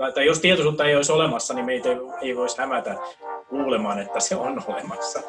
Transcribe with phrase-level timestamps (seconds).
[0.00, 2.96] tai, tai jos tietoisuutta ei olisi olemassa, niin meitä ei, ei voisi hämätä
[3.48, 5.20] kuulemaan, että se on olemassa.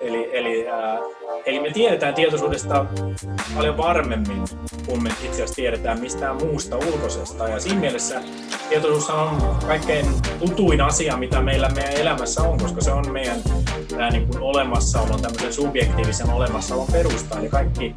[0.00, 0.98] Eli, eli, äh,
[1.46, 2.86] eli me tiedetään tietoisuudesta
[3.54, 4.44] paljon varmemmin,
[4.86, 7.48] kun me itse asiassa tiedetään mistään muusta ulkoisesta.
[7.48, 8.20] Ja siinä mielessä
[8.68, 10.06] tietoisuus on kaikkein
[10.38, 13.38] tutuin asia, mitä meillä meidän elämässä on, koska se on meidän
[13.88, 17.38] tämä niin kuin olemassaolon, tämmöisen subjektiivisen olemassaolon perusta.
[17.38, 17.94] Eli kaikki,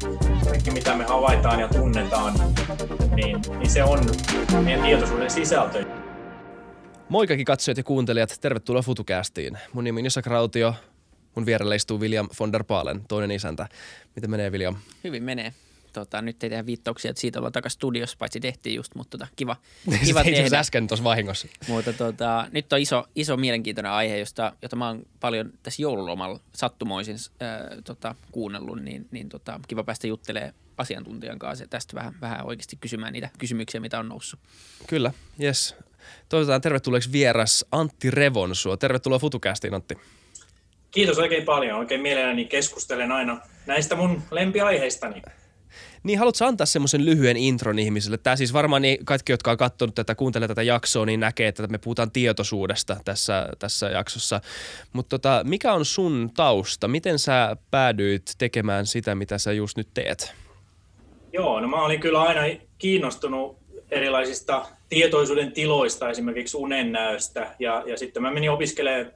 [0.48, 2.32] kaikki, mitä me havaitaan ja tunnetaan,
[3.14, 4.00] niin, niin se on
[4.64, 6.01] meidän tietoisuuden sisältö.
[7.12, 9.58] Moi kaikki katsojat ja kuuntelijat, tervetuloa FutuCastiin.
[9.72, 10.74] Mun nimi on Jessa Krautio,
[11.34, 13.68] mun vierellä istuu William von der Paalen, toinen isäntä.
[14.16, 14.76] Miten menee William?
[15.04, 15.52] Hyvin menee.
[15.92, 19.30] Tota, nyt ei tehdä viittauksia, että siitä ollaan takaisin studiossa, paitsi tehtiin just, mutta tota,
[19.36, 19.56] kiva,
[20.06, 20.58] kiva tehdä.
[20.58, 21.48] äsken tuossa vahingossa.
[21.68, 26.40] Mutta tota, nyt on iso, iso mielenkiintoinen aihe, josta, jota mä oon paljon tässä joululomalla
[26.54, 32.14] sattumoisin äh, tota, kuunnellut, niin, niin tota, kiva päästä juttelemaan asiantuntijan kanssa ja tästä vähän,
[32.20, 34.40] vähän oikeasti kysymään niitä kysymyksiä, mitä on noussut.
[34.86, 35.76] Kyllä, yes.
[36.28, 38.76] Toivotetaan tervetulleeksi vieras Antti Revonsua.
[38.76, 39.98] Tervetuloa FutuCastiin, Antti.
[40.90, 41.78] Kiitos oikein paljon.
[41.78, 45.22] Oikein mielelläni keskustelen aina näistä mun lempiaiheistani.
[46.02, 48.18] Niin, haluatko antaa semmoisen lyhyen intron ihmisille?
[48.18, 51.66] Tämä siis varmaan niin kaikki, jotka on katsonut tätä, kuuntelee tätä jaksoa, niin näkee, että
[51.66, 54.40] me puhutaan tietoisuudesta tässä, tässä jaksossa.
[54.92, 56.88] Mutta tota, mikä on sun tausta?
[56.88, 60.34] Miten sä päädyit tekemään sitä, mitä sä just nyt teet?
[61.32, 62.40] Joo, no mä olin kyllä aina
[62.78, 63.56] kiinnostunut
[63.90, 67.54] erilaisista tietoisuuden tiloista, esimerkiksi unennäöstä.
[67.58, 69.12] Ja, ja sitten mä menin opiskelemaan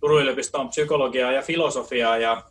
[0.00, 2.42] Turun yliopistoon psykologiaa ja filosofiaa ja,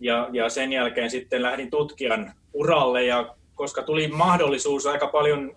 [0.00, 5.56] ja, ja sen jälkeen sitten lähdin tutkijan uralle ja koska tuli mahdollisuus aika paljon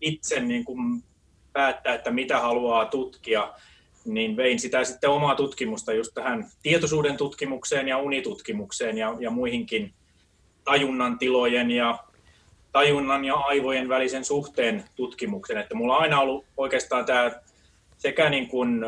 [0.00, 1.02] itse niin kuin
[1.52, 3.52] päättää, että mitä haluaa tutkia,
[4.04, 9.94] niin vein sitä sitten omaa tutkimusta just tähän tietoisuuden tutkimukseen ja unitutkimukseen ja, ja muihinkin
[10.64, 11.98] tajunnan tilojen ja
[12.76, 15.58] tajunnan ja aivojen välisen suhteen tutkimuksen.
[15.58, 17.30] Että mulla on aina ollut oikeastaan tämä
[17.98, 18.84] sekä niin kuin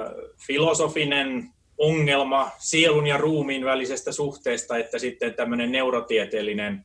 [0.46, 6.84] filosofinen ongelma sielun ja ruumiin välisestä suhteesta, että sitten tämmöinen neurotieteellinen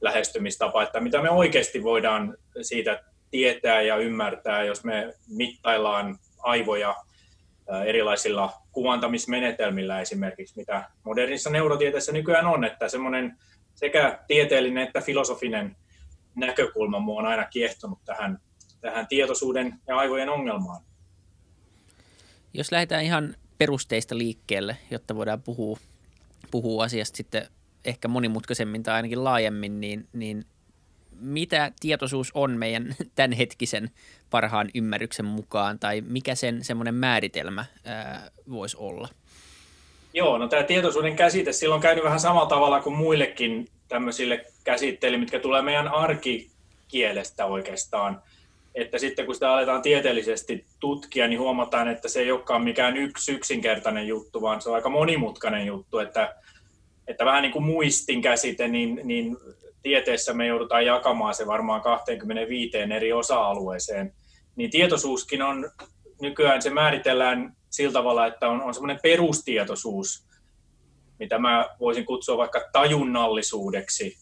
[0.00, 6.94] lähestymistapa, että mitä me oikeasti voidaan siitä tietää ja ymmärtää, jos me mittaillaan aivoja
[7.86, 13.36] erilaisilla kuvantamismenetelmillä esimerkiksi, mitä modernissa neurotieteessä nykyään on, että semmoinen
[13.74, 15.76] sekä tieteellinen että filosofinen
[16.34, 18.38] näkökulma mua on aina kiehtonut tähän,
[18.80, 20.82] tähän tietoisuuden ja aivojen ongelmaan.
[22.54, 25.78] Jos lähdetään ihan perusteista liikkeelle, jotta voidaan puhua,
[26.50, 27.48] puhua asiasta sitten
[27.84, 30.44] ehkä monimutkaisemmin tai ainakin laajemmin, niin, niin
[31.20, 33.90] mitä tietoisuus on meidän tämänhetkisen
[34.30, 39.08] parhaan ymmärryksen mukaan, tai mikä sen semmoinen määritelmä ää, voisi olla?
[40.14, 45.18] Joo, no tämä tietoisuuden käsite, silloin on käynyt vähän samalla tavalla kuin muillekin tämmöisille käsitteille,
[45.18, 48.22] mitkä tulee meidän arkikielestä oikeastaan.
[48.74, 53.32] Että sitten kun sitä aletaan tieteellisesti tutkia, niin huomataan, että se ei olekaan mikään yksi
[53.32, 56.34] yksinkertainen juttu, vaan se on aika monimutkainen juttu, että,
[57.06, 59.36] että vähän niin kuin muistin käsite, niin, niin
[59.82, 64.12] tieteessä me joudutaan jakamaan se varmaan 25 eri osa-alueeseen.
[64.56, 65.70] Niin tietoisuuskin on,
[66.20, 70.26] nykyään se määritellään sillä tavalla, että on, on semmoinen perustietoisuus,
[71.18, 74.16] mitä mä voisin kutsua vaikka tajunnallisuudeksi.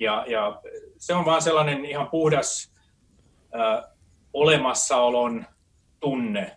[0.00, 0.60] Ja, ja
[0.98, 2.72] se on vaan sellainen ihan puhdas
[3.54, 3.82] ö,
[4.32, 5.46] olemassaolon
[6.00, 6.56] tunne,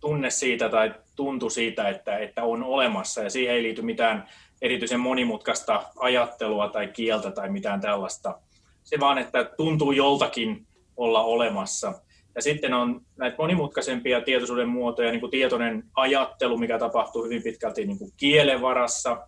[0.00, 4.28] tunne siitä tai tuntu siitä, että, että on olemassa ja siihen ei liity mitään
[4.62, 8.40] erityisen monimutkaista ajattelua tai kieltä tai mitään tällaista.
[8.84, 10.66] Se vaan, että tuntuu joltakin
[10.96, 12.02] olla olemassa.
[12.34, 17.86] Ja sitten on näitä monimutkaisempia tietoisuuden muotoja, niin kuin tietoinen ajattelu, mikä tapahtuu hyvin pitkälti
[17.86, 19.26] niin kuin kielen varassa.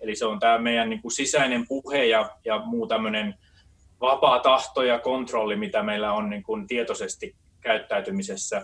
[0.00, 3.34] Eli se on tämä meidän niin kuin sisäinen puhe ja, ja muu tämmöinen
[4.00, 8.62] vapaa tahto ja kontrolli, mitä meillä on niin kuin tietoisesti käyttäytymisessä.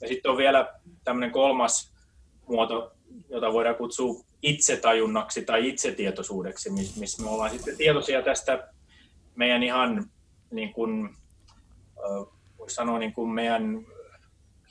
[0.00, 0.74] Ja sitten on vielä
[1.04, 1.94] tämmöinen kolmas
[2.48, 2.92] muoto,
[3.28, 8.68] jota voidaan kutsua itsetajunnaksi tai itsetietoisuudeksi, missä me ollaan sitten tietoisia tästä
[9.34, 10.10] meidän ihan
[10.50, 11.16] niin kuin,
[12.64, 13.86] voisi sanoa niin kuin meidän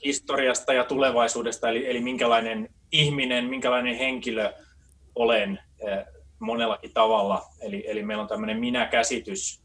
[0.04, 4.52] historiasta ja tulevaisuudesta, eli, eli minkälainen ihminen, minkälainen henkilö
[5.14, 6.04] olen eh,
[6.38, 7.42] monellakin tavalla.
[7.60, 9.62] Eli, eli meillä on tämmöinen minä-käsitys,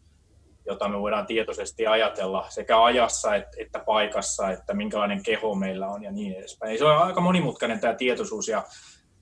[0.66, 6.04] jota me voidaan tietoisesti ajatella sekä ajassa että, että paikassa, että minkälainen keho meillä on
[6.04, 6.78] ja niin edespäin.
[6.78, 8.64] se on aika monimutkainen tämä tietoisuus ja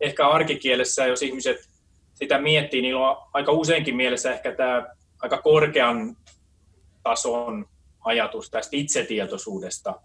[0.02, 1.58] ehkä arkikielessä, jos ihmiset
[2.14, 4.88] sitä miettii, niin on aika useinkin mielessä ehkä tämä
[5.22, 6.18] aika korkean
[7.04, 7.66] tason
[8.07, 10.01] ajatus tästä itsetietoisuudesta,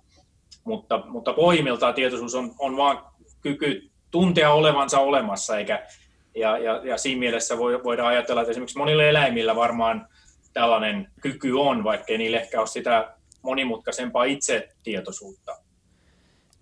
[0.65, 2.99] mutta, mutta pohjimmiltaan tietoisuus on, on vain
[3.41, 5.87] kyky tuntea olevansa olemassa, eikä,
[6.35, 10.09] ja, ja, ja siinä mielessä voi, voidaan ajatella, että esimerkiksi monille eläimillä varmaan
[10.53, 15.57] tällainen kyky on, vaikkei niille ehkä ole sitä monimutkaisempaa itsetietoisuutta.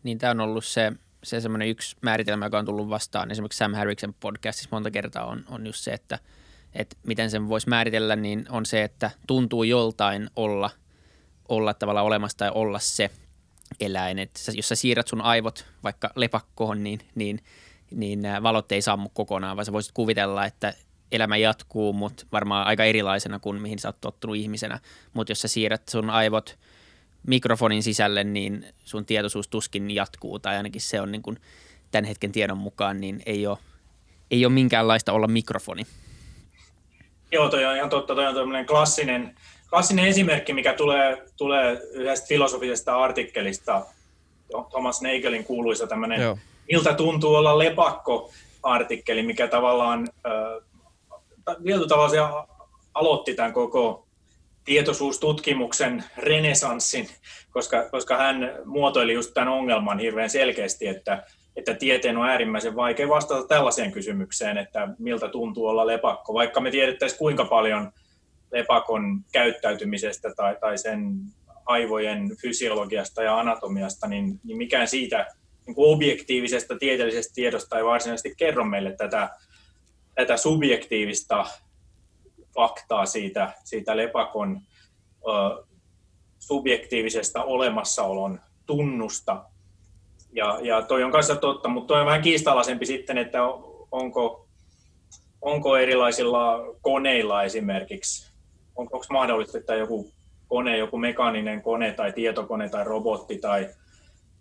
[0.03, 0.93] niin tämä on ollut se,
[1.23, 3.31] se semmoinen yksi määritelmä, joka on tullut vastaan.
[3.31, 6.19] Esimerkiksi Sam Harriksen podcastissa monta kertaa on, on just se, että,
[6.75, 10.71] että miten sen voisi määritellä, niin on se, että tuntuu joltain olla,
[11.51, 13.11] olla tavallaan olemassa tai olla se
[13.81, 14.19] eläin.
[14.19, 17.41] Että jos sä siirrät sun aivot vaikka lepakkoon, niin, niin,
[17.91, 20.75] niin valot ei sammu kokonaan, vaan sä voisit kuvitella, että
[21.13, 24.81] elämä jatkuu, mutta varmaan aika erilaisena kuin mihin sä oot tottunut ihmisenä.
[25.13, 26.59] Mutta jos sä siirrät sun aivot
[27.27, 31.37] mikrofonin sisälle, niin sun tietoisuus tuskin jatkuu, tai ainakin se on niin kuin
[31.91, 33.59] tämän hetken tiedon mukaan, niin ei ole,
[34.31, 35.87] ei ole minkäänlaista olla mikrofoni.
[37.33, 38.15] Joo, toi on ihan totta.
[38.15, 39.35] Toi on klassinen,
[39.71, 43.87] klassinen esimerkki, mikä tulee, tulee yhdestä filosofisesta artikkelista,
[44.71, 46.39] Thomas Nagelin kuuluisa tämmöinen, Joo.
[46.73, 48.31] miltä tuntuu olla lepakko
[48.63, 52.19] artikkeli, mikä tavallaan äh, tietyllä tavalla se
[52.95, 54.07] aloitti tämän koko
[54.65, 57.09] tietoisuustutkimuksen renesanssin,
[57.51, 61.23] koska, koska hän muotoili just tämän ongelman hirveän selkeästi, että,
[61.57, 66.71] että tieteen on äärimmäisen vaikea vastata tällaiseen kysymykseen, että miltä tuntuu olla lepakko, vaikka me
[66.71, 67.93] tiedettäisiin kuinka paljon
[68.53, 71.21] lepakon käyttäytymisestä tai, tai sen
[71.67, 75.27] aivojen fysiologiasta ja anatomiasta, niin, niin mikään siitä
[75.67, 79.31] niin kuin objektiivisesta tieteellisestä tiedosta ei varsinaisesti kerro meille tätä,
[80.15, 81.47] tätä subjektiivista
[82.55, 84.61] faktaa siitä, siitä lepakon
[85.29, 85.65] ö,
[86.39, 89.45] subjektiivisesta olemassaolon tunnusta.
[90.33, 93.39] Ja, ja toi on kanssa totta, mutta toi on vähän kiistalaisempi sitten, että
[93.93, 94.49] onko,
[95.43, 98.30] onko erilaisilla koneilla esimerkiksi,
[98.77, 100.13] on, onko mahdollista, että joku
[100.49, 103.69] kone, joku mekaaninen kone tai tietokone tai robotti tai,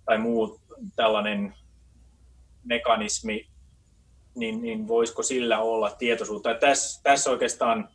[0.05, 0.59] tai muu
[0.95, 1.53] tällainen
[2.63, 3.47] mekanismi,
[4.35, 6.53] niin, niin voisiko sillä olla tietoisuutta.
[6.53, 7.89] Tässä, tässä oikeastaan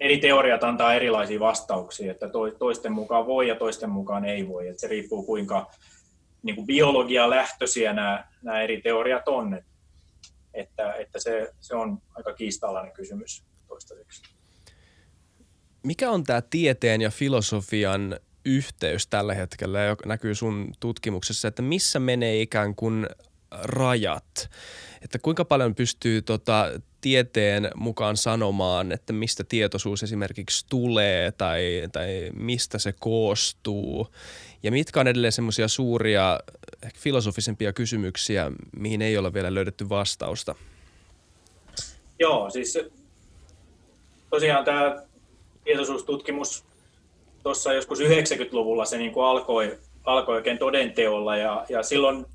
[0.00, 2.26] eri teoriat antaa erilaisia vastauksia, että
[2.58, 4.68] toisten mukaan voi ja toisten mukaan ei voi.
[4.68, 5.70] Että se riippuu kuinka
[6.42, 9.62] niin kuin biologia lähtöisiä nämä, nämä eri teoriat on.
[10.54, 14.31] Että, että se, se on aika kiistalainen kysymys toistaiseksi.
[15.82, 21.98] Mikä on tämä tieteen ja filosofian yhteys tällä hetkellä, joka näkyy sun tutkimuksessa, että missä
[21.98, 23.06] menee ikään kuin
[23.62, 24.50] rajat?
[25.02, 26.66] Että kuinka paljon pystyy tota,
[27.00, 34.08] tieteen mukaan sanomaan, että mistä tietoisuus esimerkiksi tulee tai, tai mistä se koostuu.
[34.62, 36.40] Ja mitkä on edelleen semmoisia suuria,
[36.82, 40.54] ehkä filosofisempia kysymyksiä, mihin ei ole vielä löydetty vastausta?
[42.18, 42.78] Joo, siis
[44.30, 45.02] tosiaan tämä
[45.64, 46.64] tietoisuustutkimus
[47.42, 52.26] tuossa joskus 90-luvulla se niin kuin alkoi, alkoi oikein todenteolla ja, ja silloin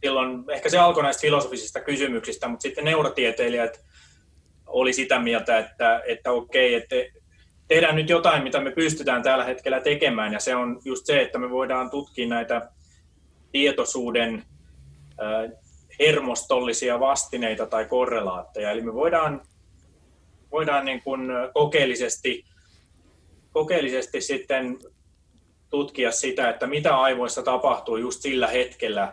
[0.00, 3.84] silloin ehkä se alkoi näistä filosofisista kysymyksistä, mutta sitten neurotieteilijät
[4.66, 6.96] oli sitä mieltä, että, että okei, että
[7.68, 11.38] tehdään nyt jotain, mitä me pystytään tällä hetkellä tekemään, ja se on just se, että
[11.38, 12.70] me voidaan tutkia näitä
[13.52, 14.44] tietoisuuden
[15.98, 19.42] hermostollisia vastineita tai korrelaatteja, eli me voidaan,
[20.56, 21.20] voidaan niin kuin
[21.54, 22.44] kokeellisesti,
[23.52, 24.78] kokeellisesti sitten
[25.70, 29.12] tutkia sitä, että mitä aivoissa tapahtuu just sillä hetkellä,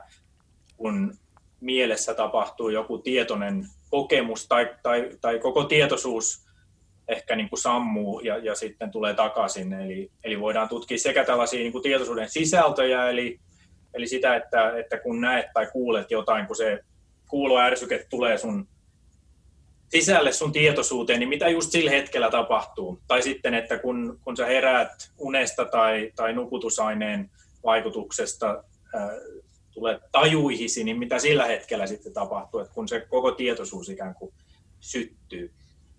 [0.77, 1.17] kun
[1.59, 6.45] mielessä tapahtuu joku tietoinen kokemus tai, tai, tai koko tietoisuus
[7.07, 9.73] ehkä niin kuin sammuu ja, ja sitten tulee takaisin.
[9.73, 13.39] Eli, eli voidaan tutkia sekä tällaisia niin kuin tietoisuuden sisältöjä, eli,
[13.93, 16.79] eli sitä, että, että kun näet tai kuulet jotain, kun se
[17.29, 18.67] kuuloärsyke tulee sun
[19.93, 22.99] sisälle sun tietoisuuteen, niin mitä just sillä hetkellä tapahtuu.
[23.07, 27.29] Tai sitten, että kun, kun sä heräät unesta tai, tai nukutusaineen
[27.63, 28.63] vaikutuksesta,
[29.73, 34.33] tulee tajuihisi, niin mitä sillä hetkellä sitten tapahtuu, että kun se koko tietoisuus ikään kuin
[34.79, 35.51] syttyy.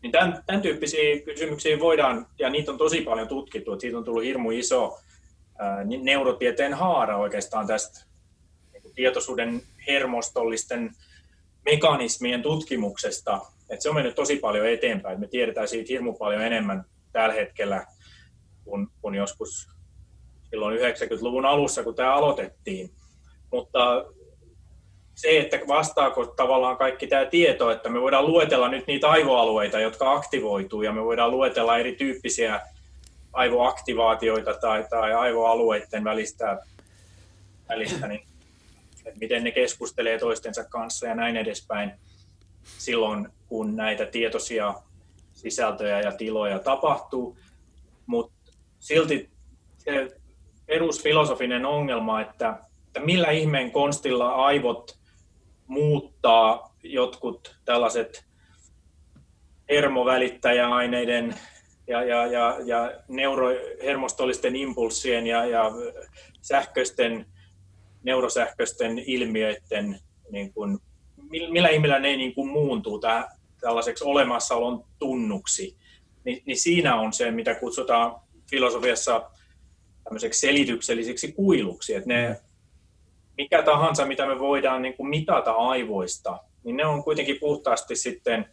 [0.03, 4.05] Niin tämän, tämän tyyppisiä kysymyksiä voidaan, ja niitä on tosi paljon tutkittu, että siitä on
[4.05, 4.99] tullut hirmu iso
[5.59, 8.05] ää, neurotieteen haara oikeastaan tästä
[8.73, 10.91] niin tietoisuuden hermostollisten
[11.65, 13.41] mekanismien tutkimuksesta.
[13.75, 15.21] Että se on mennyt tosi paljon eteenpäin.
[15.21, 17.87] Me tiedetään siitä hirmu paljon enemmän tällä hetkellä
[18.64, 19.69] kuin, kuin joskus
[20.50, 22.90] silloin 90-luvun alussa, kun tämä aloitettiin
[23.54, 24.04] mutta
[25.14, 30.12] se, että vastaako tavallaan kaikki tämä tieto, että me voidaan luetella nyt niitä aivoalueita, jotka
[30.12, 32.61] aktivoituu, ja me voidaan luetella erityyppisiä
[33.33, 36.59] aivoaktivaatioita tai, tai aivoalueiden välistä,
[37.69, 38.26] välistä niin,
[39.04, 41.93] että miten ne keskustelee toistensa kanssa ja näin edespäin
[42.64, 44.75] silloin, kun näitä tietoisia
[45.33, 47.38] sisältöjä ja tiloja tapahtuu.
[48.06, 49.30] Mutta silti
[49.78, 50.16] se
[50.66, 52.59] perusfilosofinen ongelma, että
[52.94, 54.99] että millä ihmeen konstilla aivot
[55.66, 58.25] muuttaa jotkut tällaiset
[59.68, 61.35] hermovälittäjäaineiden
[61.87, 65.71] ja, ja, ja, ja neurohermostollisten impulssien ja, ja
[66.42, 67.26] sähköisten
[68.02, 69.99] neurosähköisten ilmiöiden,
[70.30, 70.78] niin kuin,
[71.50, 73.25] millä ihmillä ne niin kuin muuntuu tähän,
[73.61, 75.76] tällaiseksi olemassaolon tunnuksi,
[76.25, 79.31] niin, niin siinä on se, mitä kutsutaan filosofiassa
[80.05, 82.37] tämmöiseksi selitykselliseksi kuiluksi, että ne,
[83.37, 88.47] mikä tahansa, mitä me voidaan niin kuin mitata aivoista, niin ne on kuitenkin puhtaasti sitten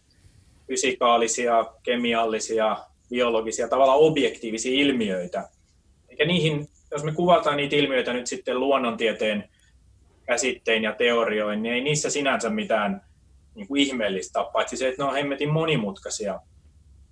[0.67, 2.77] fysikaalisia, kemiallisia,
[3.09, 5.49] biologisia, tavallaan objektiivisia ilmiöitä.
[6.09, 9.49] Eikä niihin, jos me kuvataan niitä ilmiöitä nyt sitten luonnontieteen
[10.25, 13.01] käsittein ja teorioin, niin ei niissä sinänsä mitään
[13.55, 16.39] niin kuin ihmeellistä, paitsi se, että ne on hemmetin monimutkaisia.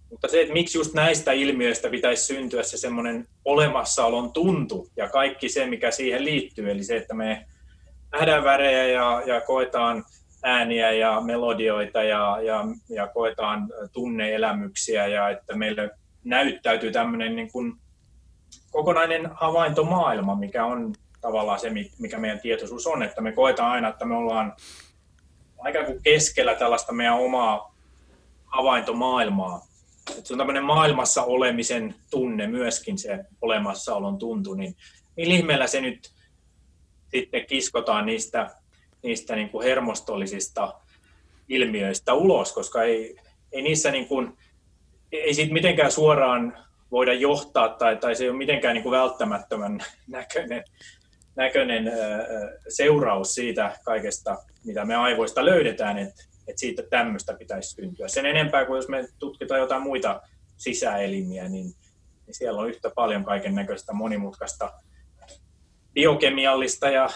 [0.09, 5.49] Mutta se, että miksi just näistä ilmiöistä pitäisi syntyä se semmoinen olemassaolon tuntu ja kaikki
[5.49, 7.45] se, mikä siihen liittyy, eli se, että me
[8.11, 10.03] nähdään värejä ja, ja koetaan
[10.43, 15.89] ääniä ja melodioita ja, ja, ja koetaan tunneelämyksiä ja että meille
[16.23, 17.73] näyttäytyy tämmöinen niin kuin
[18.71, 24.05] kokonainen havaintomaailma, mikä on tavallaan se, mikä meidän tietoisuus on, että me koetaan aina, että
[24.05, 24.53] me ollaan
[25.57, 27.75] aika kuin keskellä tällaista meidän omaa
[28.45, 29.61] havaintomaailmaa.
[30.09, 34.75] Että se on tämmöinen maailmassa olemisen tunne myöskin se olemassaolon tuntu, niin
[35.17, 36.11] millä ihmeellä se nyt
[37.11, 38.55] sitten kiskotaan niistä,
[39.03, 40.73] niistä niin kuin hermostollisista
[41.49, 43.15] ilmiöistä ulos, koska ei,
[43.51, 44.38] ei niissä niin kuin,
[45.11, 46.57] ei siitä mitenkään suoraan
[46.91, 50.63] voida johtaa tai, tai se ei ole mitenkään niin kuin välttämättömän näköinen,
[51.39, 51.91] näköinen
[52.69, 58.08] seuraus siitä kaikesta, mitä me aivoista löydetään, että, että siitä tämmöistä pitäisi syntyä.
[58.08, 60.22] Sen enempää kuin jos me tutkitaan jotain muita
[60.58, 61.74] sisäelimiä, niin,
[62.25, 64.74] niin siellä on yhtä paljon kaiken näköistä monimutkaista
[65.93, 67.10] biokemiallista ja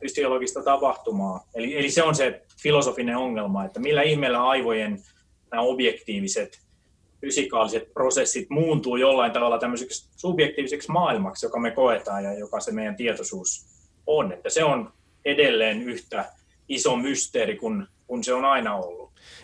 [0.00, 1.46] fysiologista tapahtumaa.
[1.54, 5.02] Eli, eli se on se filosofinen ongelma, että millä ihmeellä aivojen
[5.50, 6.60] nämä objektiiviset
[7.26, 12.96] fysikaaliset prosessit muuntuu jollain tavalla tämmöiseksi subjektiiviseksi maailmaksi, joka me koetaan ja joka se meidän
[12.96, 13.66] tietoisuus
[14.06, 14.32] on.
[14.32, 14.92] Että se on
[15.24, 16.32] edelleen yhtä
[16.68, 19.01] iso mysteeri kuin, kuin se on aina ollut.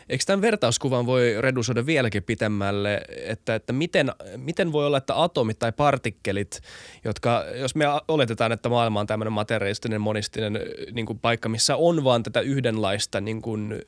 [0.09, 5.59] Eikö tämän vertauskuvan voi redusoida vieläkin pitemmälle, että, että miten, miten voi olla, että atomit
[5.59, 6.61] tai partikkelit,
[7.05, 10.61] jotka, jos me oletetaan, että maailma on tämmöinen materialistinen, monistinen
[10.93, 13.83] niin kuin paikka, missä on vaan tätä yhdenlaista niin kuin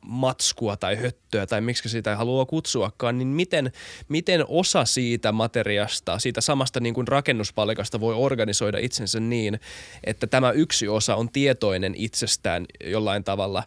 [0.00, 3.72] matskua tai höttöä tai miksi sitä haluaa kutsuakaan, niin miten,
[4.08, 9.60] miten osa siitä materiasta, siitä samasta niin kuin rakennuspalikasta voi organisoida itsensä niin,
[10.04, 13.62] että tämä yksi osa on tietoinen itsestään jollain tavalla?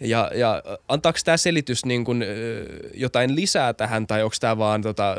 [0.00, 0.62] Ja, ja
[1.02, 2.24] antaako tämä selitys niin kuin,
[2.94, 5.16] jotain lisää tähän tai onko tämä vaan, tota,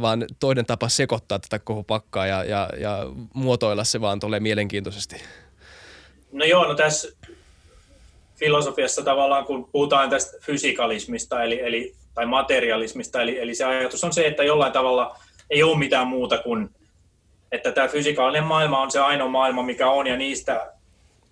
[0.00, 2.98] vaan toinen tapa sekoittaa tätä koko pakkaa ja, ja, ja
[3.34, 5.16] muotoilla se vaan tulee mielenkiintoisesti?
[6.32, 7.08] No joo, no tässä
[8.36, 14.12] filosofiassa tavallaan, kun puhutaan tästä fysikalismista eli, eli, tai materialismista, eli, eli se ajatus on
[14.12, 15.18] se, että jollain tavalla
[15.50, 16.70] ei ole mitään muuta kuin,
[17.52, 20.75] että tämä fysikaalinen maailma on se ainoa maailma, mikä on, ja niistä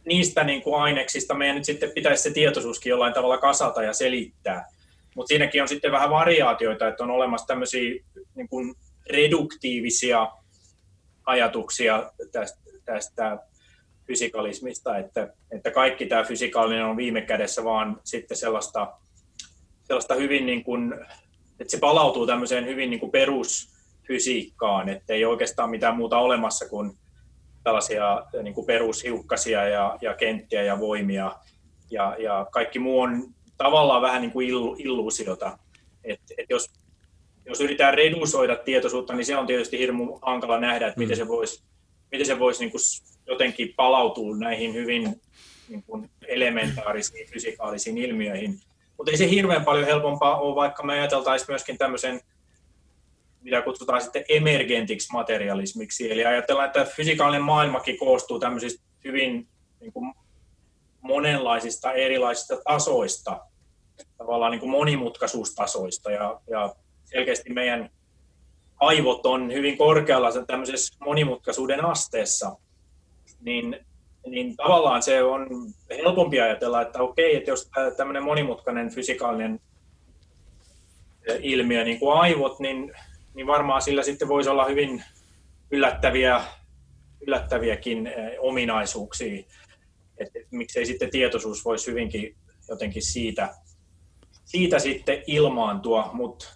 [0.07, 4.67] niistä niin kuin aineksista meidän nyt sitten pitäisi se tietoisuuskin jollain tavalla kasata ja selittää.
[5.17, 8.75] Mutta siinäkin on sitten vähän variaatioita, että on olemassa tämmöisiä niin kuin
[9.11, 10.29] reduktiivisia
[11.27, 13.39] ajatuksia tästä, tästä
[14.07, 18.93] fysikalismista, että, että kaikki tämä fysikaalinen on viime kädessä vaan sitten sellaista,
[19.83, 20.95] sellaista hyvin niin kuin,
[21.61, 26.99] että se palautuu tämmöiseen hyvin niin kuin perusfysiikkaan, että ei oikeastaan mitään muuta olemassa kuin
[27.65, 31.33] tällaisia niin kuin perushiukkasia ja, ja kenttiä ja voimia
[31.91, 35.59] ja, ja kaikki muu on tavallaan vähän niin kuin illu, illuusiota.
[36.05, 36.73] Et, et jos,
[37.47, 41.23] jos yritetään redusoida tietoisuutta, niin se on tietysti hirmu hankala nähdä, että miten mm.
[41.23, 41.65] se voisi
[42.15, 42.81] miten se voisi niin kuin
[43.27, 45.21] jotenkin palautua näihin hyvin
[45.69, 48.61] niin kuin elementaarisiin fysikaalisiin ilmiöihin.
[48.97, 52.21] Mutta ei se hirveän paljon helpompaa ole, vaikka me ajateltaisiin myöskin tämmöisen
[53.45, 56.13] mitä kutsutaan sitten emergentiksi materialismiksi.
[56.13, 59.49] Eli ajatellaan, että fysikaalinen maailmakin koostuu tämmöisistä hyvin
[59.81, 60.15] niin kuin
[61.01, 63.41] monenlaisista erilaisista tasoista,
[64.19, 66.11] tavallaan niin kuin monimutkaisuustasoista.
[66.11, 66.75] Ja, ja
[67.05, 67.91] selkeästi meidän
[68.81, 72.57] aivot on hyvin korkealla tämmöisessä monimutkaisuuden asteessa,
[73.41, 73.77] niin,
[74.27, 75.49] niin tavallaan se on
[75.91, 79.61] helpompi ajatella, että okei, että jos tämmöinen monimutkainen fysikaalinen
[81.41, 82.93] ilmiö niin kuin aivot, niin
[83.35, 85.05] niin varmaan sillä sitten voisi olla hyvin
[85.71, 86.41] yllättäviä,
[87.27, 89.45] yllättäviäkin eh, ominaisuuksia.
[90.19, 92.37] Että et, miksei sitten tietoisuus voisi hyvinkin
[92.69, 93.55] jotenkin siitä,
[94.45, 96.47] siitä sitten ilmaantua, mutta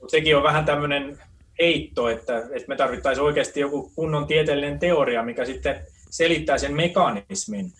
[0.00, 1.18] mut sekin on vähän tämmöinen
[1.58, 7.72] heitto, että, että me tarvittaisiin oikeasti joku kunnon tieteellinen teoria, mikä sitten selittää sen mekanismin.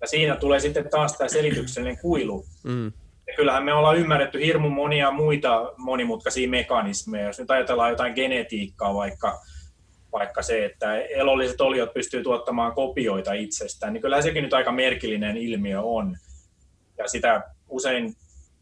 [0.00, 2.44] Ja siinä tulee sitten taas tämä selityksellinen kuilu.
[2.64, 2.92] Mm.
[3.36, 7.26] Kyllähän me ollaan ymmärretty hirmu monia muita monimutkaisia mekanismeja.
[7.26, 9.40] Jos nyt ajatellaan jotain genetiikkaa vaikka,
[10.12, 15.36] vaikka se, että elolliset oliot pystyy tuottamaan kopioita itsestään, niin kyllä sekin nyt aika merkillinen
[15.36, 16.16] ilmiö on.
[16.98, 18.14] Ja sitä usein,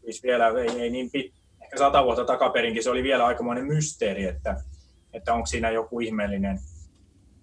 [0.05, 1.33] siis vielä ei, ei niin pit,
[1.63, 4.55] ehkä sata vuotta takaperinkin, se oli vielä aikamoinen mysteeri, että,
[5.13, 6.59] että onko siinä joku ihmeellinen,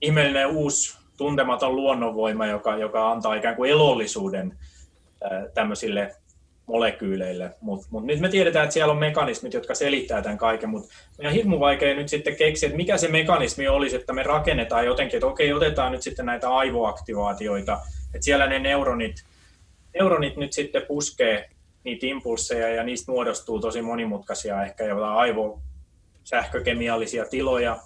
[0.00, 4.59] ihmeellinen uusi tuntematon luonnonvoima, joka, joka antaa ikään kuin elollisuuden
[5.54, 6.14] tämmöisille
[6.67, 7.51] molekyyleille.
[7.61, 10.95] Mutta mut nyt me tiedetään, että siellä on mekanismit, jotka selittää tämän kaiken, mutta
[11.25, 15.17] on hirmu vaikea nyt sitten keksiä, että mikä se mekanismi olisi, että me rakennetaan jotenkin,
[15.17, 17.81] että okei, otetaan nyt sitten näitä aivoaktivaatioita,
[18.15, 19.25] että siellä ne neuronit,
[19.95, 21.51] neuronit nyt sitten puskee
[21.85, 27.79] niitä impulseja ja niistä muodostuu tosi monimutkaisia ehkä jotain aivosähkökemiallisia tiloja.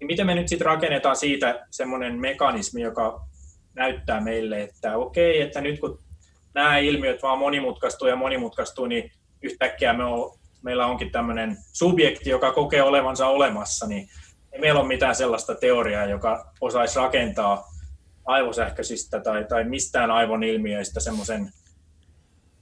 [0.00, 3.20] Niin miten me nyt sitten rakennetaan siitä semmoinen mekanismi, joka
[3.74, 5.98] näyttää meille, että okei, että nyt kun
[6.54, 9.10] nämä ilmiöt vaan monimutkaistuu ja monimutkaistuu, niin
[9.42, 14.08] yhtäkkiä me on, meillä onkin tämmöinen subjekti, joka kokee olevansa olemassa, niin
[14.52, 17.64] ei meillä ole mitään sellaista teoriaa, joka osaisi rakentaa
[18.24, 21.50] aivosähköisistä tai, tai mistään aivon ilmiöistä semmoisen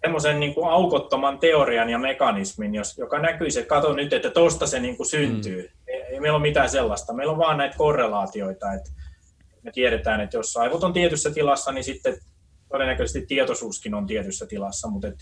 [0.03, 4.67] semmoisen niin kuin aukottoman teorian ja mekanismin, jos, joka näkyisi, että kato nyt, että tosta
[4.67, 5.63] se niin kuin syntyy.
[5.63, 5.69] Mm.
[5.87, 7.13] Ei, ei meillä ole mitään sellaista.
[7.13, 8.91] Meillä on vaan näitä korrelaatioita, että
[9.63, 12.17] me tiedetään, että jos aivot on tietyssä tilassa, niin sitten
[12.73, 15.15] todennäköisesti tietoisuuskin on tietyssä tilassa, mutta et,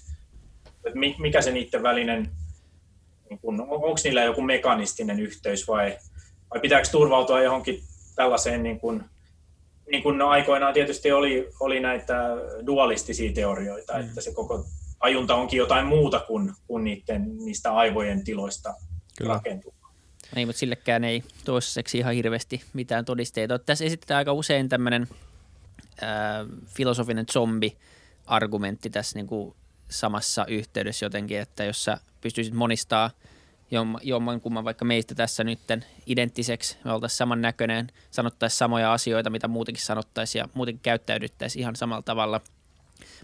[0.85, 2.31] et mikä se niiden välinen,
[3.31, 5.99] niin kun, onko niillä joku mekanistinen yhteys vai,
[6.55, 7.81] vai pitääkö turvautua johonkin
[8.17, 9.05] tällaiseen, niin kun,
[9.91, 12.17] niin kuin aikoinaan tietysti oli, oli näitä
[12.67, 14.01] dualistisia teorioita, mm.
[14.01, 14.65] että se koko
[15.01, 18.75] ajunta onkin jotain muuta kuin, kuin niiden, niistä aivojen tiloista
[19.19, 19.35] Kyllä.
[19.35, 19.75] rakentuu.
[20.37, 23.59] Ei, mutta sillekään ei toistaiseksi ihan hirveästi mitään todisteita.
[23.59, 25.09] Tässä esitetään aika usein tämmöinen
[26.03, 29.55] äh, filosofinen zombi-argumentti tässä niin kuin
[29.89, 33.11] samassa yhteydessä jotenkin, että jos sä pystyisit monistaa
[34.03, 39.85] jomman kumman vaikka meistä tässä nytten identtiseksi, me oltaisiin samannäköinen, sanottaisiin samoja asioita, mitä muutenkin
[39.85, 42.41] sanottaisiin ja muutenkin käyttäydyttäisiin ihan samalla tavalla.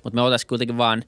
[0.05, 1.05] Mutta me oltaisiin kuitenkin vaan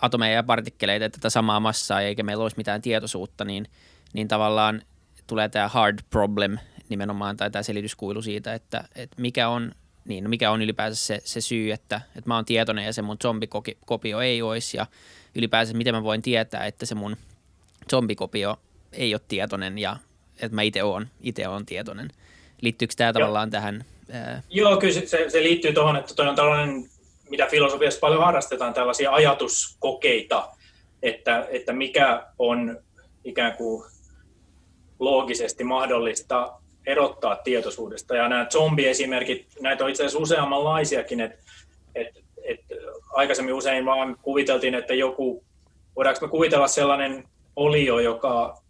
[0.00, 3.66] atomeja ja partikkeleita, tätä samaa massaa, eikä meillä olisi mitään tietoisuutta, niin,
[4.12, 4.82] niin tavallaan
[5.26, 9.72] tulee tämä hard problem nimenomaan, tai tämä selityskuilu siitä, että, että mikä on
[10.04, 13.02] niin, no mikä on ylipäänsä se, se syy, että, että mä oon tietoinen ja se
[13.02, 14.86] mun zombikopio ei olisi ja
[15.34, 17.16] ylipäänsä miten mä voin tietää, että se mun
[17.90, 18.56] zombikopio
[18.92, 19.96] ei ole tietoinen ja
[20.40, 22.10] että mä itse oon, itse oon tietoinen.
[22.60, 23.84] Liittyykö tämä tavallaan tähän?
[24.12, 24.42] Ää...
[24.50, 26.90] Joo, kyllä se, se liittyy tuohon, että toi on tällainen,
[27.30, 30.48] mitä filosofiassa paljon harrastetaan, tällaisia ajatuskokeita,
[31.02, 32.78] että, että mikä on
[33.24, 33.84] ikään kuin
[34.98, 36.52] loogisesti mahdollista
[36.86, 38.16] erottaa tietoisuudesta.
[38.16, 41.38] Ja nämä zombiesimerkit, näitä on itse asiassa useammanlaisiakin, että
[41.94, 42.08] et,
[42.44, 42.60] et
[43.12, 45.44] aikaisemmin usein vaan kuviteltiin, että joku,
[45.96, 48.62] voidaanko me kuvitella sellainen olio, joka,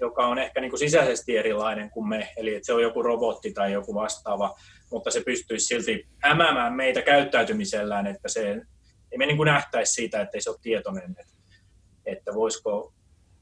[0.00, 3.52] joka on ehkä niin kuin sisäisesti erilainen kuin me, eli että se on joku robotti
[3.52, 4.54] tai joku vastaava,
[4.90, 8.62] mutta se pystyisi silti hämäämään meitä käyttäytymisellään, että se
[9.12, 11.32] ei me niin kuin nähtäisi siitä, että se ole tietoinen, että,
[12.06, 12.92] että voisiko,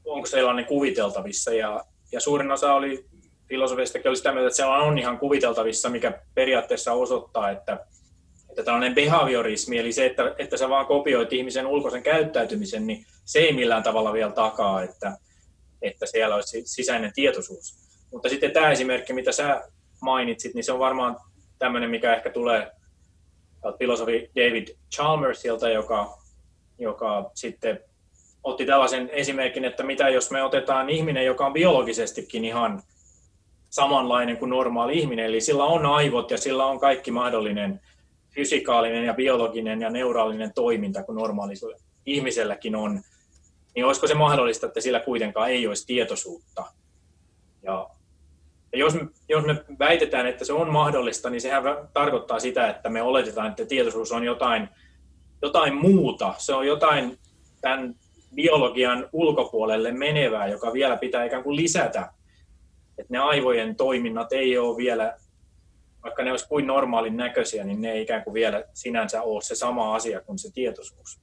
[0.05, 1.53] onko sellainen kuviteltavissa.
[1.53, 3.05] Ja, ja suurin osa oli
[3.51, 7.85] filosofistakin oli sitä mieltä, että se on ihan kuviteltavissa, mikä periaatteessa osoittaa, että,
[8.49, 13.39] että tällainen behaviorismi, eli se, että, että sä vaan kopioit ihmisen ulkoisen käyttäytymisen, niin se
[13.39, 15.17] ei millään tavalla vielä takaa, että,
[15.81, 17.75] että siellä olisi sisäinen tietoisuus.
[18.11, 19.61] Mutta sitten tämä esimerkki, mitä sä
[20.01, 21.17] mainitsit, niin se on varmaan
[21.59, 22.71] tämmöinen, mikä ehkä tulee
[23.79, 26.17] filosofi David Chalmersilta, joka,
[26.79, 27.79] joka sitten
[28.43, 32.83] otti tällaisen esimerkin, että mitä jos me otetaan ihminen, joka on biologisestikin ihan
[33.71, 37.81] samanlainen kuin normaali ihminen, eli sillä on aivot ja sillä on kaikki mahdollinen
[38.35, 43.01] fysikaalinen ja biologinen ja neuraalinen toiminta kuin normaalisella ihmiselläkin on,
[43.75, 46.65] niin olisiko se mahdollista, että sillä kuitenkaan ei olisi tietoisuutta?
[47.63, 47.89] Ja,
[48.73, 52.89] ja jos, me, jos me väitetään, että se on mahdollista, niin sehän tarkoittaa sitä, että
[52.89, 54.69] me oletetaan, että tietoisuus on jotain,
[55.41, 56.33] jotain muuta.
[56.37, 57.17] Se on jotain
[57.61, 57.95] tämän
[58.35, 62.13] biologian ulkopuolelle menevää, joka vielä pitää ikään kuin lisätä
[63.01, 65.17] että ne aivojen toiminnat ei ole vielä,
[66.03, 69.55] vaikka ne olisi kuin normaalin näköisiä, niin ne ei ikään kuin vielä sinänsä ole se
[69.55, 71.21] sama asia kuin se tietoisuus.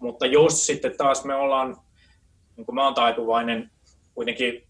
[0.00, 1.76] Mutta jos sitten taas me ollaan,
[2.56, 3.70] niin kuin mä oon taipuvainen
[4.14, 4.66] kuitenkin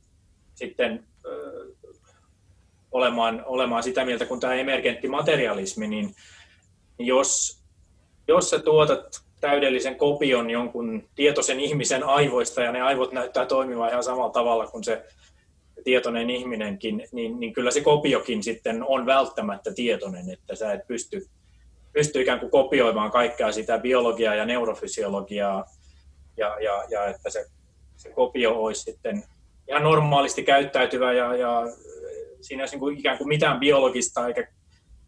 [0.55, 1.67] sitten ö,
[2.93, 6.15] olemaan, olemaan sitä mieltä kuin tämä emergentti materialismi, niin
[6.99, 7.63] jos,
[8.29, 14.05] jos sä tuotat täydellisen kopion jonkun tietoisen ihmisen aivoista ja ne aivot näyttää toimivan ihan
[14.05, 15.05] samalla tavalla kuin se
[15.85, 21.27] tietoinen ihminenkin, niin, niin kyllä se kopiokin sitten on välttämättä tietoinen, että sä et pysty,
[21.93, 25.65] pysty ikään kuin kopioimaan kaikkea sitä biologiaa ja neurofysiologiaa,
[26.37, 27.47] ja, ja, ja että se,
[27.97, 29.25] se kopio olisi sitten
[29.69, 31.63] ihan normaalisti käyttäytyvä ja, ja
[32.41, 34.49] siinä olisi niin ikään kuin mitään biologista eikä,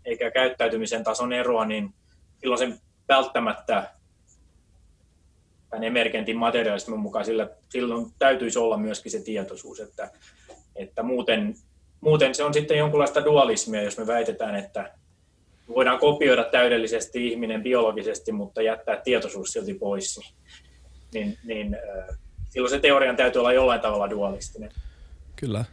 [0.04, 1.94] eikä käyttäytymisen tason eroa, niin
[2.40, 3.90] silloin sen välttämättä
[5.70, 10.10] tämän emergentin materiaalismin mukaan sillä, silloin täytyisi olla myöskin se tietoisuus, että,
[10.76, 11.54] että muuten,
[12.00, 14.92] muuten se on sitten jonkunlaista dualismia, jos me väitetään, että
[15.68, 20.20] voidaan kopioida täydellisesti ihminen biologisesti, mutta jättää tietoisuus silti pois,
[21.14, 21.76] niin, niin, niin
[22.50, 24.70] silloin se teorian täytyy olla jollain tavalla dualistinen.
[25.36, 25.64] Kyllä.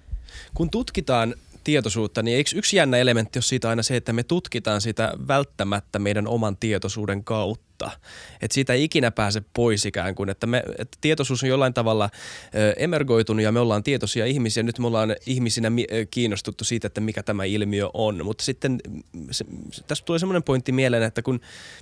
[0.53, 4.81] Kun tutkitaan tietoisuutta, niin eikö yksi jännä elementti ole siitä aina se, että me tutkitaan
[4.81, 7.72] sitä välttämättä meidän oman tietoisuuden kautta.
[8.41, 12.09] Että siitä ei ikinä pääse pois ikään kuin, että, me, että tietoisuus on jollain tavalla
[12.55, 14.63] ö, emergoitunut ja me ollaan tietoisia ihmisiä.
[14.63, 15.71] Nyt me ollaan ihmisinä
[16.11, 18.25] kiinnostuttu siitä, että mikä tämä ilmiö on.
[18.25, 18.79] Mutta sitten
[19.31, 19.45] se,
[19.87, 21.39] tässä tulee semmoinen pointti mieleen, että kun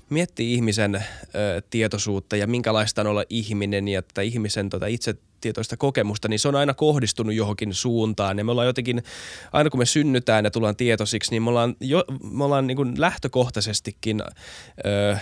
[0.09, 5.77] miettii ihmisen ö, tietoisuutta ja minkälaista on olla ihminen ja tätä ihmisen tota, itse tietoista
[5.77, 8.37] kokemusta, niin se on aina kohdistunut johonkin suuntaan.
[8.37, 9.03] Ja me ollaan jotenkin,
[9.51, 14.21] aina kun me synnytään ja tullaan tietoisiksi, niin me ollaan, jo, me ollaan niin lähtökohtaisestikin
[14.85, 15.15] öö,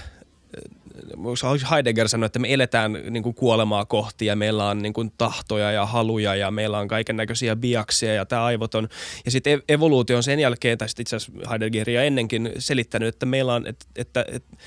[1.71, 5.71] Heidegger sanoi, että me eletään niin kuin kuolemaa kohti ja meillä on niin kuin tahtoja
[5.71, 8.89] ja haluja ja meillä on kaiken näköisiä biaksia ja tämä aivot on.
[9.25, 13.67] Ja sitten evoluutio on sen jälkeen, tai itse asiassa Heideggeria ennenkin selittänyt, että meillä on,
[13.67, 14.57] että, että, että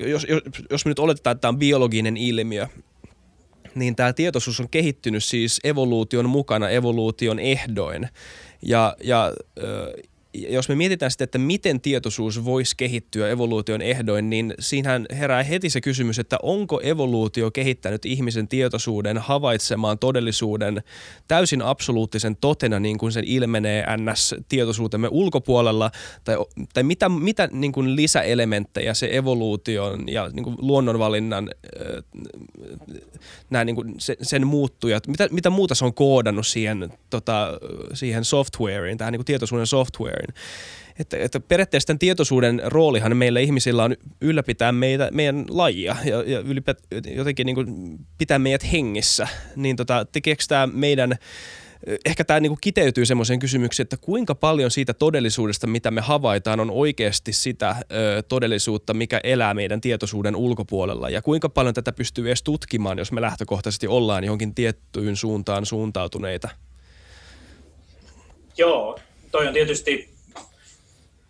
[0.00, 2.66] jos, jos, jos me nyt oletetaan, että tämä on biologinen ilmiö,
[3.74, 8.08] niin tämä tietoisuus on kehittynyt siis evoluution mukana, evoluution ehdoin.
[8.62, 9.32] Ja, ja
[10.34, 15.70] jos me mietitään sitten, että miten tietoisuus voisi kehittyä evoluution ehdoin, niin siinähän herää heti
[15.70, 20.82] se kysymys, että onko evoluutio kehittänyt ihmisen tietoisuuden havaitsemaan todellisuuden
[21.28, 25.90] täysin absoluuttisen totena, niin kuin sen ilmenee NS-tietoisuutemme ulkopuolella,
[26.24, 26.36] tai,
[26.74, 31.50] tai mitä, mitä niin kuin lisäelementtejä se evoluution ja niin kuin luonnonvalinnan
[33.50, 37.58] nämä niin kuin sen, sen muuttujat, mitä, mitä muuta se on koodannut siihen, tota,
[37.94, 40.34] siihen softwareen, tähän niin kuin tietoisuuden softwareen, väärin.
[40.98, 46.38] Että, että periaatteessa tämän tietoisuuden roolihan meillä ihmisillä on ylläpitää meitä, meidän lajia ja, ja
[46.38, 46.74] ylipä,
[47.16, 49.28] jotenkin niin kuin pitää meidät hengissä.
[49.56, 51.14] Niin tota, tekeekö tämä meidän
[52.04, 56.70] ehkä tämä niinku kiteytyy semmoiseen kysymykseen, että kuinka paljon siitä todellisuudesta, mitä me havaitaan, on
[56.70, 62.42] oikeasti sitä ö, todellisuutta, mikä elää meidän tietoisuuden ulkopuolella ja kuinka paljon tätä pystyy edes
[62.42, 66.48] tutkimaan, jos me lähtökohtaisesti ollaan johonkin tiettyyn suuntaan suuntautuneita.
[68.56, 68.98] Joo,
[69.30, 70.11] toi on tietysti,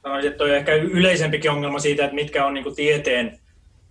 [0.03, 3.39] sanoisin, että on ehkä yleisempikin ongelma siitä, että mitkä on niin tieteen,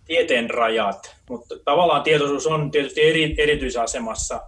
[0.05, 4.41] tieteen rajat, mutta tavallaan tietoisuus on tietysti eri, erityisasemassa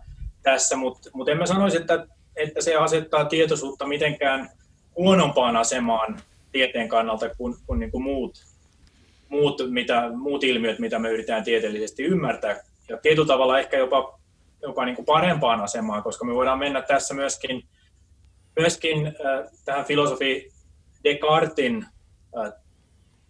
[0.43, 4.49] tässä, mutta, mutta en mä sanoisi, että, että se asettaa tietoisuutta mitenkään
[4.95, 6.19] huonompaan asemaan
[6.51, 8.45] tieteen kannalta kuin, kuin, niin kuin muut,
[9.29, 12.63] muut, mitä, muut ilmiöt, mitä me yritetään tieteellisesti ymmärtää.
[12.89, 14.19] Ja tietyllä tavalla ehkä jopa,
[14.61, 17.63] jopa niin kuin parempaan asemaan, koska me voidaan mennä tässä myöskin
[18.59, 20.52] myöskin äh, tähän filosofi
[21.03, 21.85] Descartin
[22.37, 22.53] äh,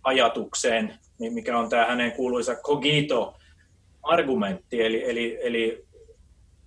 [0.03, 5.85] ajatukseen, mikä on tämä hänen kuuluisa cogito-argumentti, eli, eli, eli,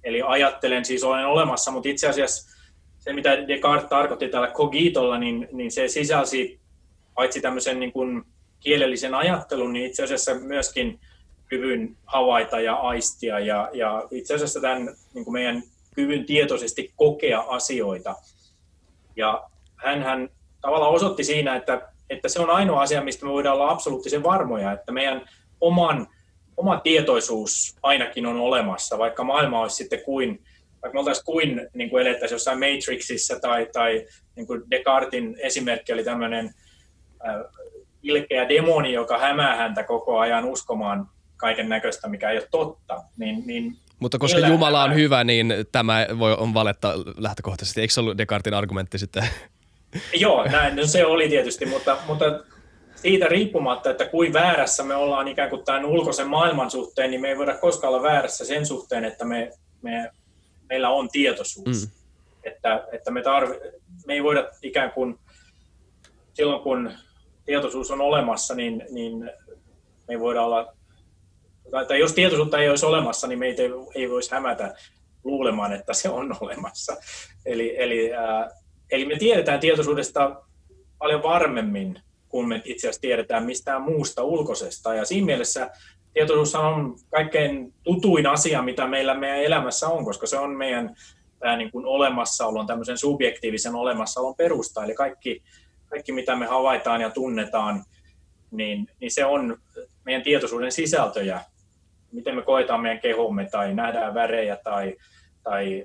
[0.04, 2.56] eli ajattelen, siis olen olemassa, mutta itse asiassa
[2.98, 6.60] se, mitä Descartes tarkoitti tällä cogitolla, niin, niin se sisälsi
[7.14, 8.24] paitsi tämmöisen niin kuin
[8.60, 11.00] kielellisen ajattelun, niin itse asiassa myöskin
[11.48, 15.62] kyvyn havaita ja aistia ja, ja itse asiassa tämän niin kuin meidän
[15.94, 18.14] kyvyn tietoisesti kokea asioita–
[19.16, 20.28] ja hän
[20.60, 24.72] tavallaan osoitti siinä, että, että se on ainoa asia, mistä me voidaan olla absoluuttisen varmoja,
[24.72, 25.28] että meidän
[25.60, 26.06] oman,
[26.56, 30.44] oma tietoisuus ainakin on olemassa, vaikka maailma olisi sitten kuin,
[30.82, 35.92] vaikka me oltaisiin kuin, niin kuin elettäisiin jossain Matrixissa tai, tai niin kuin Descartin esimerkki
[35.92, 36.54] oli tämmöinen
[37.28, 37.34] äh,
[38.02, 43.42] ilkeä demoni, joka hämää häntä koko ajan uskomaan kaiken näköistä, mikä ei ole totta, niin,
[43.46, 47.80] niin mutta koska Elä, Jumala on hyvä, niin tämä voi, on valetta lähtökohtaisesti.
[47.80, 49.28] Eikö se ollut Descartin argumentti sitten?
[50.20, 52.24] Joo, näin, no se oli tietysti, mutta, mutta
[52.96, 57.28] siitä riippumatta, että kuin väärässä me ollaan ikään kuin tämän ulkoisen maailman suhteen, niin me
[57.28, 59.50] ei voida koskaan olla väärässä sen suhteen, että me,
[59.82, 60.10] me,
[60.68, 61.86] meillä on tietoisuus.
[61.86, 61.92] Mm.
[62.44, 63.54] Että, että me, tarvi,
[64.06, 65.18] me ei voida ikään kuin,
[66.34, 66.92] silloin kun
[67.44, 69.18] tietoisuus on olemassa, niin, niin
[70.08, 70.76] me ei voida olla
[71.88, 74.74] tai jos tietoisuutta ei olisi olemassa, niin meitä ei, ei voisi hämätä
[75.24, 76.96] luulemaan, että se on olemassa.
[77.46, 78.50] Eli, eli, äh,
[78.90, 80.42] eli me tiedetään tietoisuudesta
[80.98, 84.94] paljon varmemmin, kun me itse asiassa tiedetään mistään muusta ulkoisesta.
[84.94, 85.70] Ja siinä mielessä
[86.12, 90.96] tietoisuus on kaikkein tutuin asia, mitä meillä meidän elämässä on, koska se on meidän
[91.38, 94.84] tämä niin kuin olemassaolon, tämmöisen subjektiivisen olemassaolon perusta.
[94.84, 95.42] Eli kaikki,
[95.86, 97.84] kaikki, mitä me havaitaan ja tunnetaan,
[98.50, 99.58] niin, niin se on
[100.04, 101.40] meidän tietoisuuden sisältöjä
[102.12, 104.96] miten me koetaan meidän kehomme tai nähdään värejä tai,
[105.42, 105.84] tai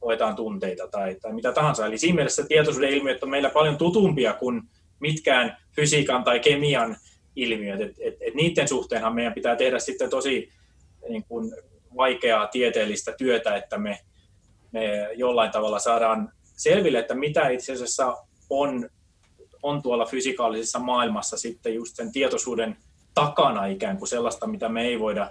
[0.00, 1.86] koetaan tunteita tai, tai mitä tahansa.
[1.86, 4.62] Eli siinä mielessä tietoisuuden ilmiöt on meillä paljon tutumpia kuin
[5.00, 6.96] mitkään fysiikan tai kemian
[7.36, 7.80] ilmiöt.
[7.80, 10.48] Et, et, et niiden suhteenhan meidän pitää tehdä sitten tosi
[11.08, 11.52] niin kuin
[11.96, 13.98] vaikeaa tieteellistä työtä, että me,
[14.72, 18.16] me jollain tavalla saadaan selville, että mitä itse asiassa
[18.50, 18.88] on,
[19.62, 22.76] on tuolla fysikaalisessa maailmassa sitten just sen tietoisuuden
[23.14, 25.30] takana ikään kuin sellaista, mitä me ei voida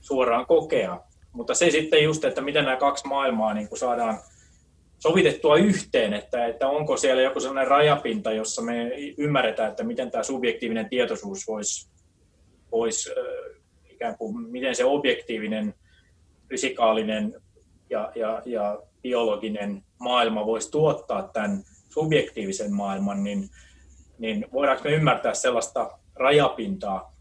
[0.00, 1.00] suoraan kokea.
[1.38, 4.18] Mutta se sitten just, että miten nämä kaksi maailmaa niin kuin saadaan
[4.98, 10.22] sovitettua yhteen, että, että onko siellä joku sellainen rajapinta, jossa me ymmärretään, että miten tämä
[10.22, 11.90] subjektiivinen tietoisuus voisi,
[12.72, 13.10] voisi
[13.90, 15.74] ikään kuin, miten se objektiivinen,
[16.48, 17.42] fysikaalinen
[17.90, 23.48] ja, ja, ja biologinen maailma voisi tuottaa tämän subjektiivisen maailman, niin,
[24.18, 27.14] niin voidaanko me ymmärtää sellaista rajapintaa.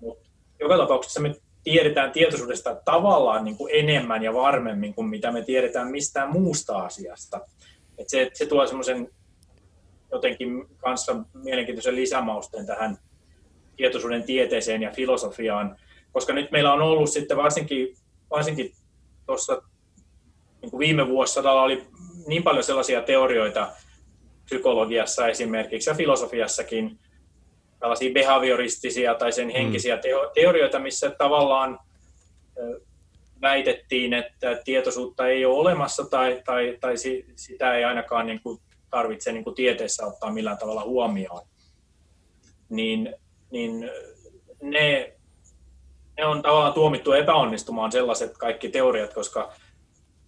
[0.00, 0.28] Mutta
[0.60, 5.90] joka tapauksessa me tiedetään tietoisuudesta tavallaan niin kuin enemmän ja varmemmin kuin mitä me tiedetään
[5.90, 7.40] mistään muusta asiasta.
[7.98, 9.08] Et se, se tuo semmoisen
[10.12, 12.98] jotenkin kanssa mielenkiintoisen lisämausteen tähän
[13.76, 15.76] tietoisuuden tieteeseen ja filosofiaan,
[16.12, 17.96] koska nyt meillä on ollut sitten varsinkin,
[18.30, 18.72] varsinkin
[19.26, 19.62] tuossa
[20.62, 21.86] niin viime vuosisadalla oli
[22.26, 23.72] niin paljon sellaisia teorioita
[24.44, 26.98] psykologiassa esimerkiksi ja filosofiassakin,
[27.82, 29.52] tällaisia behavioristisia tai sen mm.
[29.52, 29.98] henkisiä
[30.34, 31.78] teorioita, missä tavallaan
[33.40, 36.94] väitettiin, että tietoisuutta ei ole olemassa tai, tai, tai
[37.36, 41.46] sitä ei ainakaan niin kuin tarvitse niin kuin tieteessä ottaa millään tavalla huomioon,
[42.68, 43.14] niin,
[43.50, 43.90] niin
[44.62, 45.14] ne,
[46.16, 49.52] ne on tavallaan tuomittu epäonnistumaan sellaiset kaikki teoriat, koska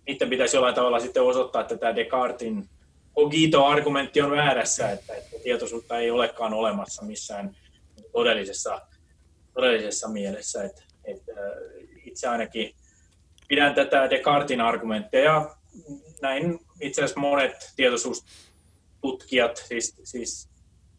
[0.06, 2.68] niiden pitäisi jollain tavalla sitten osoittaa, että tämä Descartin
[3.14, 7.56] Cogito-argumentti on väärässä, että, että tietoisuutta ei olekaan olemassa missään
[8.12, 8.80] todellisessa,
[9.54, 10.64] todellisessa mielessä.
[10.64, 11.32] Että, että
[12.04, 12.74] itse ainakin
[13.48, 15.56] pidän tätä Descartin argumentteja,
[16.22, 20.48] näin itse asiassa monet tietoisuustutkijat, siis, siis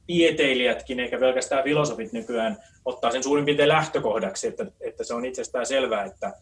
[0.08, 5.66] tieteilijätkin, eikä pelkästään filosofit nykyään, ottaa sen suurin piirtein lähtökohdaksi, että, että se on itsestään
[5.66, 6.34] selvää, että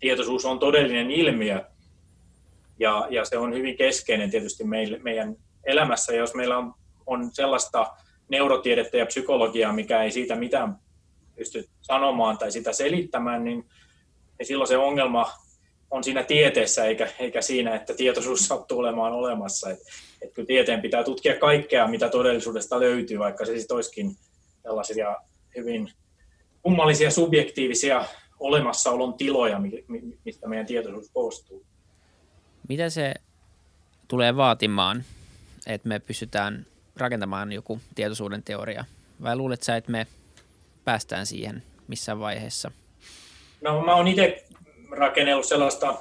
[0.00, 1.64] tietoisuus on todellinen ilmiö,
[2.82, 6.12] ja, ja se on hyvin keskeinen tietysti meille, meidän elämässä.
[6.12, 6.74] Ja jos meillä on,
[7.06, 7.86] on sellaista
[8.28, 10.76] neurotiedettä ja psykologiaa, mikä ei siitä mitään
[11.36, 13.64] pysty sanomaan tai sitä selittämään, niin,
[14.38, 15.32] niin silloin se ongelma
[15.90, 19.70] on siinä tieteessä eikä, eikä siinä, että tietoisuus sattuu olemaan olemassa.
[19.70, 19.78] Et,
[20.22, 24.16] et kyllä tieteen pitää tutkia kaikkea, mitä todellisuudesta löytyy, vaikka se sitten olisikin
[24.62, 25.16] tällaisia
[25.56, 25.92] hyvin
[26.62, 28.04] kummallisia subjektiivisia
[28.40, 29.60] olemassaolon tiloja,
[30.24, 31.66] mistä meidän tietoisuus koostuu.
[32.72, 33.14] Mitä se
[34.08, 35.04] tulee vaatimaan,
[35.66, 38.84] että me pystytään rakentamaan joku tietoisuuden teoria?
[39.22, 40.06] Vai luulet sä, että me
[40.84, 42.70] päästään siihen missään vaiheessa?
[43.60, 44.44] No mä oon itse
[44.90, 45.98] rakennellut sellaista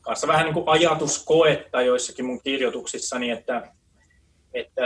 [0.00, 3.72] kanssa vähän niin kuin ajatuskoetta joissakin mun kirjoituksissani, että,
[4.54, 4.82] että,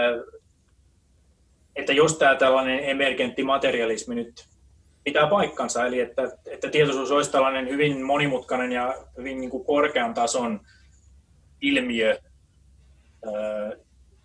[1.77, 4.49] että jos tämä tällainen emergentti materialismi nyt
[5.07, 10.15] pitää paikkansa, eli että, että tietoisuus olisi tällainen hyvin monimutkainen ja hyvin niin kuin korkean
[10.15, 10.61] tason
[11.61, 12.19] ilmiö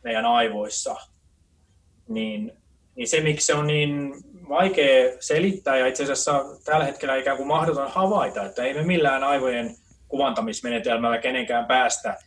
[0.04, 0.96] meidän aivoissa,
[2.08, 2.54] niin,
[2.96, 4.13] niin se, miksi se on niin
[4.50, 9.24] vaikea selittää ja itse asiassa tällä hetkellä ikään kuin mahdoton havaita, että ei me millään
[9.24, 9.76] aivojen
[10.08, 12.17] kuvantamismenetelmällä kenenkään päästä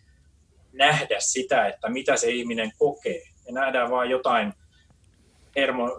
[0.72, 3.22] nähdä sitä, että mitä se ihminen kokee.
[3.46, 4.52] Me nähdään vain jotain
[5.56, 5.90] hermo,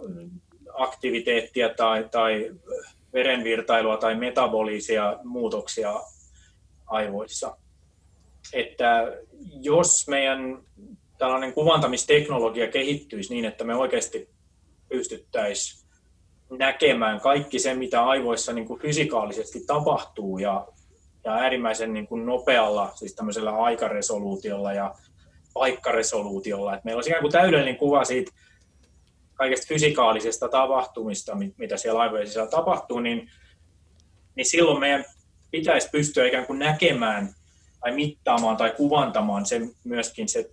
[0.78, 2.52] aktiviteettia tai, tai
[3.14, 5.94] verenvirtailua tai metabolisia muutoksia
[6.88, 7.58] aivoissa.
[8.54, 9.18] Että
[9.62, 10.58] jos meidän
[11.18, 14.30] tällainen kuvantamisteknologia kehittyisi niin, että me oikeasti
[14.90, 15.86] pystyttäisiin
[16.50, 20.68] näkemään kaikki se, mitä aivoissa niin kuin fysikaalisesti tapahtuu ja,
[21.24, 24.96] ja äärimmäisen niin kuin nopealla, siis tämmöisellä aikaresoluutiolla ja
[25.54, 28.32] paikkaresoluutiolla, että meillä olisi ikään kuin täydellinen kuva siitä
[29.36, 33.32] kaikesta fysikaalisesta tapahtumista, mitä siellä aivojen sisällä tapahtuu, niin,
[34.36, 35.06] niin silloin meidän
[35.52, 37.36] pitäisi pystyä ikään kuin näkemään
[37.80, 40.50] tai mittaamaan tai kuvantamaan se, myöskin se,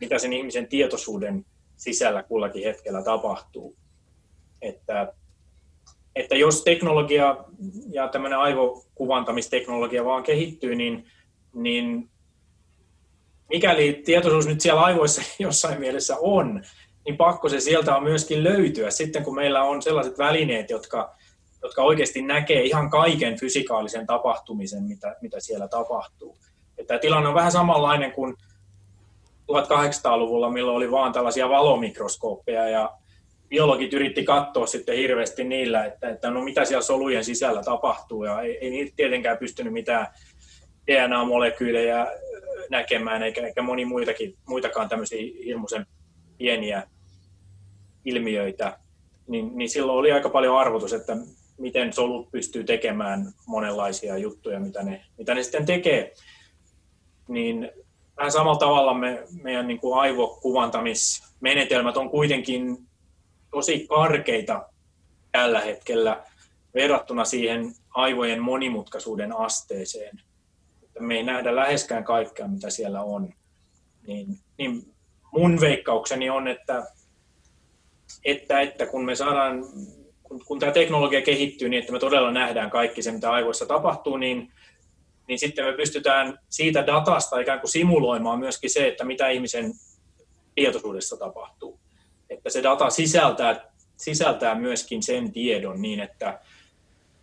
[0.00, 1.44] mitä sen ihmisen tietoisuuden
[1.76, 3.76] sisällä kullakin hetkellä tapahtuu.
[4.62, 5.12] Että,
[6.16, 7.36] että jos teknologia
[7.90, 11.06] ja tämmöinen aivokuvantamisteknologia vaan kehittyy, niin,
[11.54, 12.10] niin
[13.48, 16.62] mikäli tietoisuus nyt siellä aivoissa jossain mielessä on,
[17.04, 21.14] niin pakko se sieltä on myöskin löytyä sitten, kun meillä on sellaiset välineet, jotka,
[21.62, 26.38] jotka oikeasti näkee ihan kaiken fysikaalisen tapahtumisen, mitä, mitä siellä tapahtuu.
[26.86, 28.36] Tämä tilanne on vähän samanlainen kuin
[29.52, 32.90] 1800-luvulla, milloin oli vaan tällaisia valomikroskooppeja ja
[33.48, 38.40] biologit yritti katsoa sitten hirveästi niillä, että, että no mitä siellä solujen sisällä tapahtuu ja
[38.40, 40.06] ei, ei niitä tietenkään pystynyt mitään
[40.90, 42.06] DNA-molekyylejä
[42.70, 45.86] näkemään, eikä, eikä moni muitakin, muitakaan tämmöisiä hirmuisen
[46.42, 46.86] pieniä
[48.04, 48.78] ilmiöitä,
[49.28, 51.16] niin, niin silloin oli aika paljon arvotus, että
[51.58, 56.14] miten solut pystyy tekemään monenlaisia juttuja, mitä ne, mitä ne sitten tekee.
[57.28, 57.70] Niin
[58.16, 62.78] vähän samalla tavalla me, meidän niin kuin aivokuvantamismenetelmät on kuitenkin
[63.50, 64.68] tosi karkeita
[65.32, 66.24] tällä hetkellä
[66.74, 70.20] verrattuna siihen aivojen monimutkaisuuden asteeseen.
[71.00, 73.34] Me ei nähdä läheskään kaikkea, mitä siellä on.
[74.06, 74.91] Niin, niin
[75.32, 76.86] mun veikkaukseni on, että,
[78.24, 79.64] että, että kun me saadaan,
[80.22, 84.16] kun, kun tämä teknologia kehittyy niin, että me todella nähdään kaikki se, mitä aivoissa tapahtuu,
[84.16, 84.52] niin,
[85.28, 89.72] niin sitten me pystytään siitä datasta ikään kuin simuloimaan myöskin se, että mitä ihmisen
[90.54, 91.80] tietoisuudessa tapahtuu.
[92.30, 96.40] Että se data sisältää, sisältää myöskin sen tiedon niin, että,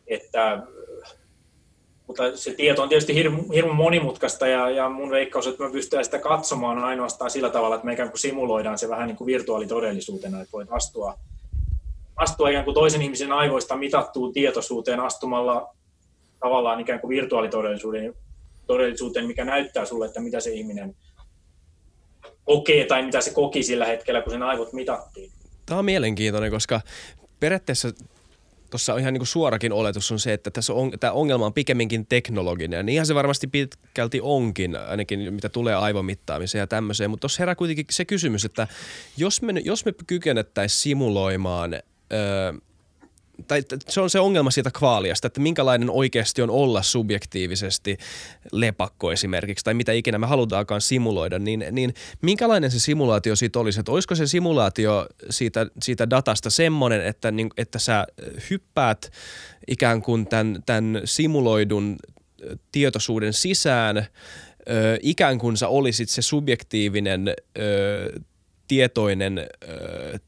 [0.07, 0.61] että
[2.09, 6.05] mutta se tieto on tietysti hirmu, hirmu monimutkaista ja, ja mun veikkaus, että me pystytään
[6.05, 10.41] sitä katsomaan ainoastaan sillä tavalla, että me ikään kuin simuloidaan se vähän niin kuin virtuaalitodellisuutena,
[10.41, 11.17] että voit astua,
[12.15, 15.75] astua ikään kuin toisen ihmisen aivoista mitattuun tietoisuuteen astumalla
[16.39, 18.13] tavallaan ikään kuin virtuaalitodellisuuden
[18.67, 20.95] todellisuuteen, mikä näyttää sulle, että mitä se ihminen
[22.43, 25.31] kokee tai mitä se koki sillä hetkellä, kun sen aivot mitattiin.
[25.65, 26.81] Tämä on mielenkiintoinen, koska
[27.39, 27.89] periaatteessa
[28.69, 31.53] tuossa on ihan niin kuin suorakin oletus on se, että tässä on, tämä ongelma on
[31.53, 32.85] pikemminkin teknologinen.
[32.85, 37.09] Niinhän se varmasti pitkälti onkin, ainakin mitä tulee aivomittaamiseen ja tämmöiseen.
[37.09, 38.67] Mutta tuossa herää kuitenkin se kysymys, että
[39.17, 42.53] jos me, jos me kykenettäisiin simuloimaan öö,
[43.47, 47.97] tai se on se ongelma siitä kvaaliasta, että minkälainen oikeasti on olla subjektiivisesti
[48.51, 53.79] lepakko esimerkiksi, tai mitä ikinä me halutaankaan simuloida, niin, niin minkälainen se simulaatio siitä olisi?
[53.79, 58.07] Että olisiko se simulaatio siitä, siitä datasta semmoinen, että, niin, että sä
[58.49, 59.11] hyppäät
[59.67, 61.97] ikään kuin tämän, tämän simuloidun
[62.71, 64.05] tietoisuuden sisään, ö,
[65.01, 68.19] ikään kuin sä olisit se subjektiivinen ö,
[68.67, 70.19] tietoinen ö,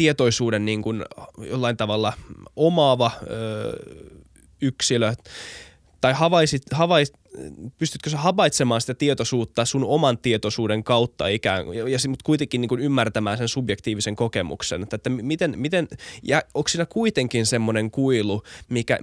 [0.00, 1.04] tietoisuuden niin kuin
[1.50, 2.12] jollain tavalla
[2.56, 3.28] omaava ö,
[4.62, 5.14] yksilö.
[6.00, 7.12] Tai havaisit, havait,
[7.78, 12.60] pystytkö sä havaitsemaan sitä tietoisuutta sun oman tietoisuuden kautta ikään kuin, ja, ja mutta kuitenkin
[12.60, 15.88] niin kuin ymmärtämään sen subjektiivisen kokemuksen, että, että miten, miten,
[16.22, 18.98] ja onko siinä kuitenkin semmoinen kuilu, mikä,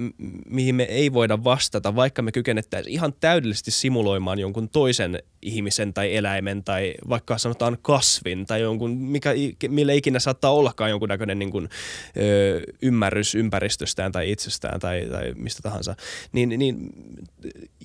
[0.49, 6.15] mihin me ei voida vastata, vaikka me kykenettäisiin ihan täydellisesti simuloimaan jonkun toisen ihmisen tai
[6.15, 9.33] eläimen tai vaikka sanotaan kasvin tai jonkun, mikä,
[9.67, 11.69] millä ikinä saattaa ollakaan jonkunnäköinen niin kuin,
[12.17, 15.95] ö, ymmärrys ympäristöstään tai itsestään tai, tai mistä tahansa,
[16.31, 16.89] niin, niin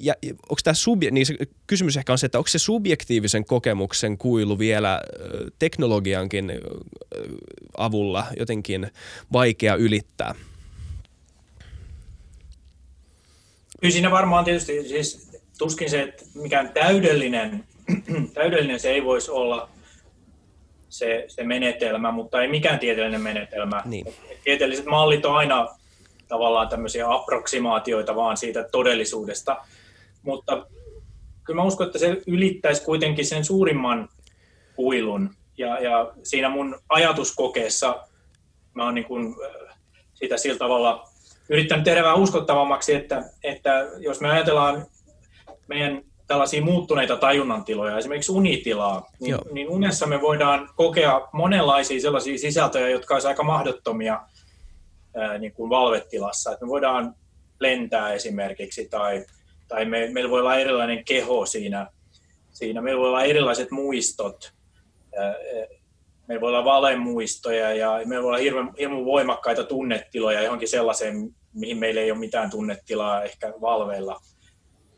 [0.01, 0.15] ja,
[0.49, 4.59] onko tämä subje- niin se kysymys ehkä on se, että onko se subjektiivisen kokemuksen kuilu
[4.59, 5.01] vielä
[5.59, 6.53] teknologiankin
[7.77, 8.91] avulla jotenkin
[9.33, 10.35] vaikea ylittää?
[13.81, 17.65] Kyllä siinä varmaan tietysti siis tuskin se, että mikään täydellinen,
[18.35, 19.69] täydellinen se ei voisi olla
[20.89, 23.83] se, se menetelmä, mutta ei mikään tieteellinen menetelmä.
[23.85, 24.15] Niin.
[24.45, 25.69] Tieteelliset mallit on aina
[26.29, 29.57] tavallaan tämmöisiä approksimaatioita vaan siitä todellisuudesta,
[30.23, 30.67] mutta
[31.45, 34.09] kyllä mä uskon, että se ylittäisi kuitenkin sen suurimman
[34.77, 35.31] kuilun.
[35.59, 38.09] Ja, ja siinä mun ajatuskokeessa
[38.75, 39.35] mä oon niin kuin
[40.15, 41.05] sitä sillä tavalla
[41.49, 44.87] yrittänyt tehdä vähän uskottavammaksi, että, että jos me ajatellaan
[45.69, 52.89] meidän tällaisia muuttuneita tajunnantiloja, esimerkiksi unitilaa, niin, niin unessa me voidaan kokea monenlaisia sellaisia sisältöjä,
[52.89, 54.21] jotka olisivat aika mahdottomia
[55.17, 56.53] ää, niin kuin valvetilassa.
[56.53, 57.15] Että me voidaan
[57.61, 59.25] lentää esimerkiksi tai,
[59.73, 61.87] tai me, meillä voi olla erilainen keho siinä,
[62.51, 62.83] siinä.
[62.83, 64.53] Meillä voi olla erilaiset muistot,
[66.29, 71.79] meillä voi olla valemuistoja ja meillä voi olla hirveän, hirveän voimakkaita tunnetiloja johonkin sellaiseen, mihin
[71.79, 74.21] meillä ei ole mitään tunnetilaa ehkä valveilla.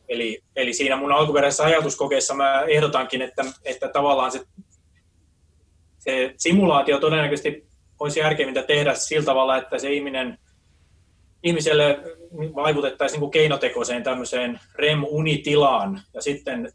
[0.08, 4.40] Eli, eli siinä mun alkuperäisessä ajatuskokeessa mä ehdotankin, että, että tavallaan se,
[5.98, 7.66] se simulaatio todennäköisesti
[8.00, 10.38] olisi järkevintä tehdä sillä tavalla, että se ihminen,
[11.44, 11.98] ihmiselle
[12.54, 16.00] vaikutettaisiin niin keinotekoiseen tämmöiseen REM-unitilaan.
[16.14, 16.72] Ja sitten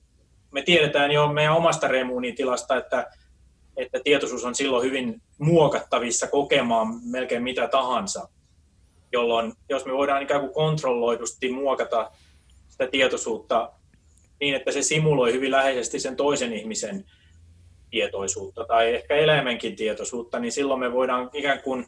[0.52, 3.12] me tiedetään jo meidän omasta REM-unitilasta, että,
[3.78, 8.30] että tietoisuus on silloin hyvin muokattavissa kokemaan melkein mitä tahansa.
[9.12, 12.12] Jolloin jos me voidaan ikään kuin kontrolloidusti muokata
[12.68, 13.72] sitä tietoisuutta
[14.40, 17.06] niin, että se simuloi hyvin läheisesti sen toisen ihmisen
[17.90, 21.86] tietoisuutta tai ehkä eläimenkin tietoisuutta, niin silloin me voidaan ikään kuin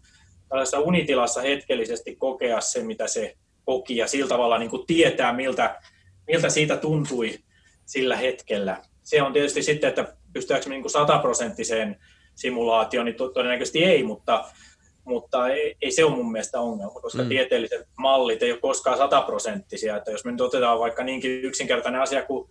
[0.51, 3.35] tällaisessa unitilassa hetkellisesti kokea se, mitä se
[3.65, 5.81] koki ja sillä tavalla niin kuin tietää, miltä,
[6.27, 7.39] miltä siitä tuntui
[7.85, 8.77] sillä hetkellä.
[9.01, 11.99] Se on tietysti sitten, että pystytäänkö me niin sataprosenttiseen
[12.35, 14.45] simulaatioon, niin todennäköisesti ei, mutta,
[15.03, 17.29] mutta ei, ei se ole mun mielestä ongelma, koska mm.
[17.29, 19.97] tieteelliset mallit ei ole koskaan sataprosenttisia.
[19.97, 22.49] Että jos me nyt otetaan vaikka niinkin yksinkertainen asia kuin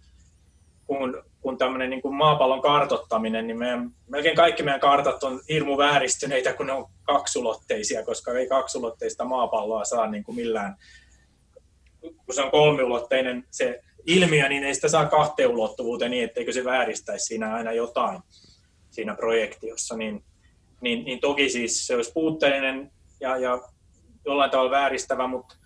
[0.90, 5.78] kun, kun tämmöinen niin kuin maapallon kartottaminen, niin meidän, melkein kaikki meidän kartat on hirmu
[5.78, 10.76] vääristyneitä, kun ne on kaksulotteisia, koska ei kaksulotteista maapalloa saa niin kuin millään,
[12.00, 16.64] kun se on kolmiulotteinen se ilmiö, niin ei sitä saa kahteen ulottuvuuteen niin, etteikö se
[16.64, 18.20] vääristäisi siinä aina jotain
[18.90, 20.24] siinä projektiossa, niin,
[20.80, 23.60] niin, niin toki siis se olisi puutteellinen ja, ja
[24.24, 25.56] jollain tavalla vääristävä, mutta,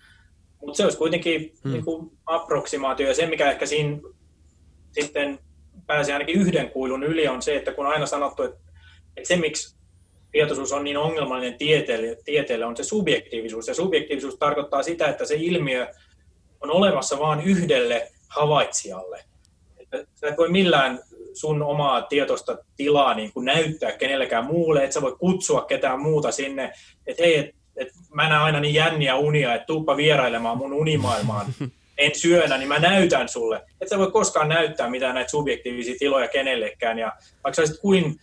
[0.61, 1.73] mutta se olisi kuitenkin hmm.
[1.73, 3.09] niin kuin approksimaatio.
[3.09, 3.99] Ja se, mikä ehkä siinä
[5.01, 5.39] sitten
[5.87, 8.59] pääsee ainakin yhden kuilun yli on se, että kun aina sanottu, että,
[9.17, 9.77] että se miksi
[10.33, 13.69] tietoisuus on niin ongelmallinen tieteelle, tieteelle on se subjektiivisuus.
[13.69, 15.87] Ja subjektiivisuus tarkoittaa sitä, että se ilmiö
[16.61, 19.25] on olemassa vain yhdelle havaitsijalle.
[19.79, 21.01] Että sä et voi millään
[21.35, 26.33] sun omaa tietoista tilaa niin kuin näyttää kenellekään muulle, että sä voi kutsua ketään muuta
[26.33, 26.73] sinne,
[27.07, 31.47] että hei, et, et mä näen aina niin jänniä unia, että tuuppa vierailemaan mun unimaailmaan
[31.99, 33.63] en syönä, niin mä näytän sulle.
[33.81, 36.99] Et sä voi koskaan näyttää mitään näitä subjektiivisia tiloja kenellekään.
[36.99, 37.13] Ja
[37.45, 38.21] vaikka sä kuin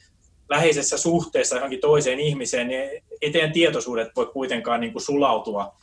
[0.49, 5.75] läheisessä suhteessa johonkin toiseen ihmiseen, niin ei teidän tietoisuudet voi kuitenkaan niin kuin sulautua,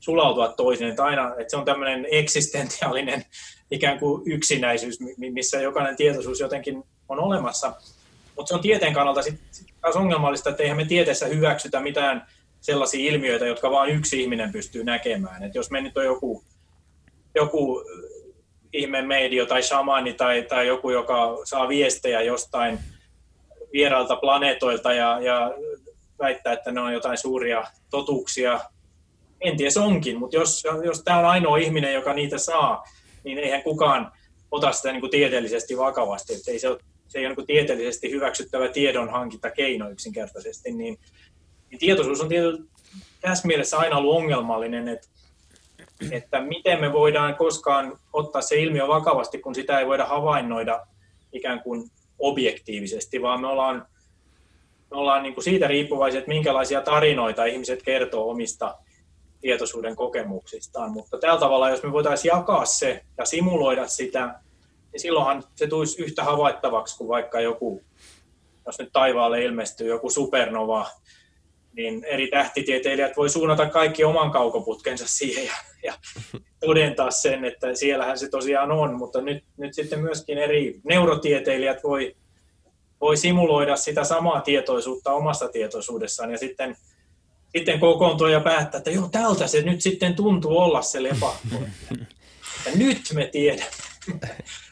[0.00, 0.90] sulautua toisiin.
[0.90, 3.24] Että aina, että se on tämmöinen eksistentiaalinen
[3.70, 7.72] ikään kuin yksinäisyys, missä jokainen tietoisuus jotenkin on olemassa.
[8.36, 12.26] Mutta se on tieteen kannalta sitten sit taas ongelmallista, että eihän me tieteessä hyväksytä mitään
[12.60, 15.42] sellaisia ilmiöitä, jotka vain yksi ihminen pystyy näkemään.
[15.42, 16.44] Et jos me nyt on joku
[17.34, 17.84] joku
[18.72, 22.78] ihme medio tai shamani tai, tai joku, joka saa viestejä jostain
[23.72, 25.54] vierailta planeetoilta ja, ja
[26.18, 28.60] väittää, että ne on jotain suuria totuuksia.
[29.40, 32.84] En tiedä, se onkin, mutta jos, jos tämä on ainoa ihminen, joka niitä saa,
[33.24, 34.12] niin eihän kukaan
[34.50, 36.34] ota sitä niin kuin tieteellisesti vakavasti.
[36.34, 36.78] Että ei se, ole,
[37.08, 38.68] se ei ole niin kuin tieteellisesti hyväksyttävä
[39.50, 40.72] keino yksinkertaisesti.
[40.72, 40.98] Niin,
[41.70, 42.64] niin tietoisuus on tietysti
[43.20, 45.08] tässä mielessä aina ollut ongelmallinen, että
[46.10, 50.86] että miten me voidaan koskaan ottaa se ilmiö vakavasti, kun sitä ei voida havainnoida
[51.32, 53.86] ikään kuin objektiivisesti, vaan me ollaan,
[54.90, 58.78] me ollaan niin kuin siitä riippuvaisia, että minkälaisia tarinoita ihmiset kertoo omista
[59.40, 60.92] tietoisuuden kokemuksistaan.
[60.92, 64.34] Mutta tällä tavalla, jos me voitaisiin jakaa se ja simuloida sitä,
[64.92, 67.82] niin silloinhan se tulisi yhtä havaittavaksi kuin vaikka joku,
[68.66, 70.86] jos nyt taivaalle ilmestyy joku supernova,
[71.72, 75.52] niin eri tähtitieteilijät voi suunnata kaikki oman kaukoputkensa siihen ja,
[75.82, 75.94] ja
[76.60, 82.16] todentaa sen, että siellähän se tosiaan on, mutta nyt, nyt sitten myöskin eri neurotieteilijät voi,
[83.00, 86.76] voi simuloida sitä samaa tietoisuutta omassa tietoisuudessaan ja sitten,
[87.56, 91.56] sitten kokoontua ja päättää, että joo, tältä se nyt sitten tuntuu olla se lepakko.
[92.66, 93.70] Ja nyt me tiedämme.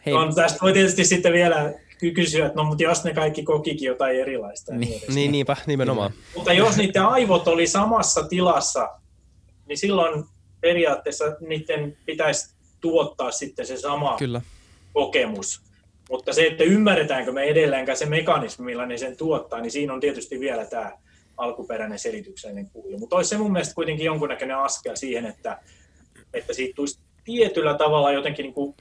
[0.07, 0.15] Hei.
[0.15, 1.75] On, tästä voi tietysti sitten vielä
[2.15, 4.75] kysyä, että no mutta jos ne kaikki kokikin jotain erilaista.
[4.75, 6.13] Niin, niin, niin niinpä, nimenomaan.
[6.37, 8.89] Mutta jos niiden aivot oli samassa tilassa,
[9.67, 10.25] niin silloin
[10.61, 14.41] periaatteessa niiden pitäisi tuottaa sitten se sama Kyllä.
[14.93, 15.61] kokemus.
[16.11, 20.01] Mutta se, että ymmärretäänkö me edelleenkään se mekanismi, millä ne sen tuottaa, niin siinä on
[20.01, 20.93] tietysti vielä tämä
[21.37, 22.99] alkuperäinen selityksellinen kuulu.
[22.99, 25.61] Mutta olisi se mun mielestä kuitenkin jonkunnäköinen askel siihen, että,
[26.35, 28.75] että siitä tulisi tietyllä tavalla jotenkin niin kuin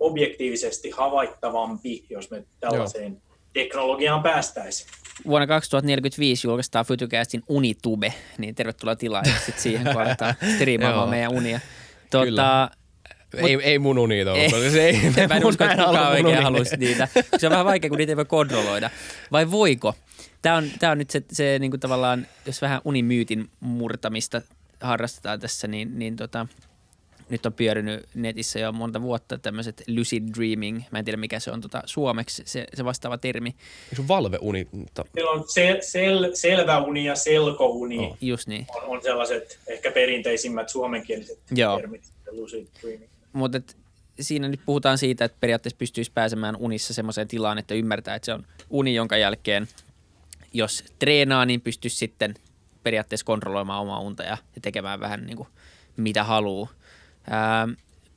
[0.00, 3.36] objektiivisesti havaittavampi, jos me tällaiseen Joo.
[3.52, 4.90] teknologiaan päästäisiin.
[5.26, 11.60] Vuonna 2045 julkaistaan Fytycastin Unitube, niin tervetuloa tilaa sitten siihen, kun aletaan striimaamaan meidän unia.
[12.10, 12.70] Tuota,
[13.40, 16.76] Mut, ei, ei mun unita ei, se ei, mä en usko, että kukaan oikein haluaisi
[16.76, 17.08] niitä.
[17.38, 18.90] Se on vähän vaikea, kun niitä ei voi kontrolloida.
[19.32, 19.94] Vai voiko?
[20.42, 24.42] Tämä on, tämä on nyt se, se niin kuin tavallaan, jos vähän unimyytin murtamista
[24.80, 26.46] harrastetaan tässä, niin, niin tota,
[27.30, 31.50] nyt on pyörinyt netissä jo monta vuotta tämmöiset lucid dreaming, mä en tiedä mikä se
[31.50, 33.54] on tota, suomeksi, se, se vastaava termi.
[33.94, 34.68] Se on valveuni.
[35.14, 37.98] Siellä on sel, sel, selvä uni ja selkouni.
[37.98, 38.16] Oh.
[38.20, 38.66] Just niin.
[38.74, 41.76] On, on sellaiset ehkä perinteisimmät suomenkieliset Joo.
[41.76, 43.10] termit, lucid dreaming.
[43.32, 43.60] Mutta
[44.20, 48.32] siinä nyt puhutaan siitä, että periaatteessa pystyisi pääsemään unissa semmoiseen tilaan, että ymmärtää, että se
[48.32, 49.68] on uni, jonka jälkeen
[50.52, 52.34] jos treenaa, niin pystyisi sitten
[52.82, 55.48] periaatteessa kontrolloimaan omaa unta ja tekemään vähän niin kuin
[55.96, 56.68] mitä haluaa.
[57.30, 57.68] Ää,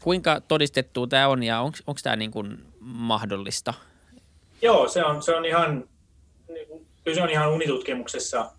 [0.04, 3.74] kuinka todistettu tämä on ja onko tämä niin kuin mahdollista?
[4.62, 5.84] Joo, se on, se on ihan,
[6.48, 8.52] niin se on ihan unitutkimuksessa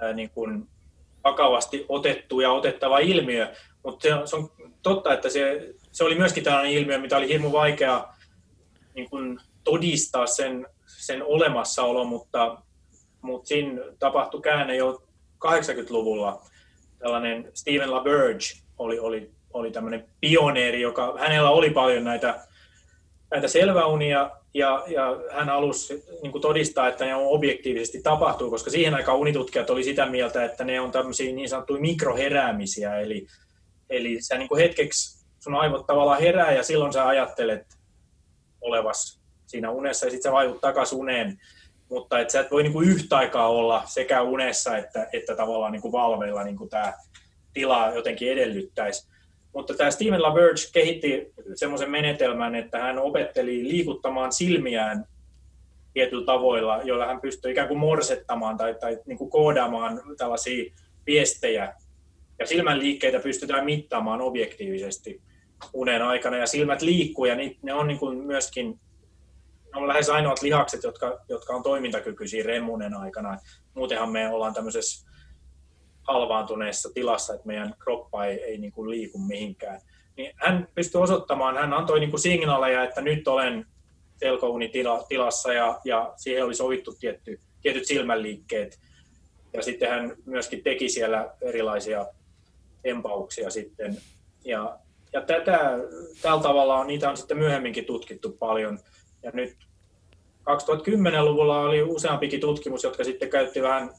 [0.00, 0.68] ää, niin kuin
[1.24, 3.54] vakavasti otettu ja otettava ilmiö,
[3.84, 4.50] mutta se on, se on
[4.82, 8.08] totta, että se, se oli myöskin tällainen ilmiö, mitä oli hirmu vaikea
[8.94, 12.62] niin kuin todistaa sen, sen olemassaolo, mutta,
[13.22, 15.02] mutta siinä tapahtui käänne jo
[15.46, 16.42] 80-luvulla.
[16.98, 18.44] Tällainen Stephen LaBerge
[18.78, 22.40] oli, oli oli tämmöinen pioneeri, joka, hänellä oli paljon näitä,
[23.30, 28.94] näitä selväunia ja, ja hän halusi niin todistaa, että ne on objektiivisesti tapahtuu, koska siihen
[28.94, 33.26] aikaan unitutkijat oli sitä mieltä, että ne on tämmöisiä niin sanottuja mikroheräämisiä, eli,
[33.90, 37.66] eli sä niin hetkeksi sun aivot tavallaan herää ja silloin sä ajattelet
[38.60, 41.38] olevas siinä unessa ja sitten sä vaihut takaisin uneen,
[41.90, 45.72] mutta et sä et voi niin kuin yhtä aikaa olla sekä unessa että, että tavallaan
[45.72, 46.92] niin kuin valveilla niin kuin tämä
[47.52, 49.13] tila jotenkin edellyttäisi.
[49.54, 55.04] Mutta tämä Steven LaBerge kehitti semmoisen menetelmän, että hän opetteli liikuttamaan silmiään
[55.92, 60.74] tietyllä tavoilla, joilla hän pystyi ikään kuin morsettamaan tai, tai niin kuin koodaamaan tällaisia
[61.06, 61.74] viestejä.
[62.38, 65.20] Ja silmän liikkeitä pystytään mittaamaan objektiivisesti
[65.72, 68.80] unen aikana, ja silmät liikkuu, ja ne on niin kuin myöskin
[69.74, 73.38] ne on lähes ainoat lihakset, jotka, jotka on toimintakykyisiä remunen aikana.
[73.74, 75.10] Muutenhan me ollaan tämmöisessä
[76.08, 79.80] halvaantuneessa tilassa, että meidän kroppa ei, ei niin kuin liiku mihinkään.
[80.16, 83.66] Niin hän pystyi osoittamaan, hän antoi niin kuin signaaleja, että nyt olen
[84.16, 88.80] selkounitilassa ja, ja siihen oli sovittu tietty, tietyt silmänliikkeet.
[89.52, 92.06] Ja sitten hän myöskin teki siellä erilaisia
[92.84, 93.96] empauksia sitten.
[94.44, 94.78] Ja,
[95.12, 95.78] ja tätä,
[96.22, 98.78] tällä tavalla on, niitä on sitten myöhemminkin tutkittu paljon.
[99.22, 99.56] Ja nyt
[100.40, 103.90] 2010-luvulla oli useampikin tutkimus, jotka sitten käytti vähän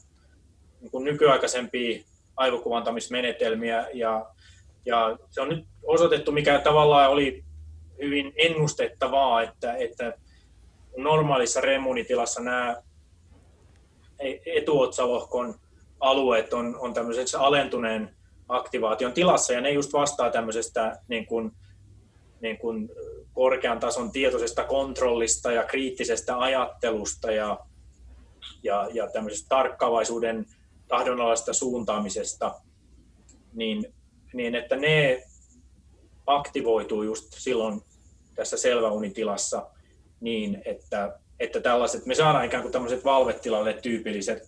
[0.80, 2.02] niin nykyaikaisempia
[2.36, 4.26] aivokuvantamismenetelmiä ja,
[4.86, 7.44] ja se on nyt osoitettu, mikä tavallaan oli
[8.02, 10.12] hyvin ennustettavaa, että, että
[10.96, 12.76] normaalissa remunitilassa nämä
[14.46, 15.54] etuotsalohkon
[16.00, 18.16] alueet on, on tämmöisessä alentuneen
[18.48, 21.52] aktivaation tilassa ja ne just vastaa tämmöisestä niin kuin,
[22.40, 22.88] niin kuin
[23.32, 27.58] korkean tason tietoisesta kontrollista ja kriittisestä ajattelusta ja,
[28.62, 30.46] ja, ja tämmöisestä tarkkaavaisuuden
[30.88, 32.60] tahdonalaisesta suuntaamisesta,
[33.52, 33.94] niin,
[34.32, 35.22] niin että ne
[36.26, 37.82] aktivoituu just silloin
[38.34, 39.70] tässä selväunitilassa
[40.20, 44.42] niin, että, että tällaiset, me saadaan ikään kuin tämmöiset valvetilalle tyypilliset,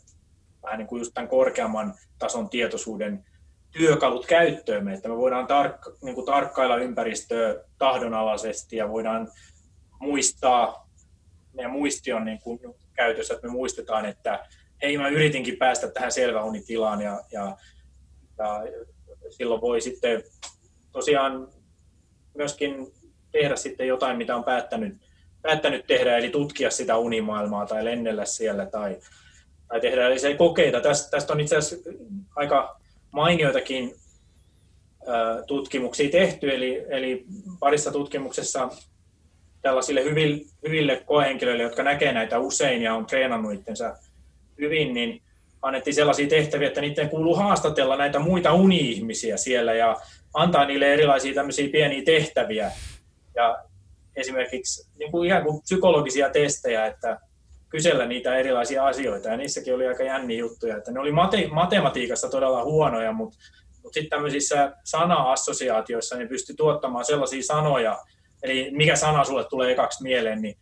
[0.63, 3.25] vähän niin kuin just tämän korkeamman tason tietoisuuden
[3.71, 9.29] työkalut käyttöömme, että me voidaan tark, niin kuin tarkkailla ympäristöä tahdonalaisesti ja voidaan
[10.01, 10.89] muistaa,
[11.55, 12.61] meidän muisti on niin kuin
[12.95, 14.47] käytössä, että me muistetaan, että
[14.83, 17.57] hei mä yritinkin päästä tähän selväunitilaan ja, ja,
[18.39, 18.63] ja
[19.31, 20.23] silloin voi sitten
[20.93, 21.49] tosiaan
[22.35, 22.93] myöskin
[23.33, 24.97] tehdä sitten jotain, mitä on päättänyt,
[25.43, 28.99] päättänyt tehdä, eli tutkia sitä unimaailmaa tai lennellä siellä tai,
[29.69, 30.81] tai tehdä eli se kokeita.
[30.81, 31.91] Tästä, tästä on itse asiassa
[32.37, 33.95] aika mainioitakin
[35.47, 37.27] tutkimuksia tehty, eli, eli
[37.61, 38.69] parissa tutkimuksessa
[39.63, 43.97] tällaisille hyville, hyville koehenkilöille, jotka näkee näitä usein ja on treenannut itsensä
[44.61, 45.23] hyvin, niin
[45.63, 49.97] annettiin sellaisia tehtäviä, että niiden kuuluu haastatella näitä muita uni-ihmisiä siellä ja
[50.35, 52.71] antaa niille erilaisia tämmöisiä pieniä tehtäviä.
[53.35, 53.65] Ja
[54.17, 57.21] esimerkiksi niin kuin ihan kuin psykologisia testejä, että
[57.69, 59.29] kysellä niitä erilaisia asioita.
[59.29, 60.77] Ja niissäkin oli aika jänniä juttuja.
[60.77, 63.39] Että ne oli mate- matematiikassa todella huonoja, mutta,
[63.83, 67.99] mutta sitten tämmöisissä sana-assosiaatioissa ne pystyi tuottamaan sellaisia sanoja,
[68.43, 70.59] eli mikä sana sulle tulee ekaksi mieleen, niin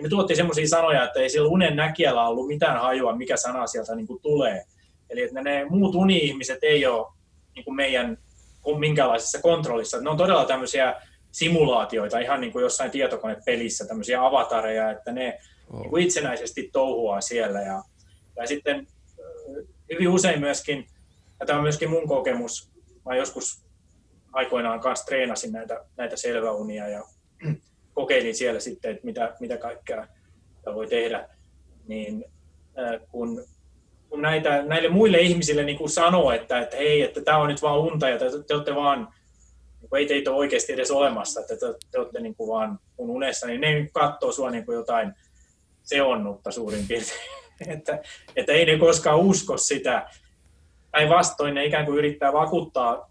[0.00, 3.66] niin ne tuotti semmoisia sanoja, että ei sillä unen näkijällä ollut mitään hajua, mikä sana
[3.66, 4.64] sieltä niin kuin tulee.
[5.10, 7.06] Eli että ne muut uni-ihmiset ei ole
[7.54, 8.18] niin kuin meidän
[8.78, 10.00] minkälaisessa kontrollissa.
[10.00, 10.94] Ne on todella tämmöisiä
[11.32, 15.38] simulaatioita, ihan niin kuin jossain tietokonepelissä, tämmöisiä avatareja, että ne
[15.72, 15.80] oh.
[15.80, 17.60] niin kuin itsenäisesti touhuaa siellä.
[17.60, 17.82] Ja,
[18.36, 18.86] ja sitten
[19.92, 20.86] hyvin usein myöskin,
[21.40, 22.70] ja tämä on myöskin mun kokemus,
[23.06, 23.64] mä joskus
[24.32, 27.04] aikoinaan kanssa treenasin näitä, näitä selväunia ja
[28.00, 30.06] kokeilin siellä sitten, että mitä, mitä kaikkea
[30.74, 31.28] voi tehdä,
[31.88, 32.24] niin
[33.10, 33.44] kun,
[34.08, 37.62] kun näitä, näille muille ihmisille niin kuin sanoo, että, että hei, että tämä on nyt
[37.62, 39.08] vaan unta ja te, te olette vaan,
[39.80, 43.10] niin ei teitä ole oikeasti edes olemassa, että te, te olette niin kuin vaan mun
[43.10, 45.12] unessa, niin ne katsoo sua niin kuin jotain
[45.82, 47.20] seonnutta suurin piirtein.
[47.74, 47.98] että,
[48.36, 50.10] että ei ne koskaan usko sitä.
[50.90, 53.10] Päinvastoin ne ikään kuin yrittää vakuuttaa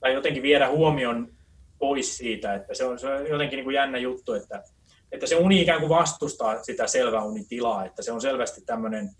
[0.00, 1.28] tai jotenkin viedä huomion
[1.80, 4.62] pois siitä, että se on, se on jotenkin niin kuin jännä juttu, että,
[5.12, 9.10] että se uni ikään kuin vastustaa sitä selväunitilaa, että se on selvästi tämmöinen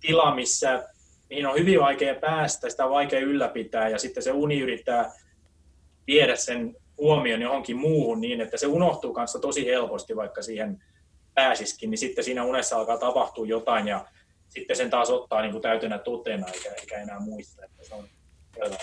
[0.00, 0.88] tila, missä
[1.30, 5.12] mihin on hyvin vaikea päästä, sitä on vaikea ylläpitää ja sitten se uni yrittää
[6.06, 10.84] viedä sen huomion johonkin muuhun niin, että se unohtuu kanssa tosi helposti, vaikka siihen
[11.34, 14.06] pääsisikin, niin sitten siinä unessa alkaa tapahtua jotain ja
[14.48, 18.08] sitten sen taas ottaa niin kuin täytenä totena eikä, eikä enää muista, että se on
[18.54, 18.76] selvä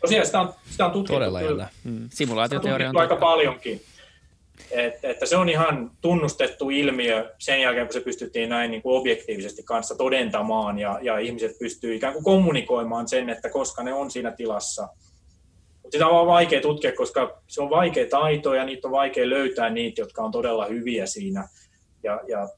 [0.00, 1.12] Tosiaan sitä on, sitä on tutkittu.
[1.12, 1.68] Todella jännä.
[1.84, 2.08] Mm.
[2.12, 3.80] Simulaatioteoria on aika paljonkin.
[4.70, 8.98] Et, että se on ihan tunnustettu ilmiö sen jälkeen, kun se pystyttiin näin niin kuin
[8.98, 14.10] objektiivisesti kanssa todentamaan ja, ja ihmiset pystyy ikään kuin kommunikoimaan sen, että koska ne on
[14.10, 14.88] siinä tilassa.
[15.82, 19.30] Mutta sitä on vaan vaikea tutkia, koska se on vaikea taito ja niitä on vaikea
[19.30, 21.48] löytää niitä, jotka on todella hyviä siinä.
[22.02, 22.48] Ja, ja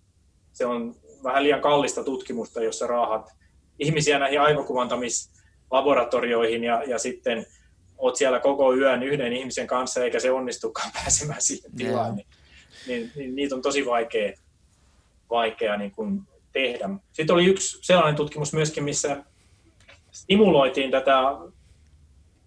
[0.52, 3.30] se on vähän liian kallista tutkimusta, jossa raahat
[3.78, 4.40] ihmisiä näihin
[5.70, 7.46] aivokuvantamislaboratorioihin ja, ja sitten
[7.98, 12.26] oot siellä koko yön yhden ihmisen kanssa eikä se onnistukaan pääsemään siihen tilaan, niin,
[12.86, 14.32] niin, niin niitä on tosi vaikea,
[15.30, 16.90] vaikea niin kuin tehdä.
[17.12, 19.24] Sitten oli yksi sellainen tutkimus myöskin, missä
[20.10, 21.18] stimuloitiin tätä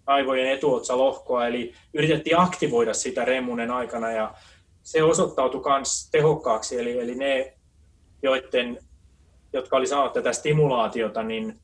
[0.06, 4.34] aivojen etuotsalohkoa, eli yritettiin aktivoida sitä remunen aikana ja
[4.82, 7.54] se osoittautui myös tehokkaaksi, eli, eli ne,
[8.22, 8.78] joiden,
[9.52, 11.60] jotka oli saanut tätä stimulaatiota, niin,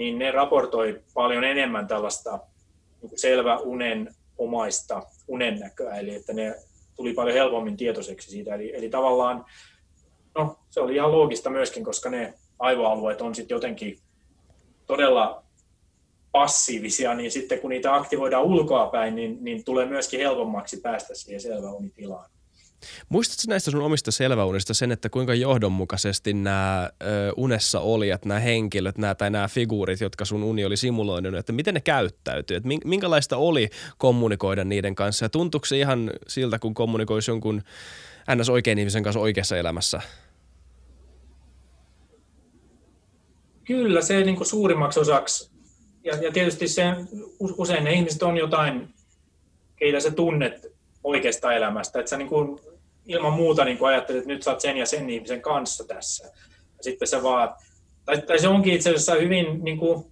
[0.00, 2.38] niin ne raportoi paljon enemmän tällaista
[3.02, 6.54] niin selvä unen omaista unennäköä, eli että ne
[6.96, 8.54] tuli paljon helpommin tietoiseksi siitä.
[8.54, 9.44] Eli, eli tavallaan
[10.38, 13.98] no, se oli ihan loogista myöskin, koska ne aivoalueet on sitten jotenkin
[14.86, 15.44] todella
[16.32, 22.30] passiivisia, niin sitten kun niitä aktivoidaan ulkoapäin, niin, niin tulee myöskin helpommaksi päästä siihen selväunitilaan.
[23.08, 26.90] Muistatko näistä sun omista selväunista sen, että kuinka johdonmukaisesti nämä
[27.36, 31.74] unessa olijat, nämä henkilöt nämä, tai nämä figuurit, jotka sun uni oli simuloinut, että miten
[31.74, 32.56] ne käyttäytyy?
[32.56, 35.24] Että minkälaista oli kommunikoida niiden kanssa?
[35.24, 37.62] Ja tuntuuko se ihan siltä, kun kommunikoisi jonkun
[38.36, 38.48] ns.
[38.48, 40.00] oikein ihmisen kanssa oikeassa elämässä?
[43.64, 45.50] Kyllä, se niin kuin suurimmaksi osaksi.
[46.04, 46.84] Ja, ja tietysti se,
[47.38, 48.94] usein ne ihmiset on jotain,
[49.76, 50.66] keitä sä tunnet
[51.04, 51.98] oikeasta elämästä.
[51.98, 52.60] Että sä niin kuin
[53.06, 56.24] ilman muuta niin kuin ajattelet, että nyt sä oot sen ja sen ihmisen kanssa tässä.
[56.76, 57.54] Ja sitten se vaan,
[58.04, 60.04] tai, tai se onkin itse asiassa hyvin, niin kuin,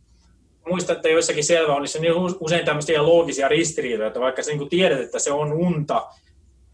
[0.69, 4.69] muista, että joissakin selvä on, niin se on usein tämmöisiä loogisia ristiriitoja, vaikka sä niin
[4.69, 6.07] tiedät, että se on unta,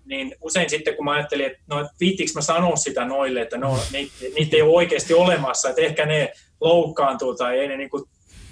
[0.04, 3.78] niin usein sitten kun mä ajattelin, että no, viittiinkö mä sanoa sitä noille, että no,
[3.92, 8.04] niitä, niitä ei ole oikeasti olemassa, että ehkä ne loukkaantuu tai ei ne niin kuin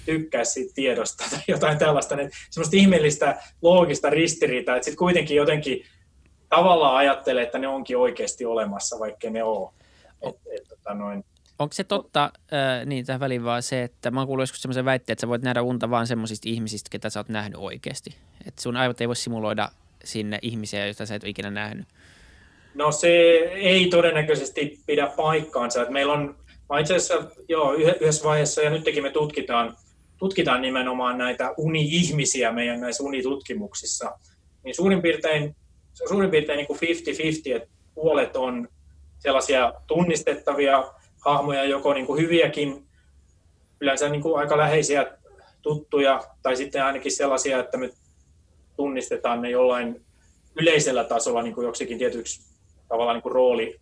[0.05, 5.85] tykkää siitä tiedosta tai jotain tällaista, niin semmoista ihmeellistä loogista ristiriitaa, että sitten kuitenkin jotenkin
[6.57, 9.71] tavallaan ajattelee, että ne onkin oikeasti olemassa, vaikka ne ole.
[10.23, 11.25] Et, et, tota noin.
[11.59, 14.85] Onko se totta, äh, niin tähän väliin vaan se, että mä oon kuullut joskus semmoisen
[14.85, 18.15] väitteen, että sä voit nähdä unta vain semmoisista ihmisistä, ketä sä oot nähnyt oikeasti.
[18.47, 19.69] Että sun aivot ei voi simuloida
[20.05, 21.87] sinne ihmisiä, joita sä et ole ikinä nähnyt.
[22.75, 23.09] No se
[23.55, 25.83] ei todennäköisesti pidä paikkaansa.
[25.83, 26.37] Että meillä on,
[26.69, 29.77] mä itse asiassa joo, yhdessä vaiheessa, ja nytkin me tutkitaan,
[30.19, 34.19] tutkitaan nimenomaan näitä uni-ihmisiä meidän näissä unitutkimuksissa,
[34.65, 35.57] niin suurin piirtein
[35.95, 38.69] se on suurin piirtein niin kuin 50-50, että puolet on
[39.19, 40.93] sellaisia tunnistettavia
[41.25, 42.87] hahmoja, joko niin kuin hyviäkin,
[43.81, 45.19] yleensä niin kuin aika läheisiä
[45.63, 47.91] tuttuja, tai sitten ainakin sellaisia, että me
[48.77, 50.05] tunnistetaan ne jollain
[50.61, 52.53] yleisellä tasolla niin kuin joksikin tietyksi
[52.89, 53.81] tavallaan niin kuin rooli,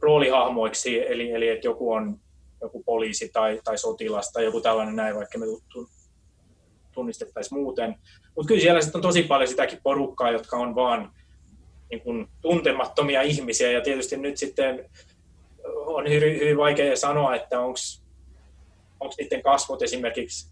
[0.00, 2.20] roolihahmoiksi, eli, eli että joku on
[2.62, 5.46] joku poliisi tai, tai sotilas tai joku tällainen näin, vaikka me
[6.92, 7.96] tunnistettaisiin muuten.
[8.36, 11.12] Mutta kyllä siellä sitten on tosi paljon sitäkin porukkaa, jotka on vaan
[11.90, 14.90] niin kuin tuntemattomia ihmisiä ja tietysti nyt sitten
[15.64, 20.50] on hyvin, hyvin vaikea sanoa, että onko niiden kasvot esimerkiksi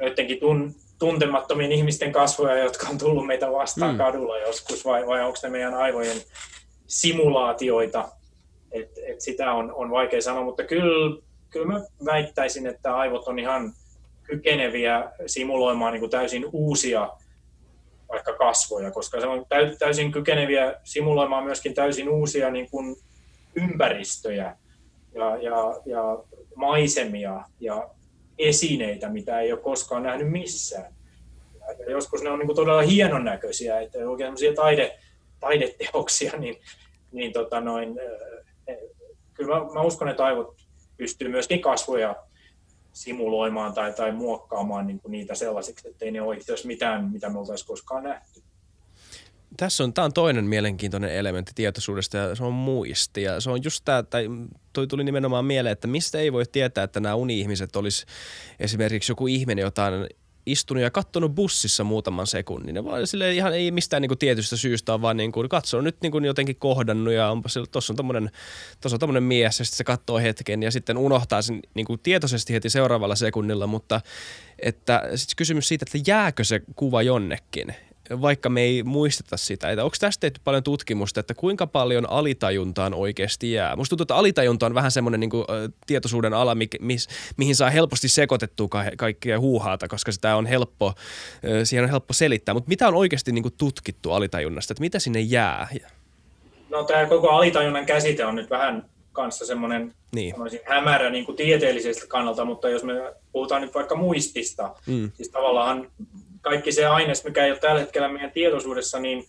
[0.00, 3.98] joidenkin tun, tuntemattomien ihmisten kasvoja, jotka on tullut meitä vastaan mm.
[3.98, 6.16] kadulla joskus, vai, vai onko ne meidän aivojen
[6.86, 8.08] simulaatioita.
[8.72, 13.38] Et, et sitä on, on vaikea sanoa, mutta kyllä, kyllä mä väittäisin, että aivot on
[13.38, 13.72] ihan
[14.22, 17.10] kykeneviä simuloimaan niin kuin täysin uusia
[18.10, 19.46] vaikka kasvoja, koska se on
[19.78, 22.96] täysin kykeneviä simuloimaan myöskin täysin uusia niin kuin
[23.56, 24.56] ympäristöjä
[25.14, 26.18] ja, ja, ja
[26.54, 27.88] maisemia ja
[28.38, 30.94] esineitä, mitä ei ole koskaan nähnyt missään.
[31.78, 34.98] Ja joskus ne on niin kuin todella hienon näköisiä, että oikein taide,
[35.40, 36.56] taideteoksia, niin,
[37.12, 38.00] niin tota noin,
[39.34, 40.56] kyllä mä, mä uskon, että aivot
[40.96, 42.16] pystyy myöskin kasvoja
[42.92, 47.28] simuloimaan tai, tai muokkaamaan niin kuin niitä sellaisiksi, että ei ne ole itse mitään, mitä
[47.28, 48.42] me oltaisiin koskaan nähty.
[49.56, 53.22] Tässä on, tämä on toinen mielenkiintoinen elementti tietoisuudesta ja se on muisti.
[53.22, 54.26] Ja se on just tämä, tai
[54.72, 58.06] toi tuli nimenomaan mieleen, että mistä ei voi tietää, että nämä uni-ihmiset olisi
[58.60, 60.06] esimerkiksi joku ihminen, jota on
[60.52, 62.76] istunut ja katsonut bussissa muutaman sekunnin.
[62.76, 66.56] Ja vaan sille ihan ei mistään niinku tietystä syystä, vaan niinku katsoo nyt niinku jotenkin
[66.56, 68.30] kohdannut ja onpa sille, tossa on tommonen,
[68.80, 72.52] tossa on tommonen mies ja sitten se katsoo hetken ja sitten unohtaa sen niinku tietoisesti
[72.52, 74.00] heti seuraavalla sekunnilla, mutta
[74.58, 77.74] että sitten kysymys siitä, että jääkö se kuva jonnekin
[78.20, 79.70] vaikka me ei muisteta sitä.
[79.70, 83.76] Että onko tästä tehty paljon tutkimusta, että kuinka paljon alitajuntaan oikeasti jää?
[83.76, 85.30] Musta tuntuu, että alitajunta on vähän semmoinen niin
[85.86, 90.92] tietoisuuden ala, mi- mis, mihin saa helposti sekoitettua ka- kaikkea huuhaata, koska sitä on helppo,
[91.64, 92.54] siihen on helppo selittää.
[92.54, 95.68] Mutta mitä on oikeasti niin tutkittu alitajunnasta, että mitä sinne jää?
[96.68, 100.34] No tämä koko alitajunnan käsite on nyt vähän kanssa semmoinen niin.
[100.64, 102.92] hämärä niin kuin tieteellisestä kannalta, mutta jos me
[103.32, 105.10] puhutaan nyt vaikka muistista, mm.
[105.14, 105.90] siis tavallaan
[106.40, 109.24] kaikki se aines, mikä ei ole tällä hetkellä meidän tietoisuudessa, niin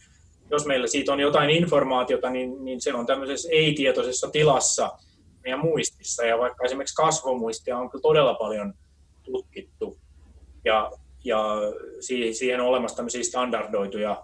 [0.52, 4.92] jos meillä siitä on jotain informaatiota, niin, niin se on tämmöisessä ei-tietoisessa tilassa
[5.44, 6.26] meidän muistissa.
[6.26, 8.74] Ja vaikka esimerkiksi kasvomuistia on kyllä todella paljon
[9.24, 9.98] tutkittu
[10.66, 10.92] ja,
[11.24, 11.38] ja
[12.32, 14.24] siihen on olemassa tämmöisiä standardoituja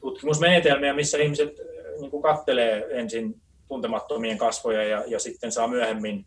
[0.00, 1.52] tutkimusmenetelmiä, missä ihmiset
[2.00, 6.26] niin kuin kattelee ensin tuntemattomien kasvoja ja, ja sitten saa myöhemmin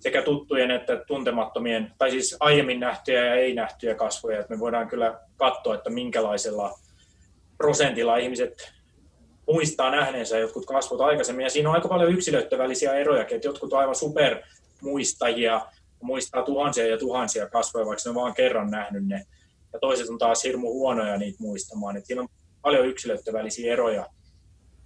[0.00, 4.88] sekä tuttujen että tuntemattomien, tai siis aiemmin nähtyjä ja ei nähtyjä kasvoja, että me voidaan
[4.88, 6.78] kyllä katsoa, että minkälaisella
[7.56, 8.72] prosentilla ihmiset
[9.46, 13.72] muistaa nähneensä jotkut kasvot aikaisemmin, ja siinä on aika paljon yksilöiden välisiä eroja, että jotkut
[13.72, 15.66] on aivan supermuistajia,
[16.02, 19.26] muistaa tuhansia ja tuhansia kasvoja, vaikka ne on vaan kerran nähnyt ne,
[19.72, 22.28] ja toiset on taas hirmu huonoja niitä muistamaan, että siinä on
[22.62, 24.06] paljon yksilöiden välisiä eroja,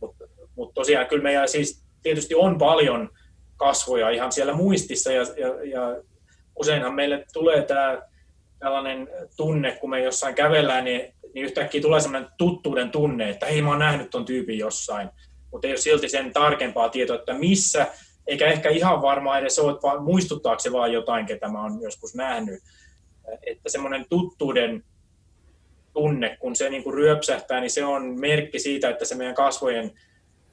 [0.01, 0.25] mutta
[0.57, 3.11] mut tosiaan kyllä meillä siis tietysti on paljon
[3.63, 5.13] kasvoja ihan siellä muistissa.
[5.13, 6.03] Ja, ja, ja
[6.61, 8.03] useinhan meille tulee tämä
[8.59, 13.63] tällainen tunne, kun me jossain kävellään, niin, niin yhtäkkiä tulee sellainen tuttuuden tunne, että hei
[13.63, 15.09] mä oon nähnyt ton tyypin jossain,
[15.51, 17.87] mutta ei ole silti sen tarkempaa tietoa, että missä,
[18.27, 22.15] eikä ehkä ihan varmaan edes ole, että muistuttaako se vaan jotain, ketä mä oon joskus
[22.15, 22.61] nähnyt.
[23.47, 24.85] Että semmoinen tuttuuden
[25.93, 29.93] tunne, kun se niin kuin ryöpsähtää, niin se on merkki siitä, että se meidän kasvojen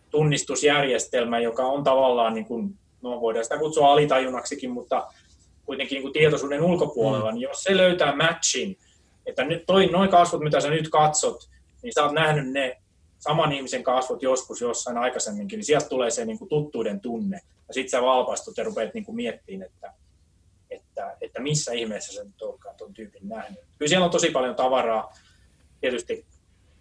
[0.09, 5.07] tunnistusjärjestelmä, joka on tavallaan, niin kuin, no voidaan sitä kutsua alitajunnaksikin, mutta
[5.65, 7.35] kuitenkin niin kuin tietoisuuden ulkopuolella, mm.
[7.35, 8.77] niin jos se löytää matchin,
[9.25, 11.49] että nyt toi, noin kasvot, mitä sä nyt katsot,
[11.83, 12.77] niin sä oot nähnyt ne
[13.19, 17.39] saman ihmisen kasvot joskus jossain aikaisemminkin, niin sieltä tulee se niin kuin tuttuuden tunne.
[17.67, 19.93] Ja sitten sä valpastut ja rupeat niin kuin miettimään, että,
[20.69, 23.59] että, että missä ihmeessä sä nyt oletkaan tuon tyypin nähnyt.
[23.77, 25.13] Kyllä siellä on tosi paljon tavaraa,
[25.81, 26.25] tietysti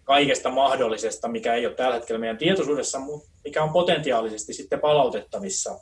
[0.03, 5.79] kaikesta mahdollisesta, mikä ei ole tällä hetkellä meidän tietoisuudessa, mutta mikä on potentiaalisesti sitten palautettavissa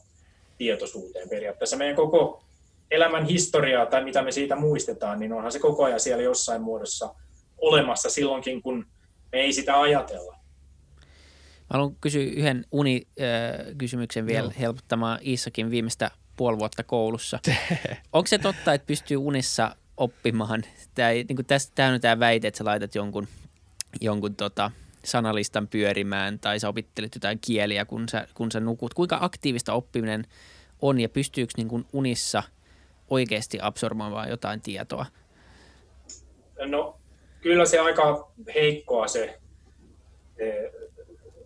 [0.57, 1.77] tietoisuuteen periaatteessa.
[1.77, 2.43] Meidän koko
[2.91, 7.15] elämän historiaa tai mitä me siitä muistetaan, niin onhan se koko ajan siellä jossain muodossa
[7.57, 8.85] olemassa silloinkin, kun
[9.31, 10.31] me ei sitä ajatella.
[10.31, 14.53] Mä haluan kysyä yhden unikysymyksen vielä no.
[14.59, 17.39] helpottamaan Iisakin viimeistä puoli vuotta koulussa.
[18.13, 20.63] Onko se totta, että pystyy unissa oppimaan?
[20.95, 23.27] Tämä, niin kuin tästä, tämä on tämä väite, että sä laitat jonkun,
[24.01, 24.71] jonkun tota,
[25.07, 28.93] sanalistan pyörimään tai sä opittelet jotain kieliä, kun sä, kun sä nukut.
[28.93, 30.25] Kuinka aktiivista oppiminen
[30.81, 32.43] on ja pystyykö niin kuin unissa
[33.09, 35.05] oikeasti absorboimaan jotain tietoa?
[36.65, 36.97] No
[37.41, 39.39] kyllä se aika heikkoa se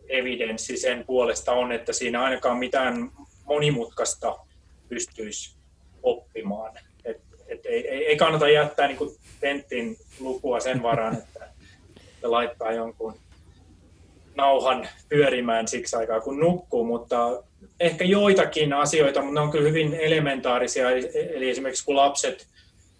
[0.09, 3.11] evidenssi sen puolesta on, että siinä ainakaan mitään
[3.45, 4.39] monimutkaista
[4.89, 5.55] pystyisi
[6.03, 6.77] oppimaan.
[7.05, 11.49] Et, et ei, ei, kannata jättää niin tentin lukua sen varaan, että
[12.23, 13.19] laittaa jonkun
[14.35, 17.43] nauhan pyörimään siksi aikaa, kun nukkuu, mutta
[17.79, 20.89] ehkä joitakin asioita, mutta ne on kyllä hyvin elementaarisia.
[21.33, 22.47] Eli esimerkiksi kun lapset,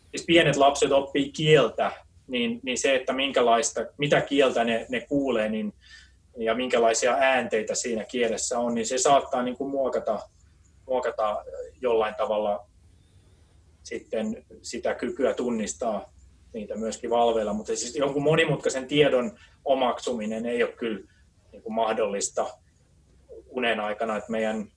[0.09, 1.91] siis pienet lapset oppii kieltä,
[2.27, 5.73] niin, niin se, että minkälaista, mitä kieltä ne, ne kuulee niin,
[6.37, 10.19] ja minkälaisia äänteitä siinä kielessä on, niin se saattaa niin kuin muokata,
[10.87, 11.45] muokata
[11.81, 12.65] jollain tavalla
[13.83, 16.13] sitten sitä kykyä tunnistaa
[16.53, 21.10] niitä myöskin valveilla, mutta siis jonkun monimutkaisen tiedon omaksuminen ei ole kyllä
[21.51, 22.47] niin kuin mahdollista
[23.49, 24.71] unen aikana, että meidän,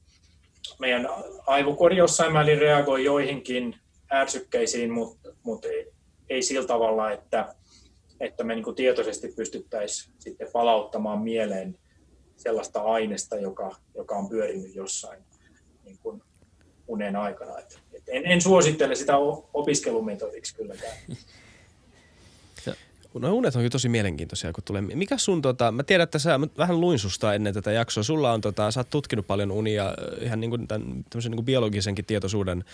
[0.78, 1.08] meidän
[1.46, 3.76] aivokori jossain määrin reagoi joihinkin
[4.12, 5.92] ärsykkeisiin, mutta, mutta ei,
[6.28, 7.54] ei sillä tavalla, että,
[8.20, 11.78] että me niin kuin tietoisesti pystyttäisiin sitten palauttamaan mieleen
[12.36, 15.24] sellaista aineesta, joka, joka on pyörinyt jossain
[15.84, 16.22] niin kuin
[16.86, 17.58] unen aikana.
[17.58, 19.16] Et, et en, en suosittele sitä
[19.54, 20.96] opiskelumetodiksi kylläkään.
[23.18, 24.82] No unet onkin tosi mielenkiintoisia, kun tulee.
[24.82, 28.02] Mikä sun, tota, mä tiedän, että sä, mä vähän luin susta ennen tätä jaksoa.
[28.02, 32.04] Sulla on, tota, sä oot tutkinut paljon unia ihan niin kuin tämän, niin kuin biologisenkin
[32.04, 32.64] tietoisuuden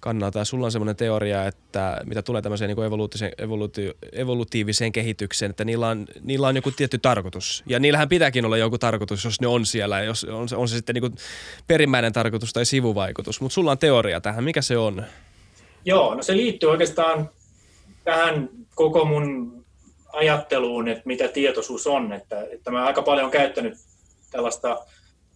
[0.00, 0.38] kannalta.
[0.38, 5.64] Ja sulla on semmoinen teoria, että mitä tulee tämmöiseen niin kuin evoluti, evolutiiviseen kehitykseen, että
[5.64, 7.62] niillä on, niillä on joku tietty tarkoitus.
[7.66, 10.00] Ja niillähän pitääkin olla joku tarkoitus, jos ne on siellä.
[10.00, 11.14] Jos on, on se sitten niin
[11.66, 13.40] perimmäinen tarkoitus tai sivuvaikutus.
[13.40, 14.44] Mutta sulla on teoria tähän.
[14.44, 15.04] Mikä se on?
[15.84, 17.30] Joo, no se liittyy oikeastaan
[18.04, 19.63] tähän koko mun
[20.14, 22.12] ajatteluun, että mitä tietoisuus on.
[22.12, 23.74] Että, että mä aika paljon käyttänyt
[24.30, 24.86] tällaista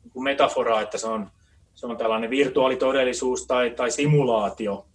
[0.02, 1.30] niin metaforaa, että se on,
[1.74, 4.86] se on tällainen virtuaalitodellisuus tai, tai simulaatio,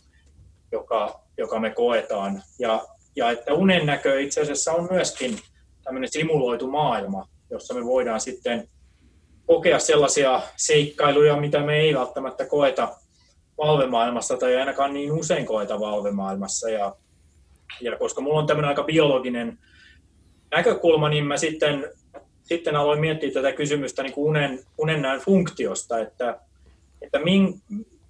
[0.71, 2.43] joka, joka me koetaan.
[2.59, 5.39] Ja, ja että unen näkö itse asiassa on myöskin
[5.83, 8.67] tämmöinen simuloitu maailma, jossa me voidaan sitten
[9.45, 12.97] kokea sellaisia seikkailuja, mitä me ei välttämättä koeta
[13.57, 16.69] valvemaailmassa tai ainakaan niin usein koeta valvemaailmassa.
[16.69, 16.95] Ja,
[17.81, 19.57] ja koska mulla on tämmöinen aika biologinen
[20.55, 21.91] näkökulma, niin mä sitten,
[22.43, 26.39] sitten aloin miettiä tätä kysymystä niin kuin unen, unennäön funktiosta, että,
[27.01, 27.61] että min,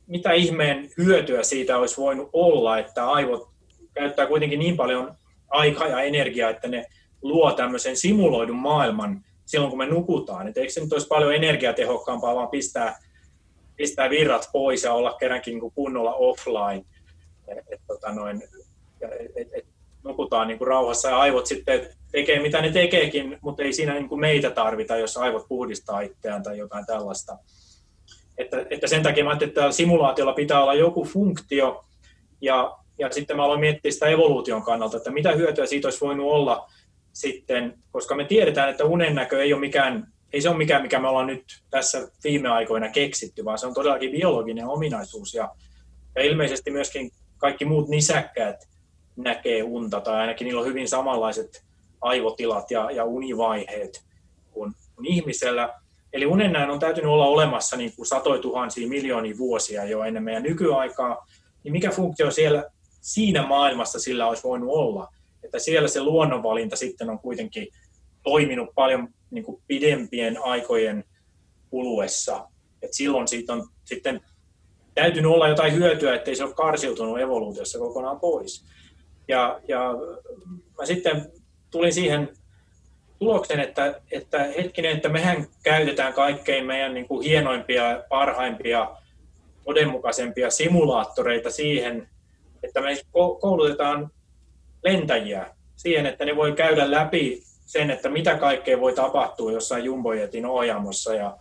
[0.08, 3.50] mitä ihmeen hyötyä siitä olisi voinut olla, että aivot
[3.94, 5.14] käyttää kuitenkin niin paljon
[5.50, 6.86] aikaa ja energiaa, että ne
[7.22, 10.48] luo tämmöisen simuloidun maailman silloin, kun me nukutaan.
[10.48, 13.00] Et eikö se nyt olisi paljon energiatehokkaampaa vaan pistää,
[13.76, 16.86] pistää virrat pois ja olla kerrankin niin kunnolla offline.
[17.48, 18.44] Et, et, tota noin,
[19.36, 19.66] et, et,
[20.04, 24.10] nukutaan niin kuin rauhassa ja aivot sitten tekee mitä ne tekeekin, mutta ei siinä niin
[24.10, 27.38] kuin meitä tarvita, jos aivot puhdistaa itseään tai jotain tällaista.
[28.38, 31.86] Että, että sen takia mä ajattelin, että simulaatiolla pitää olla joku funktio
[32.42, 36.32] ja, ja sitten mä aloin miettiä sitä evoluution kannalta, että mitä hyötyä siitä olisi voinut
[36.32, 36.72] olla
[37.14, 41.08] sitten, koska me tiedetään, että unennäkö ei ole mikään, ei se ole mikään, mikä me
[41.08, 45.50] ollaan nyt tässä viime aikoina keksitty, vaan se on todellakin biologinen ominaisuus ja,
[46.16, 48.70] ja ilmeisesti myöskin kaikki muut nisäkkäät
[49.16, 51.73] näkee unta, tai ainakin niillä on hyvin samanlaiset
[52.04, 54.06] aivotilat ja, ja univaiheet
[54.52, 55.74] kuin, kuin ihmisellä.
[56.14, 60.44] Eli unennäön on täytynyt olla olemassa niin kuin satoi tuhansia miljoonia vuosia jo ennen meidän
[60.44, 61.28] nykyaikaa,
[61.64, 62.64] niin mikä funktio siellä
[63.02, 65.08] siinä maailmassa sillä olisi voinut olla?
[65.44, 67.68] Että siellä se luonnonvalinta sitten on kuitenkin
[68.24, 71.04] toiminut paljon niin kuin pidempien aikojen
[71.70, 72.48] kuluessa.
[72.82, 74.22] Et silloin siitä on sitten
[74.96, 78.66] täytynyt olla jotain hyötyä, ettei se ole karsiutunut evoluutiossa kokonaan pois.
[79.28, 79.94] Ja, ja
[80.78, 81.32] mä sitten
[81.74, 82.30] tulin siihen
[83.20, 88.90] tuloksen, että, että hetkinen, että mehän käytetään kaikkein meidän niin kuin hienoimpia, parhaimpia,
[89.66, 92.10] todenmukaisempia simulaattoreita siihen,
[92.64, 92.98] että me
[93.42, 94.12] koulutetaan
[94.84, 95.46] lentäjiä
[95.76, 101.14] siihen, että ne voi käydä läpi sen, että mitä kaikkea voi tapahtua jossain jumbojetin ohjaamossa
[101.14, 101.38] ja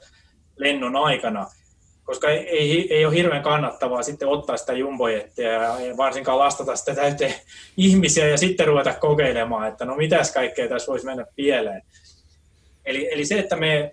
[0.57, 1.47] lennon aikana
[2.05, 7.35] koska ei, ei, ole hirveän kannattavaa sitten ottaa sitä jumbojettia ja varsinkaan lastata sitä täyteen
[7.77, 11.83] ihmisiä ja sitten ruveta kokeilemaan, että no mitäs kaikkea tässä voisi mennä pieleen.
[12.85, 13.93] Eli, eli se, että me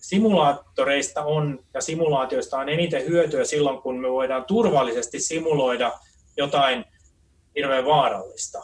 [0.00, 5.92] simulaattoreista on ja simulaatioista on eniten hyötyä silloin, kun me voidaan turvallisesti simuloida
[6.36, 6.84] jotain
[7.56, 8.58] hirveän vaarallista.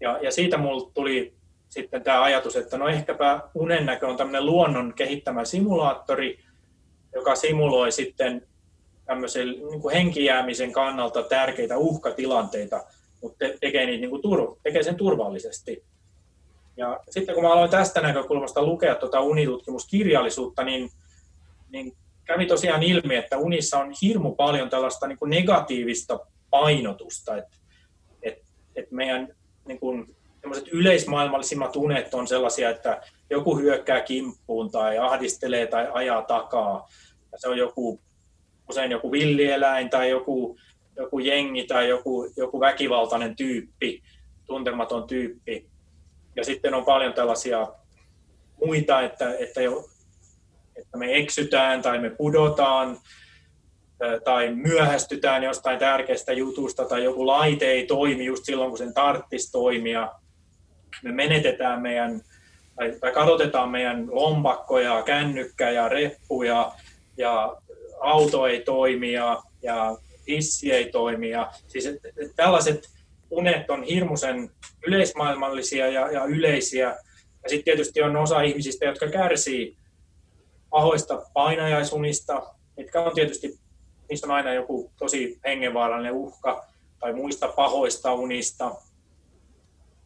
[0.00, 1.34] Ja, ja siitä mulle tuli
[1.68, 6.38] sitten tämä ajatus, että no ehkäpä unennäkö on tämmöinen luonnon kehittämä simulaattori,
[7.14, 8.48] joka simuloi sitten
[9.06, 12.84] tämmöisen niin kuin henkijäämisen kannalta tärkeitä uhkatilanteita,
[13.22, 15.84] mutta tekee, niitä niin kuin tur- tekee sen turvallisesti.
[16.76, 20.90] Ja sitten kun mä aloin tästä näkökulmasta lukea tuota unitutkimuskirjallisuutta, niin,
[21.70, 27.56] niin kävi tosiaan ilmi, että unissa on hirmu paljon tällaista niin kuin negatiivista painotusta, että
[28.22, 28.42] et,
[28.76, 29.34] et meidän
[29.64, 30.16] niin kuin,
[30.72, 36.88] yleismaailmallisimmat unet on sellaisia, että joku hyökkää kimppuun tai ahdistelee tai ajaa takaa.
[37.32, 38.00] Ja se on joku,
[38.70, 40.58] usein joku villieläin tai joku,
[40.96, 44.02] joku jengi tai joku, joku väkivaltainen tyyppi,
[44.46, 45.66] tuntematon tyyppi.
[46.36, 47.68] Ja sitten on paljon tällaisia
[48.64, 49.88] muita, että, että, jo,
[50.76, 52.98] että me eksytään tai me pudotaan
[54.24, 59.52] tai myöhästytään jostain tärkeästä jutusta tai joku laite ei toimi just silloin, kun sen tarttisi
[59.52, 60.08] toimia.
[61.02, 62.20] Me menetetään meidän
[62.78, 66.72] tai, tai kadotetaan meidän lompakkoja, kännykkä ja reppu ja,
[67.16, 67.56] ja
[68.00, 69.96] auto ei toimi ja, ja
[70.28, 71.30] hissi ei toimi.
[71.30, 72.90] Ja, siis et, et tällaiset
[73.30, 74.50] unet on hirmuisen
[74.86, 76.88] yleismaailmallisia ja, ja yleisiä.
[77.42, 79.76] Ja sitten tietysti on osa ihmisistä, jotka kärsii
[80.70, 82.42] pahoista painajaisunista,
[82.76, 83.58] mitkä on tietysti,
[84.08, 86.66] niissä on aina joku tosi hengenvaarallinen uhka
[87.00, 88.74] tai muista pahoista unista.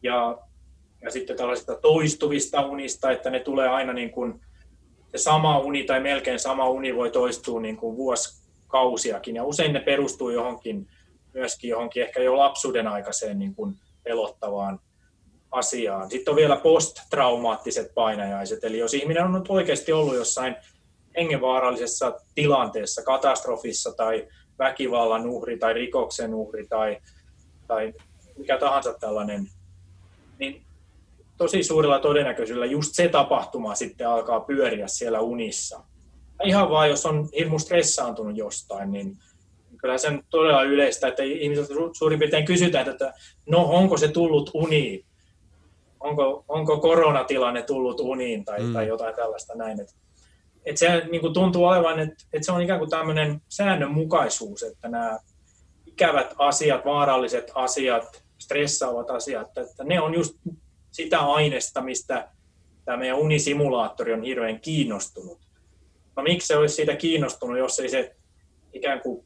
[0.03, 0.37] Ja
[1.03, 4.41] ja sitten tällaisista toistuvista unista, että ne tulee aina niin kuin
[5.11, 9.79] se sama uni tai melkein sama uni voi toistua niin kuin vuosikausiakin ja usein ne
[9.79, 10.87] perustuu johonkin
[11.33, 14.79] myöskin johonkin ehkä jo lapsuuden aikaiseen niin kuin pelottavaan
[15.51, 16.09] asiaan.
[16.09, 20.55] Sitten on vielä posttraumaattiset painajaiset, eli jos ihminen on nyt oikeasti ollut jossain
[21.17, 24.27] hengenvaarallisessa tilanteessa, katastrofissa tai
[24.59, 26.97] väkivallan uhri tai rikoksen uhri tai,
[27.67, 27.93] tai
[28.37, 29.47] mikä tahansa tällainen,
[30.39, 30.65] niin
[31.43, 35.83] tosi suurella todennäköisyydellä just se tapahtuma sitten alkaa pyöriä siellä unissa.
[36.43, 39.17] Ihan vaan, jos on hirmu stressaantunut jostain, niin
[39.77, 43.13] kyllä se on todella yleistä, että ihmiset suurin piirtein kysytään, että
[43.49, 45.05] no onko se tullut uniin?
[45.99, 48.73] Onko, onko koronatilanne tullut uniin tai, mm.
[48.73, 49.79] tai jotain tällaista näin.
[49.81, 49.93] Että,
[50.65, 54.89] että se niin kuin tuntuu olevan, että, että se on ikään kuin tämmöinen säännönmukaisuus, että
[54.89, 55.19] nämä
[55.85, 60.35] ikävät asiat, vaaralliset asiat, stressaavat asiat, että ne on just
[60.93, 62.29] sitä aineesta, mistä
[62.85, 65.39] tämä meidän unisimulaattori on hirveän kiinnostunut.
[66.15, 68.15] No miksi se olisi siitä kiinnostunut, jos ei se
[68.73, 69.25] ikään kuin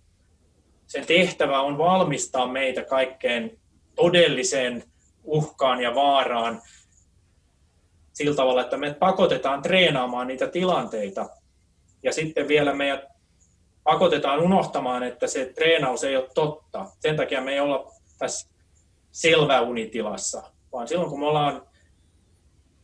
[0.88, 3.58] sen tehtävä on valmistaa meitä kaikkeen
[3.96, 4.84] todelliseen
[5.24, 6.62] uhkaan ja vaaraan
[8.14, 11.30] sillä tavalla, että me pakotetaan treenaamaan niitä tilanteita
[12.04, 13.04] ja sitten vielä meidät
[13.84, 16.86] pakotetaan unohtamaan, että se treenaus ei ole totta.
[17.00, 18.50] Sen takia me ei olla tässä
[19.12, 21.68] selvä unitilassa, vaan silloin kun me ollaan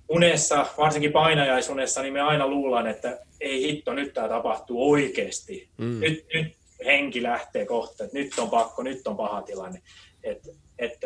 [0.09, 5.69] unessa, varsinkin painajaisunessa, niin me aina luullaan, että ei hitto, nyt tämä tapahtuu oikeasti.
[5.77, 5.99] Mm.
[5.99, 6.55] Nyt, nyt
[6.85, 9.81] henki lähtee kohta, että nyt on pakko, nyt on paha tilanne.
[10.23, 10.99] Et, et,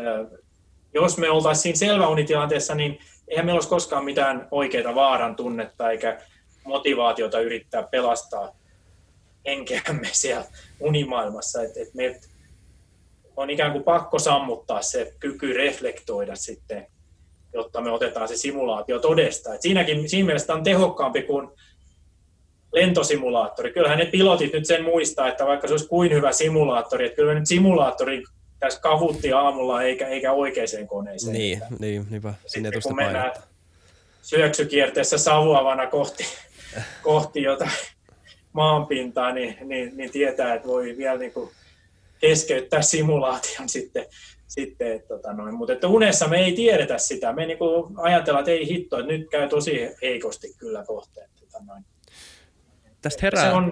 [0.93, 6.21] jos me oltaisiin siinä selväunitilanteessa, niin eihän meillä olisi koskaan mitään oikeaa vaaran tunnetta eikä
[6.63, 8.55] motivaatiota yrittää pelastaa
[9.45, 10.45] henkeämme siellä
[10.79, 11.63] unimaailmassa.
[11.63, 12.19] Et, et me
[13.37, 16.87] on ikään kuin pakko sammuttaa se kyky reflektoida sitten,
[17.53, 19.53] jotta me otetaan se simulaatio todesta.
[19.53, 21.49] Et siinäkin, siinä mielessä on tehokkaampi kuin
[22.73, 23.73] lentosimulaattori.
[23.73, 27.33] Kyllähän ne pilotit nyt sen muistaa, että vaikka se olisi kuin hyvä simulaattori, että kyllä
[27.33, 28.23] me nyt simulaattori
[28.59, 31.33] tässä kavutti aamulla eikä, eikä oikeaan koneeseen.
[31.33, 32.33] Niin, niin niinpä.
[32.45, 33.31] Sinne kun mennään
[34.21, 36.25] syöksykierteessä savuavana kohti,
[37.03, 37.71] kohti jotain
[38.53, 41.51] maanpintaa, niin, niin, niin tietää, että voi vielä niin kuin
[42.19, 44.05] keskeyttää simulaation sitten.
[44.47, 45.55] sitten että, tota noin.
[45.55, 47.33] Mutta että unessa me ei tiedetä sitä.
[47.33, 51.29] Me niin kuin ajatellaan, että ei hitto, että nyt käy tosi heikosti kyllä kohteen.
[51.39, 51.85] Tota noin.
[53.01, 53.71] Tästä herää, se on,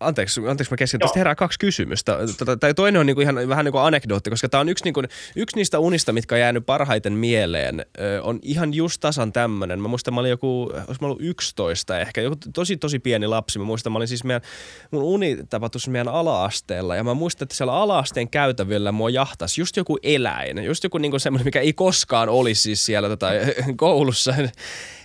[0.00, 2.18] anteeksi, anteeksi mä kesken, tästä herää kaksi kysymystä.
[2.38, 5.02] Tota, tai toinen on niinku ihan vähän niin kuin anekdootti, koska tämä on yksi, niinku,
[5.36, 7.86] yksi niistä unista, mitkä on jäänyt parhaiten mieleen.
[8.00, 9.80] Ö, on ihan just tasan tämmöinen.
[9.80, 13.58] Mä muistan, mä olin joku, olisi mä ollut 11 ehkä, joku tosi tosi pieni lapsi.
[13.58, 14.42] Mä muistan, mä olin siis meidän,
[14.90, 19.76] mun uni tapahtui meidän ala-asteella ja mä muistan, että siellä ala-asteen käytävillä mua jahtasi just
[19.76, 23.26] joku eläin, just joku niinku semmoinen, mikä ei koskaan olisi siis siellä tota,
[23.76, 24.34] koulussa.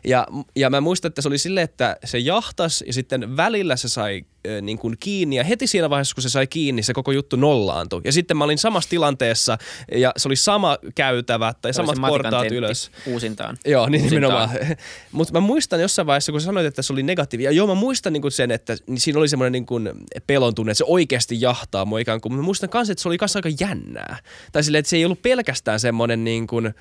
[0.08, 3.89] Ja, ja mä muistan, että se oli silleen, että se jahtas ja sitten välillä se
[3.89, 7.12] sai äh, niin kuin kiinni ja heti siinä vaiheessa, kun se sai kiinni, se koko
[7.12, 8.01] juttu nollaantui.
[8.03, 9.58] Ja sitten mä olin samassa tilanteessa
[9.91, 12.91] ja se oli sama käytävä tai se samat portaat ylös.
[13.06, 13.58] Uusintaan.
[13.66, 14.49] Joo, niin nimenomaan.
[15.12, 17.49] Mutta mä muistan jossain vaiheessa, kun sä sanoit, että se oli negatiivinen.
[17.49, 19.89] Ja joo, mä muistan niin kuin sen, että niin siinä oli semmoinen niin kuin
[20.28, 22.34] pelon tunne, että se oikeasti jahtaa mua ikään kuin.
[22.34, 24.18] Mä muistan myös, että se oli kanssa aika jännää.
[24.51, 26.74] Tai silleen, että se ei ollut pelkästään semmoinen niin kuin,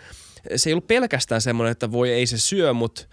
[0.56, 3.08] se ei ollut pelkästään semmoinen, että voi ei se syö, mut,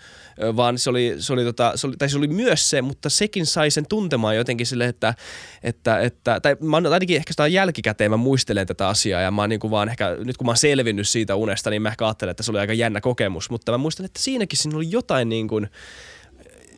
[0.55, 3.45] vaan se oli, se oli, tota, se oli, tai se oli myös se, mutta sekin
[3.45, 5.13] sai sen tuntemaan jotenkin sille, että,
[5.63, 9.59] että, että tai mä ainakin ehkä sitä jälkikäteen mä muistelen tätä asiaa ja mä niin
[9.59, 12.43] kuin vaan ehkä, nyt kun mä oon selvinnyt siitä unesta, niin mä ehkä ajattelen, että
[12.43, 15.69] se oli aika jännä kokemus, mutta mä muistan, että siinäkin siinä oli jotain niin kuin,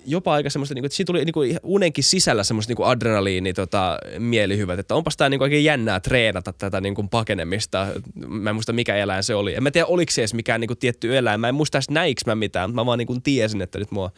[0.05, 2.87] jopa aika semmoista, niin kuin, että siinä tuli niin kuin, unenkin sisällä semmoista niin kuin
[2.87, 7.87] adrenaliini tota, mielihyvät, että onpas tämä niin kuin, oikein jännää treenata tätä niin kuin, pakenemista.
[8.27, 9.55] Mä en muista mikä eläin se oli.
[9.55, 11.39] En mä tiedä, oliko se edes mikään niin kuin, tietty eläin.
[11.39, 14.11] Mä en muista edes näinkö mä mitään, mä vaan niin kuin, tiesin, että nyt mua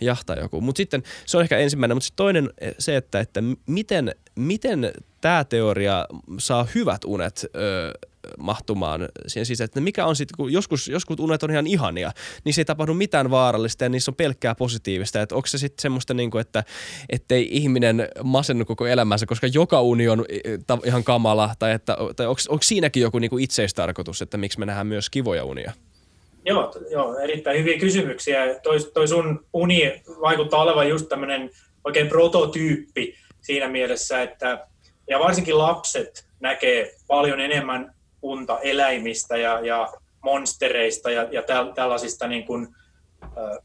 [0.00, 0.60] jahtaa joku.
[0.60, 5.44] Mutta sitten se on ehkä ensimmäinen, mutta sitten toinen se, että, että miten, miten tämä
[5.44, 6.06] teoria
[6.38, 7.92] saa hyvät unet öö,
[8.38, 12.10] mahtumaan siihen siis, että mikä on sitten, kun joskus, joskus unet on ihan ihania,
[12.44, 15.22] niin se ei tapahdu mitään vaarallista ja niissä on pelkkää positiivista.
[15.22, 16.64] Että onko se sitten semmoista, niin kuin, että
[17.08, 20.24] ettei ihminen masennu koko elämänsä, koska joka uni on
[20.84, 24.66] ihan kamala, tai, että, tai onko, onko siinäkin joku niin kuin itseistarkoitus, että miksi me
[24.66, 25.72] nähdään myös kivoja unia?
[26.44, 28.60] Joo, joo erittäin hyviä kysymyksiä.
[28.62, 31.50] Toi, toi sun uni vaikuttaa olevan just tämmöinen
[31.84, 34.66] oikein prototyyppi siinä mielessä, että
[35.08, 39.92] ja varsinkin lapset näkee paljon enemmän unta eläimistä ja, ja
[40.24, 42.68] monstereista ja, ja täl, tällaisista, niin kuin,
[43.22, 43.58] äh,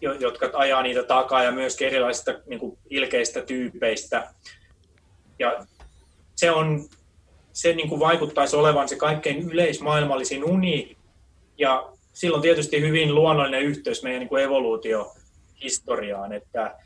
[0.00, 4.34] jotka ajaa niitä takaa ja myös erilaisista niin kuin ilkeistä tyypeistä.
[5.38, 5.66] Ja
[6.36, 6.88] se, on,
[7.52, 10.96] se niin kuin vaikuttaisi olevan se kaikkein yleismaailmallisin uni
[11.58, 16.76] ja silloin tietysti hyvin luonnollinen yhteys meidän niin kuin evoluutiohistoriaan, että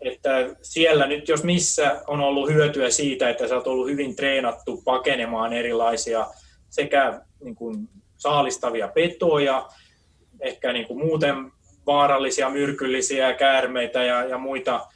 [0.00, 4.82] että siellä nyt jos missä on ollut hyötyä siitä, että sä oot ollut hyvin treenattu
[4.84, 6.26] pakenemaan erilaisia
[6.70, 9.68] sekä niin kuin saalistavia petoja,
[10.40, 11.52] ehkä niin kuin muuten
[11.86, 14.86] vaarallisia, myrkyllisiä käärmeitä ja, ja muita,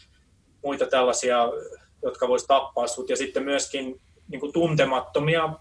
[0.64, 1.48] muita tällaisia,
[2.02, 5.52] jotka voisi tappaa sut, ja sitten myöskin niin kuin tuntemattomia,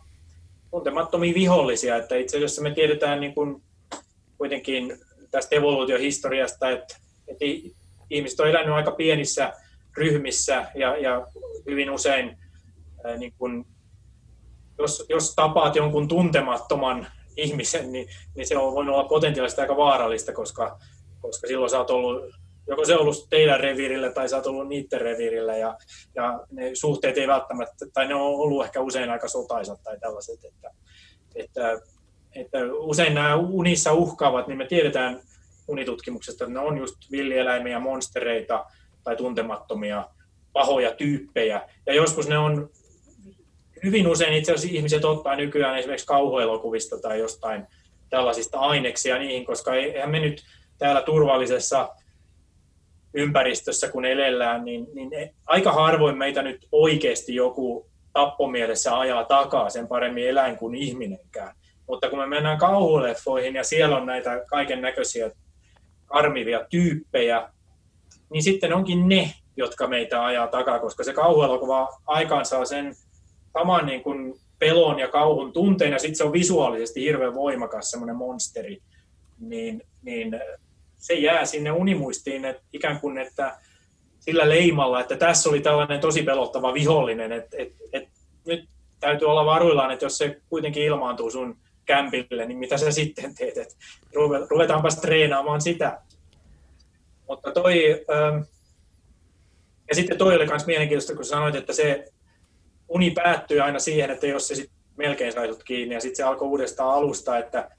[0.72, 3.64] tuntemattomia vihollisia, että itse asiassa me tiedetään niin kuin
[4.38, 4.98] kuitenkin
[5.32, 6.96] tästä evoluutiohistoriasta, että,
[7.28, 7.46] että
[8.12, 9.54] ihmiset on elänyt aika pienissä
[9.98, 11.28] ryhmissä ja, ja
[11.66, 12.38] hyvin usein
[13.04, 13.66] ää, niin kun,
[14.80, 17.08] jos, jos tapaat jonkun tuntemattoman
[17.38, 20.80] ihmisen, niin, niin se on voinut olla potentiaalisesti aika vaarallista, koska,
[21.22, 22.24] koska silloin sä oot ollut,
[22.68, 25.78] joko se on ollut teidän reviirillä tai sä oot ollut niiden reviirillä ja,
[26.16, 30.46] ja ne suhteet ei välttämättä, tai ne on ollut ehkä usein aika sotaisat tai tällaiset,
[30.46, 30.72] että,
[31.36, 31.82] että,
[32.36, 35.22] että usein nämä unissa uhkaavat, niin me tiedetään
[35.68, 38.66] unitutkimuksesta, että ne on just villieläimiä, monstereita
[39.04, 40.08] tai tuntemattomia
[40.54, 41.62] pahoja tyyppejä.
[41.86, 42.70] Ja joskus ne on
[43.84, 47.68] hyvin usein itse asiassa ihmiset ottaa nykyään esimerkiksi kauhuelokuvista tai jostain
[48.10, 50.44] tällaisista aineksia niihin, koska eihän me nyt
[50.78, 51.90] täällä turvallisessa
[53.14, 59.88] ympäristössä, kun elellään, niin, niin aika harvoin meitä nyt oikeasti joku tappomielessä ajaa takaa sen
[59.88, 61.56] paremmin eläin kuin ihminenkään.
[61.88, 65.32] Mutta kun me mennään kauhuleffoihin ja siellä on näitä kaiken näköisiä
[66.12, 67.50] armivia tyyppejä,
[68.30, 72.96] niin sitten onkin ne, jotka meitä ajaa takaa, koska se kauhuelokuva aikaan saa sen
[73.54, 78.16] saman niin kuin pelon ja kauhun tunteen, ja sitten se on visuaalisesti hirveän voimakas semmoinen
[78.16, 78.82] monsteri,
[79.40, 80.40] niin, niin
[80.98, 83.58] se jää sinne unimuistiin että ikään kuin, että
[84.20, 88.10] sillä leimalla, että tässä oli tällainen tosi pelottava vihollinen, että, että, että
[88.46, 93.36] nyt täytyy olla varuillaan, että jos se kuitenkin ilmaantuu sun kämpille, niin mitä sä sitten
[93.36, 93.76] teet, että
[94.50, 96.02] ruvetaanpas treenaamaan sitä.
[97.28, 98.44] Mutta toi, ähm,
[99.90, 102.06] ja sitten toi oli myös mielenkiintoista, kun sanoit, että se
[102.90, 106.48] uni päättyy aina siihen, että jos se sitten melkein sai kiinni ja sitten se alkoi
[106.48, 107.70] uudestaan alusta, että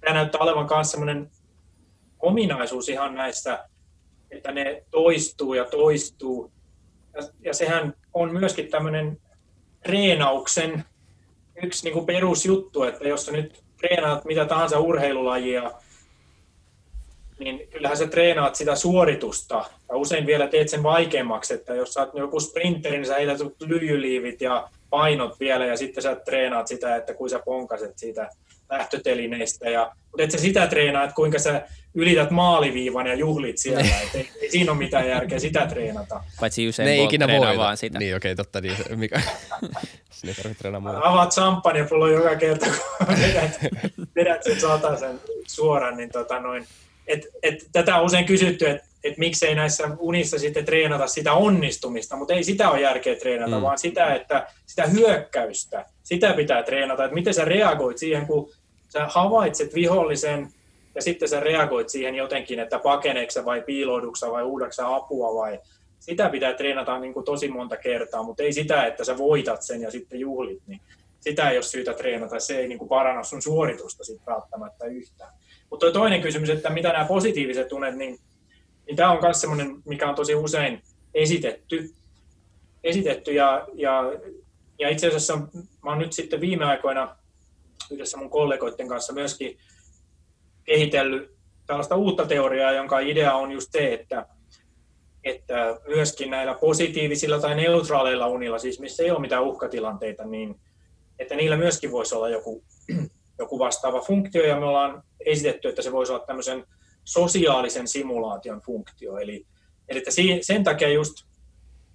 [0.00, 1.30] tämä näyttää olevan myös sellainen
[2.20, 3.68] ominaisuus ihan näissä,
[4.30, 6.52] että ne toistuu ja toistuu.
[7.14, 9.20] Ja, ja sehän on myöskin tämmöinen
[9.82, 10.84] treenauksen
[11.62, 15.70] yksi niin kuin perusjuttu, että jos sä nyt treenaat mitä tahansa urheilulajia,
[17.38, 19.64] niin kyllähän sä treenaat sitä suoritusta.
[19.88, 23.38] Ja usein vielä teet sen vaikeammaksi, että jos sä oot joku sprinteri, niin sä heität
[23.60, 28.30] lyijyliivit ja painot vielä ja sitten sä treenaat sitä, että kuin sä ponkaset siitä
[28.70, 29.70] lähtötelineistä.
[29.70, 31.68] Ja, mutta et sä sitä treenaa, että kuinka sä
[31.98, 33.80] ylität maaliviivan ja juhlit siellä.
[33.80, 36.24] Et ei, ei, siinä ole mitään järkeä sitä treenata.
[36.40, 37.98] Paitsi Usain ne ei ikinä voi vaan sitä.
[37.98, 38.60] Niin, okei, okay, totta.
[38.60, 39.20] Niin, mikä...
[40.10, 41.00] Sinne ei tarvitse treenaa muuta.
[41.02, 42.66] Avaat champagnepullo joka kerta,
[43.06, 43.58] kun vedät,
[44.16, 44.56] vedät sen
[44.98, 46.66] sen suoran, niin tota noin.
[47.06, 52.16] Et, et, tätä on usein kysytty, että et miksei näissä unissa sitten treenata sitä onnistumista,
[52.16, 53.62] mutta ei sitä ole järkeä treenata, mm.
[53.62, 58.50] vaan sitä, että sitä hyökkäystä, sitä pitää treenata, että miten sä reagoit siihen, kun
[58.88, 60.52] sä havaitset vihollisen
[60.98, 65.60] ja sitten sä reagoit siihen jotenkin, että pakeneeksi vai piilouduksa vai uudaksa apua vai?
[66.00, 69.82] Sitä pitää treenata niin kuin tosi monta kertaa, mutta ei sitä, että sä voitat sen
[69.82, 70.80] ja sitten juhlit, niin
[71.20, 75.32] sitä ei ole syytä treenata, se ei niin kuin paranna sun suoritusta sitten välttämättä yhtään.
[75.70, 78.18] Mutta toinen kysymys, että mitä nämä positiiviset tunnet, niin,
[78.86, 80.82] niin tämä on myös sellainen, mikä on tosi usein
[81.14, 81.90] esitetty,
[82.84, 84.02] esitetty ja, ja,
[84.78, 85.36] ja itse asiassa
[85.84, 87.16] mä oon nyt sitten viime aikoina
[87.90, 89.58] yhdessä mun kollegoiden kanssa myöskin
[90.68, 91.30] kehitellyt
[91.66, 94.26] tällaista uutta teoriaa, jonka idea on just se, että,
[95.24, 100.60] että myöskin näillä positiivisilla tai neutraaleilla unilla, siis missä ei ole mitään uhkatilanteita, niin
[101.18, 102.64] että niillä myöskin voisi olla joku,
[103.38, 106.64] joku vastaava funktio, ja me ollaan esitetty, että se voisi olla tämmöisen
[107.04, 109.18] sosiaalisen simulaation funktio.
[109.18, 109.46] Eli,
[109.88, 110.10] eli että
[110.40, 111.14] sen takia just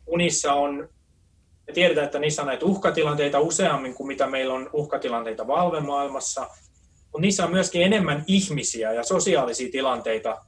[0.08, 0.90] unissa on,
[1.68, 6.48] me tiedetään, että niissä on näitä uhkatilanteita useammin kuin mitä meillä on uhkatilanteita valvemaailmassa,
[7.14, 10.46] mutta niissä on myöskin enemmän ihmisiä ja sosiaalisia tilanteita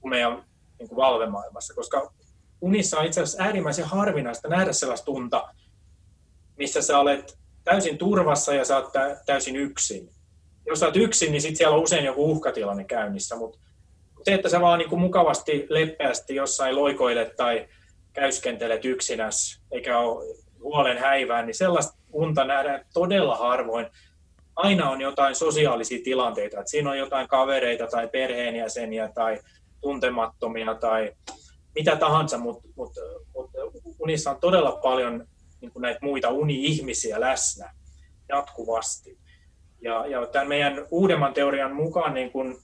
[0.00, 0.44] kuin meidän
[0.78, 2.12] niin kuin valvemaailmassa, koska
[2.60, 5.48] unissa on itse asiassa äärimmäisen harvinaista nähdä sellaista tunta,
[6.56, 8.92] missä sä olet täysin turvassa ja sä oot
[9.26, 10.08] täysin yksin.
[10.66, 13.58] Jos sä oot yksin, niin sit siellä on usein joku uhkatilanne käynnissä, mutta
[14.22, 17.68] se, että sä vaan niin kuin mukavasti, leppeästi jossain loikoilet tai
[18.12, 23.86] käyskentelet yksinäs, eikä ole huolen häivää, niin sellaista unta nähdään todella harvoin.
[24.56, 29.40] Aina on jotain sosiaalisia tilanteita, että siinä on jotain kavereita tai perheenjäseniä tai
[29.80, 31.12] tuntemattomia tai
[31.74, 32.92] mitä tahansa, mutta mut,
[33.34, 33.50] mut
[33.98, 35.26] unissa on todella paljon
[35.60, 37.72] niin näitä muita uni-ihmisiä läsnä
[38.28, 39.18] jatkuvasti.
[39.80, 42.56] Ja, ja tämän meidän uudemman teorian mukaan, niin kuin,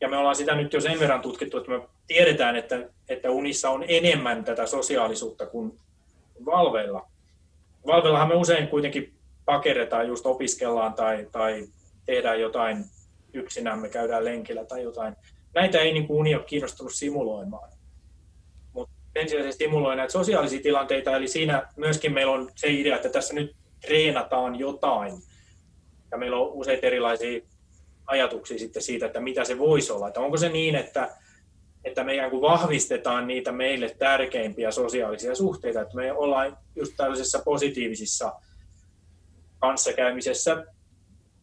[0.00, 3.70] ja me ollaan sitä nyt jo sen verran tutkittu, että me tiedetään, että, että unissa
[3.70, 5.78] on enemmän tätä sosiaalisuutta kuin
[6.46, 7.10] valveilla.
[7.86, 9.17] Valveillahan me usein kuitenkin
[9.48, 11.66] pakerretaan, just opiskellaan tai, tai
[12.06, 12.84] tehdään jotain
[13.32, 15.16] yksinään, me käydään lenkillä tai jotain.
[15.54, 17.78] Näitä ei niin kuin uni ole kiinnostunut simuloimaan
[19.18, 23.08] sen sijaan se stimuloi näitä sosiaalisia tilanteita, eli siinä myöskin meillä on se idea, että
[23.08, 25.12] tässä nyt treenataan jotain.
[26.10, 27.40] Ja meillä on useita erilaisia
[28.06, 30.08] ajatuksia sitten siitä, että mitä se voisi olla.
[30.08, 31.16] Että onko se niin, että,
[31.84, 37.42] että me ikään kuin vahvistetaan niitä meille tärkeimpiä sosiaalisia suhteita, että me ollaan just tällaisessa
[37.44, 38.32] positiivisissa
[39.58, 40.64] kanssakäymisessä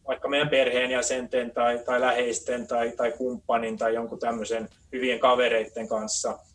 [0.06, 6.38] vaikka meidän perheenjäsenten tai, tai läheisten tai, tai kumppanin tai jonkun tämmöisen hyvien kavereiden kanssa–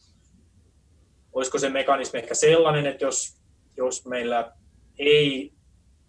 [1.33, 3.37] olisiko se mekanismi ehkä sellainen, että jos,
[3.77, 4.51] jos meillä
[4.99, 5.53] ei,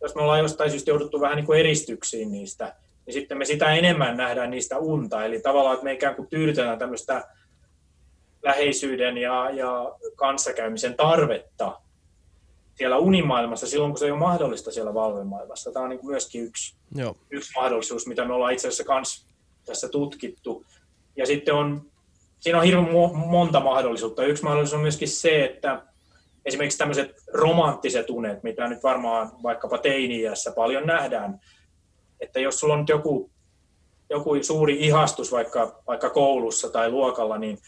[0.03, 2.75] jos me ollaan jostain syystä jouduttu vähän niin kuin eristyksiin niistä,
[3.07, 5.25] niin sitten me sitä enemmän nähdään niistä unta.
[5.25, 7.25] Eli tavallaan, että me ikään kuin tyydytetään tämmöistä
[8.43, 11.81] läheisyyden ja, ja kanssakäymisen tarvetta
[12.83, 15.73] siellä unimaailmassa silloin, kun se ei ole mahdollista siellä valvemaailmassa.
[15.73, 17.17] Tämä on niin myöskin yksi, Joo.
[17.31, 19.27] yksi mahdollisuus, mitä me ollaan itse asiassa kans
[19.65, 20.65] tässä tutkittu.
[21.17, 21.91] Ja sitten on
[22.41, 22.89] siinä on hirveän
[23.27, 24.25] monta mahdollisuutta.
[24.25, 25.83] Yksi mahdollisuus on myöskin se, että
[26.45, 30.23] esimerkiksi tämmöiset romanttiset unet, mitä nyt varmaan vaikkapa teini
[30.55, 31.41] paljon nähdään,
[32.21, 33.31] että jos sulla on nyt joku,
[34.11, 37.59] joku suuri ihastus vaikka, vaikka koulussa tai luokalla, niin,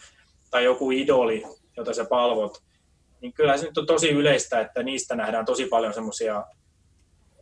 [0.51, 1.45] tai joku idoli,
[1.77, 2.62] jota sä palvot,
[3.20, 6.45] niin kyllä se nyt on tosi yleistä, että niistä nähdään tosi paljon semmoisia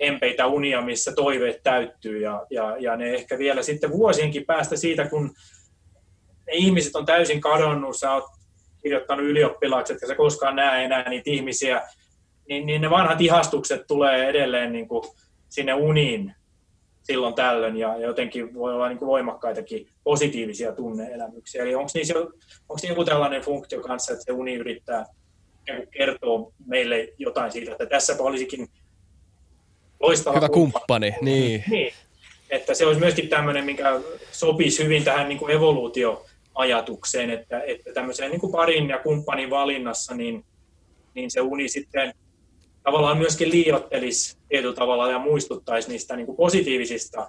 [0.01, 5.09] empeitä unia, missä toiveet täyttyy ja, ja, ja ne ehkä vielä sitten vuosienkin päästä siitä,
[5.09, 5.35] kun
[6.47, 8.25] ne ihmiset on täysin kadonnut, sä oot
[8.83, 11.83] kirjoittanut ylioppilaaksi, että sä koskaan näe enää niitä ihmisiä,
[12.49, 15.05] niin, niin ne vanhat ihastukset tulee edelleen niin kuin
[15.49, 16.35] sinne uniin
[17.03, 21.63] silloin tällöin ja jotenkin voi olla niin kuin voimakkaitakin positiivisia tunneelämyksiä.
[21.63, 22.15] Eli onko niissä,
[22.69, 25.07] onko joku tällainen funktio kanssa, että se uni yrittää
[25.91, 28.69] kertoa meille jotain siitä, että tässä olisikin
[30.01, 31.15] loistava Hyvä kumppani, kumppani.
[31.21, 31.65] Niin.
[31.71, 31.93] niin.
[32.51, 34.01] Että se olisi myöskin tämmöinen, mikä
[34.33, 40.15] sopisi hyvin tähän niin kuin evoluutioajatukseen, että, että tämmöiseen niin kuin parin ja kumppanin valinnassa,
[40.15, 40.45] niin,
[41.15, 42.15] niin se uni sitten
[42.83, 47.29] tavallaan myöskin liiottelisi tietyllä tavalla ja muistuttaisi niistä niin kuin positiivisista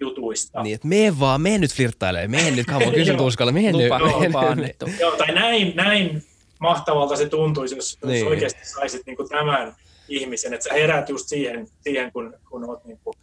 [0.00, 0.62] jutuista.
[0.62, 3.90] Niin, että mene vaan, mene nyt flirttailemaan, mene nyt, kamo, kysy tuskalla, mene nyt.
[4.26, 4.76] Lupa, nyt.
[5.00, 6.22] Joo, tai näin, näin
[6.62, 8.18] mahtavalta se tuntuisi, jos, niin.
[8.18, 9.76] jos oikeasti saisit niin kuin tämän
[10.08, 13.14] ihmisen, että sä herät just siihen, siihen kun, kun oot niin kuin,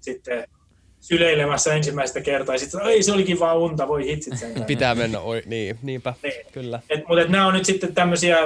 [0.00, 0.48] sitten
[1.00, 4.64] syleilemässä ensimmäistä kertaa, ja sitten ei se olikin vaan unta, voi hitsit sen.
[4.66, 6.46] Pitää mennä, oi, niin, niinpä, niin.
[6.52, 6.80] kyllä.
[6.90, 8.36] Et, mutta et nämä on nyt sitten tämmöisiä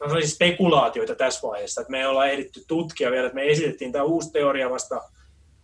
[0.00, 4.04] no, spekulaatioita tässä vaiheessa, että me ei olla ehditty tutkia vielä, että me esitettiin tämä
[4.04, 5.00] uusi teoria vasta,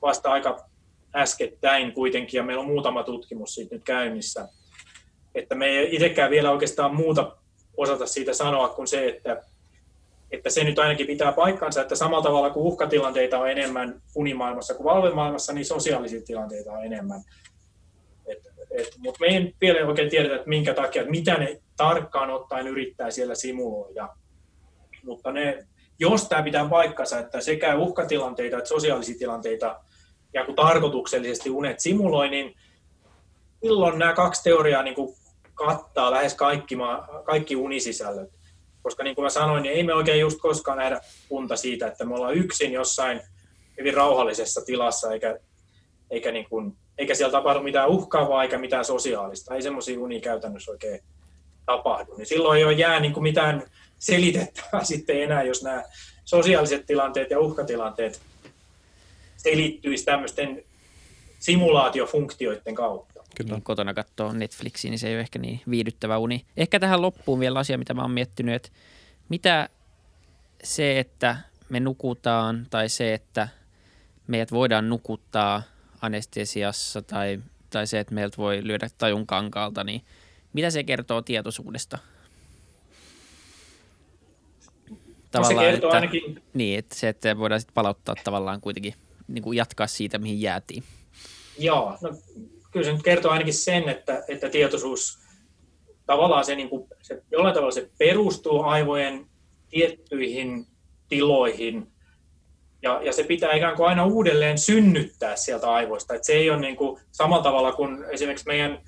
[0.02, 0.68] vasta aika
[1.16, 4.48] äskettäin kuitenkin, ja meillä on muutama tutkimus siitä nyt käynnissä.
[5.34, 7.36] Että me ei itsekään vielä oikeastaan muuta
[7.76, 9.42] osata siitä sanoa kuin se, että,
[10.30, 14.84] että se nyt ainakin pitää paikkansa, että samalla tavalla kuin uhkatilanteita on enemmän unimaailmassa kuin
[14.84, 17.20] valvemaailmassa, niin sosiaalisia tilanteita on enemmän.
[18.98, 23.10] Mutta me ei vielä oikein tiedetä, että minkä takia, että mitä ne tarkkaan ottaen yrittää
[23.10, 24.08] siellä simuloida.
[25.04, 25.66] Mutta ne,
[25.98, 29.80] jos tämä pitää paikkansa, että sekä uhkatilanteita että sosiaalisia tilanteita
[30.34, 32.54] ja kun tarkoituksellisesti unet simuloi, niin
[33.62, 34.96] silloin nämä kaksi teoriaa niin
[35.54, 36.76] kattaa lähes kaikki,
[37.24, 38.30] kaikki unisisällöt.
[38.82, 41.00] Koska niin kuin mä sanoin, niin ei me oikein just koskaan nähdä
[41.30, 43.20] unta siitä, että me ollaan yksin jossain
[43.78, 45.38] hyvin rauhallisessa tilassa, eikä,
[46.10, 49.54] eikä, niin kuin, eikä siellä tapahdu mitään uhkaavaa eikä mitään sosiaalista.
[49.54, 51.00] Ei semmoisia unia käytännössä oikein
[51.66, 52.14] tapahdu.
[52.16, 53.62] Niin silloin ei ole jää niin kuin mitään
[53.98, 55.82] selitettävää sitten enää, jos nämä
[56.24, 58.20] sosiaaliset tilanteet ja uhkatilanteet
[59.36, 60.64] selittyisi tämmöisten
[61.38, 63.13] simulaatiofunktioiden kautta.
[63.34, 63.52] Kyllä.
[63.54, 66.46] Niin kotona katsoo Netflixiä, niin se ei ole ehkä niin viihdyttävä uni.
[66.56, 68.68] Ehkä tähän loppuun vielä asia, mitä mä oon miettinyt, että
[69.28, 69.68] mitä
[70.64, 71.36] se, että
[71.68, 73.48] me nukutaan tai se, että
[74.26, 75.62] meidät voidaan nukuttaa
[76.00, 77.40] anestesiassa tai,
[77.70, 80.04] tai se, että meiltä voi lyödä tajun kankaalta, niin
[80.52, 81.98] mitä se kertoo tietoisuudesta?
[85.30, 86.42] Tavallaan, no se kertoo että, ainakin...
[86.54, 88.94] Niin, että se, että voidaan sitten palauttaa tavallaan kuitenkin
[89.28, 90.84] niin kuin jatkaa siitä, mihin jäätiin.
[91.58, 92.10] Joo, no
[92.74, 95.18] kyllä se nyt kertoo ainakin sen, että, että tietoisuus
[96.06, 99.26] tavallaan se, niin kuin, se, jollain tavalla se perustuu aivojen
[99.70, 100.66] tiettyihin
[101.08, 101.86] tiloihin
[102.82, 106.14] ja, ja se pitää ikään kuin aina uudelleen synnyttää sieltä aivoista.
[106.14, 108.78] Että se ei ole niin kuin samalla tavalla kuin esimerkiksi meidän,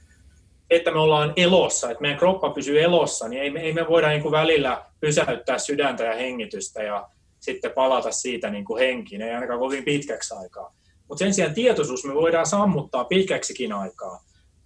[0.71, 4.09] että me ollaan elossa, että meidän kroppa pysyy elossa, niin ei, me, ei me voida
[4.09, 7.09] niin kuin välillä pysäyttää sydäntä ja hengitystä ja
[7.41, 10.75] sitten palata siitä niin kuin henkiin, ei ainakaan kovin pitkäksi aikaa.
[11.09, 14.25] Mutta sen sijaan tietoisuus me voidaan sammuttaa pitkäksikin aikaa.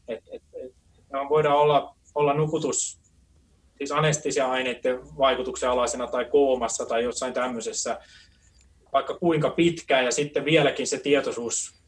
[0.09, 0.75] Et, et, et,
[1.13, 3.01] me voidaan olla, olla nukutus,
[3.79, 7.99] siis anestesia-aineiden vaikutuksen alaisena tai koomassa tai jossain tämmöisessä
[8.93, 11.81] vaikka kuinka pitkään ja sitten vieläkin se tietoisuus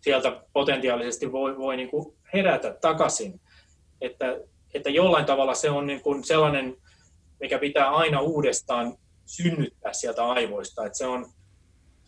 [0.00, 3.40] sieltä potentiaalisesti voi, voi niin kuin herätä takaisin.
[4.00, 4.40] Että,
[4.74, 6.76] että jollain tavalla se on niin kuin sellainen,
[7.40, 8.96] mikä pitää aina uudestaan
[9.26, 10.86] synnyttää sieltä aivoista.
[10.86, 11.26] Että se on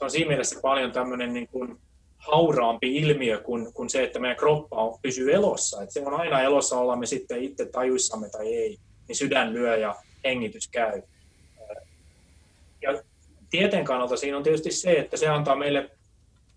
[0.01, 1.79] se on siinä mielessä paljon tämmöinen niin kuin
[2.19, 5.83] hauraampi ilmiö kuin, kuin se, että meidän kroppa on, pysyy elossa.
[5.83, 8.79] Että se on aina elossa, ollaan me sitten itse tajuissamme tai ei,
[9.09, 11.03] niin sydän lyö ja hengitys käy.
[12.83, 13.03] Ja
[13.51, 15.91] tieteen kannalta siinä on tietysti se, että se antaa meille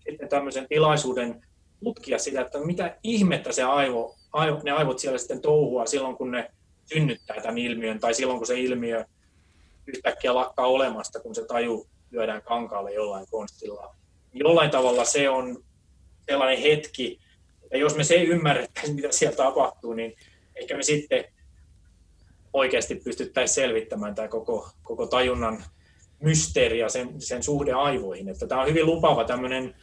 [0.08, 1.42] sitten tämmöisen tilaisuuden
[1.84, 6.30] tutkia sitä, että mitä ihmettä se aivo, aivo, ne aivot siellä sitten touhua silloin, kun
[6.30, 6.50] ne
[6.84, 9.04] synnyttää tämän ilmiön, tai silloin, kun se ilmiö
[9.86, 13.96] yhtäkkiä lakkaa olemasta, kun se taju lyödään kankaalle jollain konstilla.
[14.32, 15.64] Jollain tavalla se on
[16.28, 17.20] sellainen hetki,
[17.62, 20.16] että jos me se ymmärrettäisiin, mitä siellä tapahtuu, niin
[20.54, 21.24] ehkä me sitten
[22.52, 25.64] oikeasti pystyttäisiin selvittämään tämä koko, koko tajunnan
[26.22, 28.28] mysteeri ja sen, sen suhde aivoihin.
[28.28, 29.74] Että tämä on hyvin lupaava tämmöinen,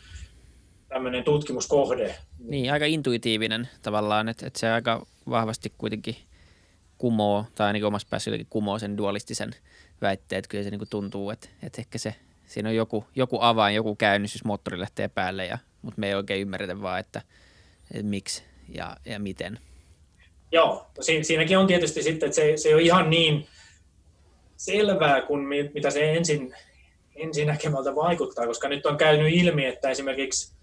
[0.87, 2.15] tämmöinen tutkimuskohde.
[2.39, 6.15] Niin, aika intuitiivinen tavallaan, että, että se aika vahvasti kuitenkin
[6.97, 9.55] kumoo, tai ainakin omassa päässä kumoo sen dualistisen
[10.01, 10.47] väitteet.
[10.47, 12.15] Kyllä se niin kuin tuntuu, että, että ehkä se
[12.45, 16.41] siinä on joku, joku avain, joku käynnistys, moottori lähtee päälle, ja, mutta me ei oikein
[16.41, 17.21] ymmärretä vaan, että,
[17.91, 19.59] että miksi ja, ja miten.
[20.51, 23.47] Joo, no siinäkin on tietysti sitten, että se, se ei ole ihan niin
[24.57, 26.55] selvää kuin mitä se ensin,
[27.15, 30.55] ensin näkemältä vaikuttaa, koska nyt on käynyt ilmi, että esimerkiksi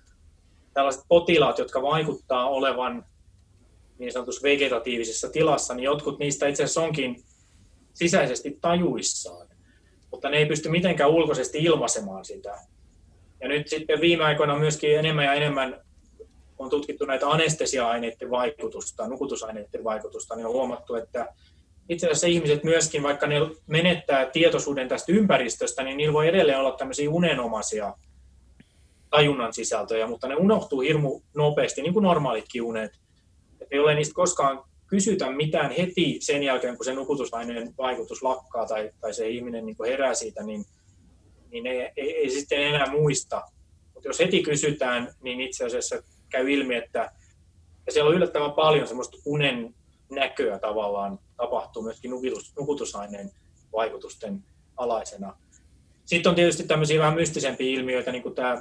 [0.75, 3.05] tällaiset potilaat, jotka vaikuttaa olevan
[3.99, 7.25] niin sanotussa vegetatiivisessa tilassa, niin jotkut niistä itse asiassa onkin
[7.99, 9.49] sisäisesti tajuissaan,
[10.11, 12.59] mutta ne ei pysty mitenkään ulkoisesti ilmaisemaan sitä.
[13.41, 15.81] Ja nyt sitten viime aikoina myöskin enemmän ja enemmän
[16.59, 21.29] on tutkittu näitä anestesia-aineiden vaikutusta, nukutusaineiden vaikutusta, niin on huomattu, että
[21.89, 26.77] itse asiassa ihmiset myöskin, vaikka ne menettää tietoisuuden tästä ympäristöstä, niin niillä voi edelleen olla
[26.77, 27.95] tämmöisiä unenomaisia
[29.11, 32.91] tajunnan sisältöjä, mutta ne unohtuu hirmu nopeasti, niin kuin normaalitkin unet.
[33.61, 38.67] Et ei ole niistä koskaan kysytä mitään heti sen jälkeen, kun se nukutusaineen vaikutus lakkaa
[38.67, 40.65] tai, tai se ihminen niin herää siitä, niin,
[41.51, 43.43] niin ei, ei, ei sitten enää muista.
[43.95, 47.11] Mutta jos heti kysytään, niin itse asiassa käy ilmi, että
[47.87, 49.75] ja siellä on yllättävän paljon semmoista unen
[50.11, 53.31] näköä tavallaan tapahtuu myöskin nukutus, nukutusaineen
[53.73, 54.45] vaikutusten
[54.77, 55.37] alaisena.
[56.05, 58.61] Sitten on tietysti tämmöisiä vähän mystisempiä ilmiöitä, niin kuin tämä,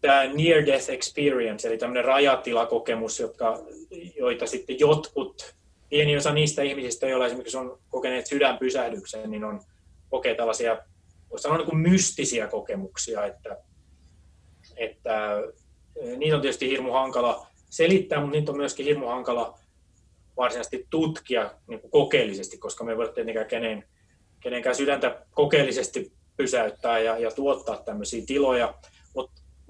[0.00, 3.58] tämä near death experience, eli tämmöinen rajatilakokemus, jotka,
[4.16, 5.54] joita sitten jotkut,
[5.88, 9.60] pieni osa niistä ihmisistä, joilla esimerkiksi on kokeneet sydänpysähdyksen, niin on
[10.10, 10.78] kokee tällaisia,
[11.30, 13.56] voisi sanoa niin kuin mystisiä kokemuksia, että,
[14.76, 15.42] että
[16.16, 19.58] niitä on tietysti hirmu hankala selittää, mutta niitä on myöskin hirmu hankala
[20.36, 23.84] varsinaisesti tutkia niin kuin kokeellisesti, koska me ei voida tietenkään kenen,
[24.40, 28.74] kenenkään sydäntä kokeellisesti pysäyttää ja, ja tuottaa tämmöisiä tiloja,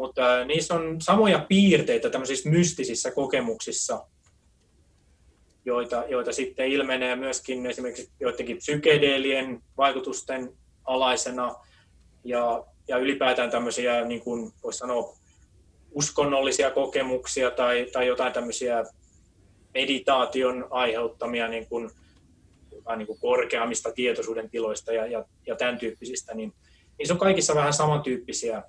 [0.01, 4.07] mutta äh, niissä on samoja piirteitä tämmöisissä mystisissä kokemuksissa,
[5.65, 10.53] joita, joita sitten ilmenee myöskin esimerkiksi joidenkin psykedeelien vaikutusten
[10.85, 11.55] alaisena
[12.25, 15.17] ja, ja ylipäätään tämmöisiä, niin kuin voisi sanoa,
[15.91, 18.85] uskonnollisia kokemuksia tai, tai jotain tämmöisiä
[19.75, 21.91] meditaation aiheuttamia niin kuin,
[22.97, 26.53] niin kuin korkeammista tietoisuuden tiloista ja, ja, ja tämän tyyppisistä, niin
[26.99, 28.63] niissä on kaikissa vähän samantyyppisiä,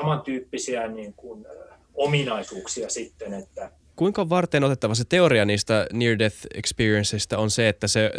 [0.00, 1.46] samantyyppisiä niin kuin,
[1.94, 8.10] ominaisuuksia sitten, että, kuinka varten otettava se teoria niistä near-death experienceista on se, että se,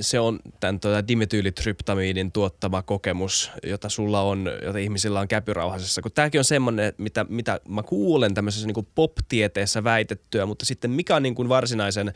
[0.00, 6.02] se on tämän tuota dimetyylitriptamiidin tuottama kokemus, jota sulla on, jota ihmisillä on käpyrauhasessa.
[6.02, 11.16] Kun tämäkin on semmoinen, mitä, mitä mä kuulen tämmöisessä niin pop-tieteessä väitettyä, mutta sitten mikä
[11.16, 12.12] on niin kuin varsinaisen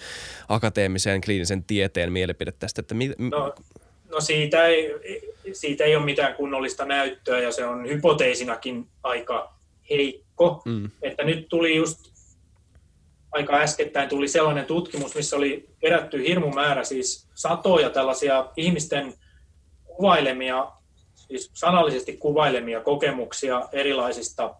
[0.48, 2.80] akateemisen kliinisen tieteen mielipide tästä?
[2.80, 3.54] Että mi, no,
[4.10, 4.94] no siitä, ei,
[5.52, 9.54] siitä ei ole mitään kunnollista näyttöä ja se on hypoteesinakin aika
[9.90, 10.62] heikko.
[10.64, 10.90] Mm.
[11.02, 12.16] Että nyt tuli just
[13.32, 19.14] aika äskettäin tuli sellainen tutkimus, missä oli kerätty hirmu määrä, siis satoja tällaisia ihmisten
[19.84, 20.72] kuvailemia,
[21.14, 24.54] siis sanallisesti kuvailemia kokemuksia erilaisista,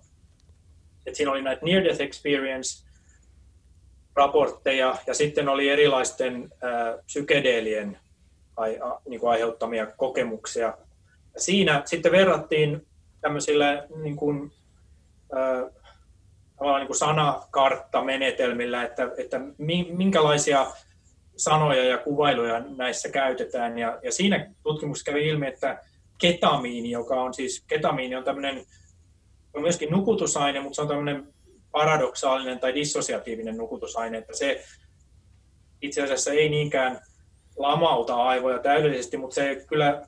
[1.06, 2.86] että siinä oli näitä near death experience
[4.14, 7.98] raportteja ja sitten oli erilaisten ää, psykedeelien
[8.56, 10.74] ai, a, niin kuin aiheuttamia kokemuksia.
[11.34, 12.86] Ja siinä sitten verrattiin
[13.20, 14.52] tämmöisillä niin kuin,
[15.32, 19.40] ää, niin kuin sanakarttamenetelmillä, että, että
[19.88, 20.66] minkälaisia
[21.36, 23.78] sanoja ja kuvailuja näissä käytetään.
[23.78, 25.82] Ja, ja siinä tutkimuksessa kävi ilmi, että
[26.18, 28.66] ketamiini, joka on siis, ketamiini on tämmöinen,
[29.54, 31.34] on myöskin nukutusaine, mutta se on tämmöinen
[31.70, 34.64] paradoksaalinen tai dissosiatiivinen nukutusaine, että se
[35.82, 37.00] itse asiassa ei niinkään
[37.56, 40.06] lamauta aivoja täydellisesti, mutta se kyllä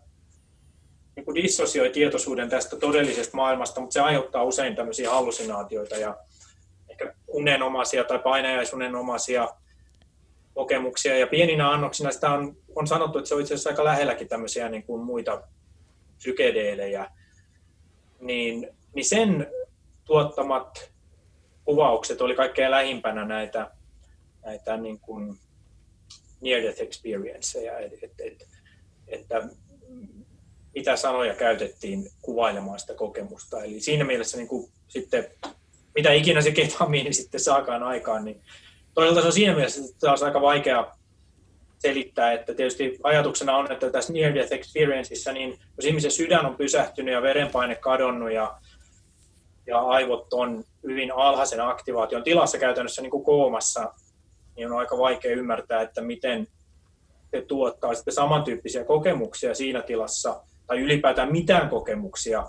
[1.17, 6.17] niin kuin dissosioi tietoisuuden tästä todellisesta maailmasta, mutta se aiheuttaa usein tämmöisiä hallusinaatioita ja
[6.89, 9.49] ehkä unenomaisia tai painajaisunenomaisia
[10.55, 11.19] kokemuksia.
[11.19, 14.69] Ja pieninä annoksina sitä on, on sanottu, että se on itse asiassa aika lähelläkin tämmöisiä
[14.69, 15.43] niin kuin muita
[16.17, 17.11] psykedeelejä.
[18.21, 19.47] Niin, niin sen
[20.05, 20.91] tuottamat
[21.65, 23.71] kuvaukset oli kaikkein lähimpänä näitä,
[24.45, 25.39] näitä niin kuin
[26.41, 28.49] near death experienceja, että et, et,
[29.09, 29.49] että
[30.75, 33.65] mitä sanoja käytettiin kuvailemaan sitä kokemusta.
[33.65, 35.27] Eli siinä mielessä niin kuin sitten
[35.95, 38.41] mitä ikinä se ketamiini sitten saakaan aikaan, niin
[38.95, 40.99] toisaalta se on siinä mielessä taas aika vaikea
[41.79, 46.57] selittää, että tietysti ajatuksena on, että tässä near death experienceissa, niin jos ihmisen sydän on
[46.57, 48.59] pysähtynyt ja verenpaine kadonnut ja,
[49.67, 53.95] ja aivot on hyvin alhaisen aktivaation tilassa käytännössä niin kuin koomassa,
[54.59, 56.47] niin on aika vaikea ymmärtää, että miten
[57.31, 62.47] se tuottaa sitten samantyyppisiä kokemuksia siinä tilassa, tai ylipäätään mitään kokemuksia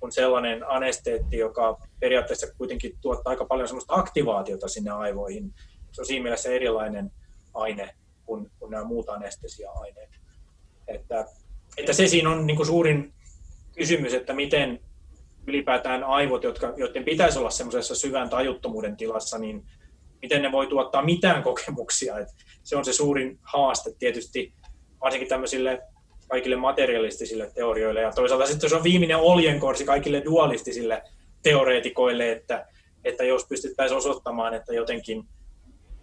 [0.00, 5.54] kuin sellainen anesteetti, joka periaatteessa kuitenkin tuottaa aika paljon sellaista aktivaatiota sinne aivoihin.
[5.92, 7.10] Se on siinä mielessä erilainen
[7.54, 7.94] aine
[8.26, 10.10] kuin, kuin nämä muut anestesia-aineet.
[10.88, 11.26] Että
[11.76, 13.12] että se siinä on niin kuin suurin
[13.74, 14.80] kysymys, että miten
[15.46, 19.66] ylipäätään aivot, jotka, joiden pitäisi olla semmoisessa syvän tajuttomuuden tilassa, niin
[20.22, 22.18] miten ne voi tuottaa mitään kokemuksia.
[22.18, 22.28] Et
[22.62, 24.52] se on se suurin haaste tietysti,
[25.00, 25.82] varsinkin tämmöisille
[26.28, 28.00] kaikille materialistisille teorioille.
[28.00, 31.02] Ja toisaalta sitten se on viimeinen oljenkorsi kaikille dualistisille
[31.42, 32.66] teoreetikoille, että,
[33.04, 35.24] että jos pystyttäisiin osoittamaan, että jotenkin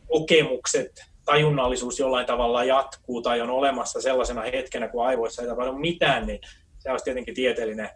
[0.07, 0.91] kokemukset,
[1.26, 6.39] tajunnallisuus jollain tavalla jatkuu tai on olemassa sellaisena hetkenä, kun aivoissa ei tapahdu mitään, niin
[6.77, 7.89] se olisi tietenkin tieteellinen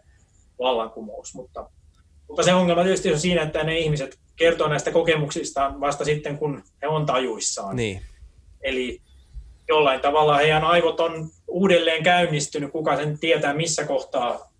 [0.58, 1.34] vallankumous.
[1.34, 1.70] Mutta,
[2.28, 6.62] mutta se ongelma tietysti on siinä, että ne ihmiset kertoo näistä kokemuksistaan vasta sitten, kun
[6.82, 7.76] he on tajuissaan.
[7.76, 8.02] Niin.
[8.60, 9.00] Eli
[9.68, 14.52] jollain tavalla heidän aivot on uudelleen käynnistynyt, kuka sen tietää, missä kohtaa,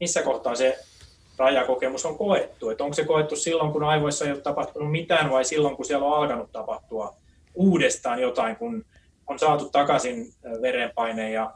[0.00, 0.78] missä kohtaa se
[1.38, 2.70] rajakokemus on koettu.
[2.70, 6.06] Että onko se koettu silloin, kun aivoissa ei ole tapahtunut mitään vai silloin, kun siellä
[6.06, 7.14] on alkanut tapahtua
[7.54, 8.84] uudestaan jotain, kun
[9.26, 10.32] on saatu takaisin
[10.62, 11.54] verenpaine ja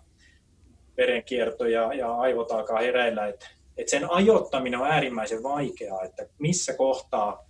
[0.97, 3.27] verenkierto ja, ja aivot alkaa hereillä.
[3.27, 3.47] Että
[3.77, 7.45] et sen ajoittaminen on äärimmäisen vaikeaa, että missä kohtaa,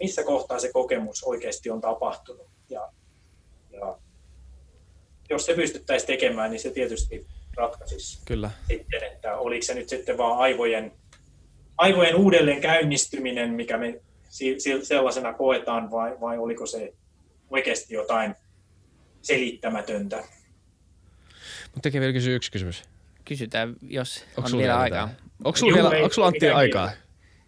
[0.00, 2.46] missä kohtaa se kokemus oikeasti on tapahtunut.
[2.70, 2.92] Ja,
[3.72, 3.98] ja
[5.30, 8.50] jos se pystyttäisiin tekemään, niin se tietysti ratkaisisi Kyllä.
[8.68, 10.92] sitten, että oliko se nyt sitten vaan aivojen,
[11.78, 14.00] aivojen uudelleen käynnistyminen, mikä me
[14.82, 16.92] sellaisena koetaan, vai, vai oliko se
[17.50, 18.34] oikeasti jotain
[19.22, 20.16] selittämätöntä.
[21.64, 22.82] Mutta tekee vielä kysyä yksi kysymys.
[23.24, 25.08] Kysytään, jos Onko on vielä aikaa.
[25.44, 26.90] Onko sulla, vielä, onko sulla Antti aikaa?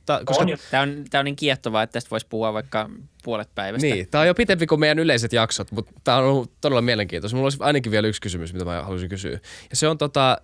[0.09, 0.43] Ta, koska...
[0.45, 2.91] on Tämä on, tämä on niin kiehtovaa, että tästä voisi puhua vaikka
[3.29, 3.87] puolet päivästä.
[3.87, 7.37] Niin, tämä on jo pitempi kuin meidän yleiset jaksot, mutta tämä on ollut todella mielenkiintoista.
[7.37, 9.39] Mulla olisi ainakin vielä yksi kysymys, mitä mä haluaisin kysyä.
[9.71, 10.39] Ja se on tota,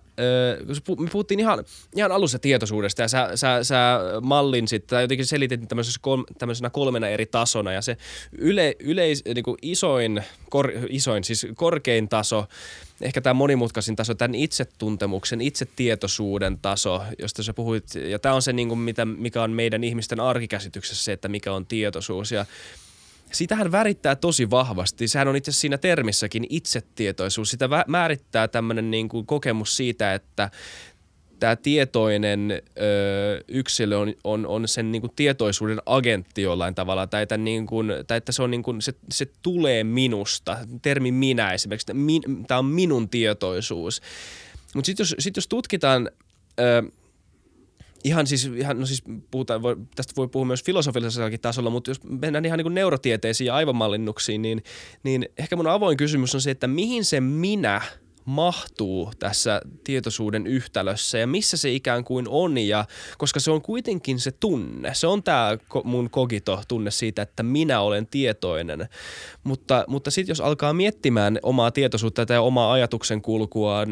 [0.99, 1.63] me puhuttiin ihan,
[1.95, 5.99] ihan alussa tietoisuudesta ja sä, sä, sä mallin sitten, jotenkin selitit tämmöisenä,
[6.37, 7.97] tämmöisenä kolmena eri tasona ja se
[8.37, 12.45] yle, yleis, niin kuin isoin, kor, isoin, siis korkein taso,
[13.01, 18.53] ehkä tämä monimutkaisin taso, tämän itsetuntemuksen, itsetietoisuuden taso, josta sä puhuit, ja tämä on se,
[18.53, 22.31] niin kuin, mitä, mikä on meidän ihmisten arkikäsityksessä se, että mikä on tietoisuus.
[22.31, 22.45] Ja
[23.35, 25.07] Sitähän värittää tosi vahvasti.
[25.07, 27.51] Sehän on itse asiassa siinä termissäkin itsetietoisuus.
[27.51, 30.51] Sitä määrittää tämmöinen niin kuin kokemus siitä, että
[31.39, 37.23] tämä tietoinen ö, yksilö on, on, on sen niin kuin tietoisuuden agentti jollain tavalla, tai,
[37.23, 40.57] että, niin kuin, tai että se, on niin kuin, se, se tulee minusta.
[40.81, 41.93] Termi minä esimerkiksi,
[42.47, 44.01] tämä on minun tietoisuus.
[44.75, 46.09] Mutta sitten jos, sit jos tutkitaan...
[46.59, 46.83] Ö,
[48.05, 52.03] ihan siis, ihan, no siis puhutaan, voi, tästä voi puhua myös filosofillisellakin tasolla, mutta jos
[52.03, 54.63] mennään ihan niin kuin neurotieteisiin ja aivomallinnuksiin, niin,
[55.03, 57.81] niin ehkä mun avoin kysymys on se, että mihin se minä
[58.25, 62.85] mahtuu tässä tietoisuuden yhtälössä ja missä se ikään kuin on ja
[63.17, 64.93] koska se on kuitenkin se tunne.
[64.93, 68.89] Se on tämä mun kogito-tunne siitä, että minä olen tietoinen.
[69.43, 73.91] Mutta, mutta sitten jos alkaa miettimään omaa tietoisuutta tai omaa ajatuksen kulkuaan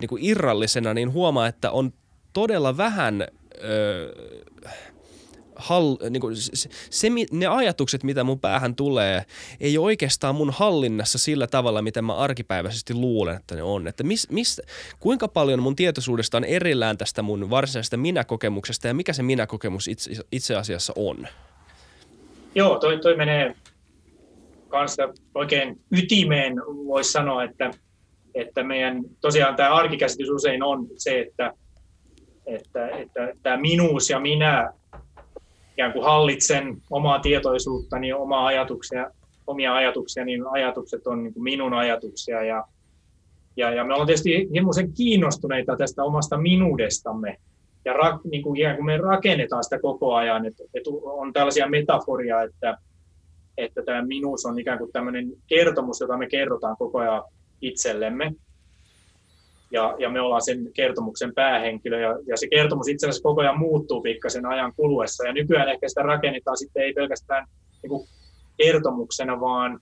[0.00, 1.92] niin irrallisena, niin huomaa, että on
[2.34, 3.26] todella vähän
[3.64, 4.12] öö,
[5.56, 9.24] hall, niin kuin se, se, ne ajatukset, mitä mun päähän tulee,
[9.60, 13.88] ei ole oikeastaan mun hallinnassa sillä tavalla, miten mä arkipäiväisesti luulen, että ne on.
[13.88, 14.62] Että mis, mis,
[15.00, 20.10] kuinka paljon mun tietoisuudesta on erillään tästä mun varsinaisesta minäkokemuksesta ja mikä se minäkokemus itse,
[20.32, 21.28] itse asiassa on?
[22.54, 23.54] Joo, toi, toi menee
[24.68, 25.02] kanssa
[25.34, 27.70] oikein ytimeen, voisi sanoa, että,
[28.34, 31.52] että meidän tosiaan tämä arkikäsitys usein on se, että
[32.46, 34.72] että, että tämä minuus ja minä
[35.72, 39.10] ikään kuin hallitsen omaa tietoisuuttani, omaa ajatuksia,
[39.46, 42.44] omia ajatuksia, niin ajatukset on niin kuin minun ajatuksia.
[42.44, 42.64] Ja,
[43.56, 47.36] ja, ja me ollaan tietysti hieman kiinnostuneita tästä omasta minuudestamme.
[47.84, 51.68] Ja ra, niin kuin ikään kuin me rakennetaan sitä koko ajan, että, että on tällaisia
[51.68, 52.78] metaforia, että,
[53.58, 57.22] että tämä minuus on ikään kuin tämmöinen kertomus, jota me kerrotaan koko ajan
[57.60, 58.32] itsellemme
[59.74, 63.58] ja, ja me ollaan sen kertomuksen päähenkilö, ja, ja se kertomus itse asiassa koko ajan
[63.58, 67.46] muuttuu pikkasen ajan kuluessa, ja nykyään ehkä sitä rakennetaan sitten ei pelkästään
[67.82, 68.08] niin kuin
[68.56, 69.80] kertomuksena, vaan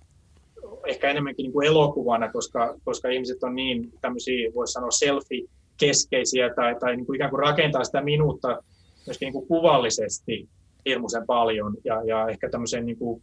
[0.87, 6.75] ehkä enemmänkin niin kuin elokuvana, koska, koska ihmiset on niin tämmöisiä, voisi sanoa selfie-keskeisiä, tai,
[6.81, 8.63] tai niin kuin ikään kuin rakentaa sitä minuutta
[9.07, 10.49] myöskin niin kuin kuvallisesti
[10.87, 13.23] hirmuisen paljon, ja, ja ehkä tämmöisen niin kuin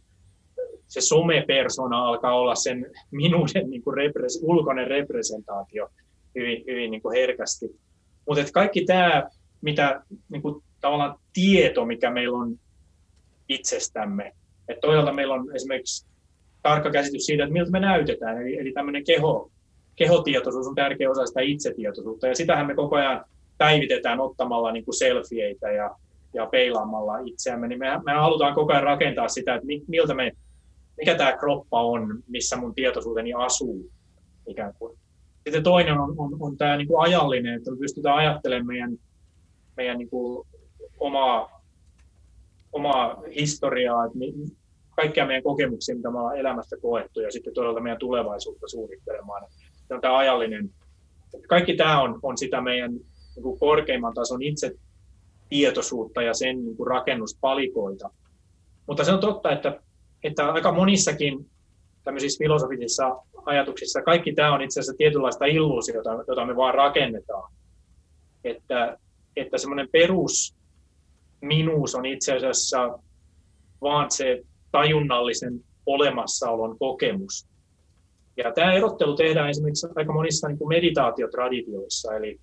[0.88, 5.88] se somepersona alkaa olla sen minuuden niin kuin repres, ulkoinen representaatio
[6.34, 7.66] hyvin, hyvin niin kuin herkästi.
[8.28, 9.28] Mutta kaikki tämä,
[9.60, 12.58] mitä niin kuin, tavallaan tieto, mikä meillä on
[13.48, 14.32] itsestämme,
[14.68, 16.06] että toisaalta meillä on esimerkiksi
[16.62, 19.50] tarkka käsitys siitä, että miltä me näytetään, eli, eli tämmöinen keho,
[19.96, 23.24] kehotietoisuus on tärkeä osa sitä itsetietoisuutta, ja sitähän me koko ajan
[23.58, 25.96] päivitetään ottamalla niin kuin selfieitä ja,
[26.34, 30.32] ja peilaamalla itseämme, niin me, me halutaan koko ajan rakentaa sitä, että miltä me,
[30.96, 33.90] mikä tämä kroppa on, missä mun tietoisuuteni asuu
[34.46, 34.99] ikään kuin.
[35.44, 38.98] Sitten toinen on, on, on tämä niin kuin ajallinen, että me pystytään ajattelemaan meidän,
[39.76, 40.46] meidän niin kuin
[41.00, 41.62] omaa,
[42.72, 44.18] omaa historiaa, että
[44.96, 49.42] kaikkia meidän kokemuksia, mitä me ollaan elämästä koettu, ja sitten todella meidän tulevaisuutta suunnittelemaan.
[49.88, 50.70] Se on tämä ajallinen.
[51.48, 54.72] Kaikki tämä on, on sitä meidän niin kuin korkeimman tason itse
[55.48, 58.10] tietoisuutta ja sen niin kuin rakennuspalikoita.
[58.86, 59.80] Mutta se on totta, että,
[60.24, 61.50] että aika monissakin
[62.04, 63.16] tämmöisissä filosofisissa
[63.46, 67.52] ajatuksissa kaikki tämä on itse asiassa tietynlaista illuusiota, jota me vaan rakennetaan.
[68.44, 68.98] Että,
[69.36, 70.54] että semmoinen perus
[71.40, 72.98] minuus on itse asiassa
[73.80, 77.46] vaan se tajunnallisen olemassaolon kokemus.
[78.36, 82.40] Ja tämä erottelu tehdään esimerkiksi aika monissa niin kuin meditaatiotraditioissa, eli,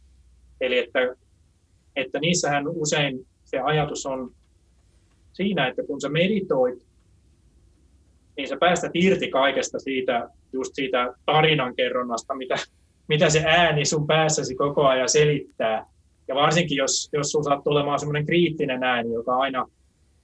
[0.62, 1.00] eli että,
[1.96, 4.32] että niissähän usein se ajatus on
[5.34, 6.87] siinä, että kun sä meditoit,
[8.38, 12.56] niin sä päästät irti kaikesta siitä, just siitä tarinankerronnasta, mitä,
[13.08, 15.86] mitä se ääni sun päässäsi koko ajan selittää.
[16.28, 19.66] Ja varsinkin, jos, jos sun sattuu olemaan semmoinen kriittinen ääni, joka aina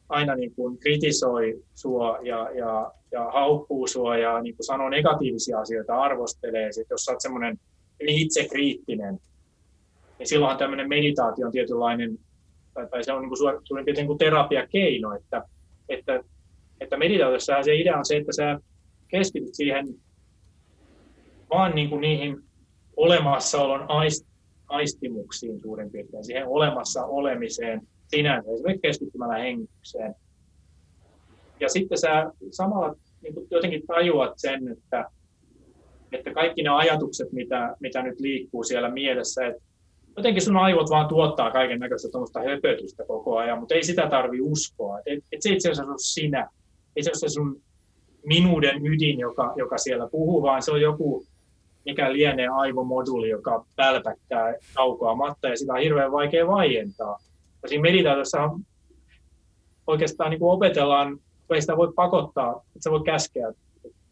[0.09, 5.59] aina niin kuin kritisoi sua ja, ja, ja haukkuu sua ja niin kuin sanoo negatiivisia
[5.59, 7.59] asioita, arvostelee, sit jos sä oot semmoinen
[7.99, 9.19] itse kriittinen,
[10.19, 12.19] niin silloinhan tämmöinen meditaatio on tietynlainen,
[12.73, 15.43] tai, tai se on niin suurin piirtein niin kuin terapiakeino, että,
[15.89, 16.23] että,
[16.83, 18.59] että meditaatiossa se idea on se, että sä
[19.07, 19.87] keskityt siihen
[21.49, 22.37] vaan niin kuin niihin
[22.97, 24.27] olemassaolon aist,
[24.67, 30.15] aistimuksiin suurin piirtein, siihen olemassa olemiseen, sinänsä, esimerkiksi keskittymällä hengitykseen.
[31.59, 35.05] Ja sitten sä samalla niin kuin jotenkin tajuat sen, että,
[36.11, 39.63] että kaikki ne ajatukset, mitä, mitä nyt liikkuu siellä mielessä, että
[40.17, 44.41] jotenkin sun aivot vaan tuottaa kaiken näköistä tuommoista höpötystä koko ajan, mutta ei sitä tarvi
[44.41, 44.99] uskoa.
[45.05, 46.49] Et, et se itse asiassa on sinä,
[46.95, 47.61] ei se ole se sun
[48.25, 51.25] minuuden ydin, joka, joka siellä puhuu, vaan se on joku,
[51.85, 54.53] mikä lienee aivomoduli, joka pälpättää
[55.15, 57.19] matta ja sitä on hirveän vaikea vaientaa.
[57.63, 58.49] Ja siinä meditaatiossa
[59.87, 63.53] oikeastaan niin kuin opetellaan, kun ei sitä voi pakottaa, että se voi käskeä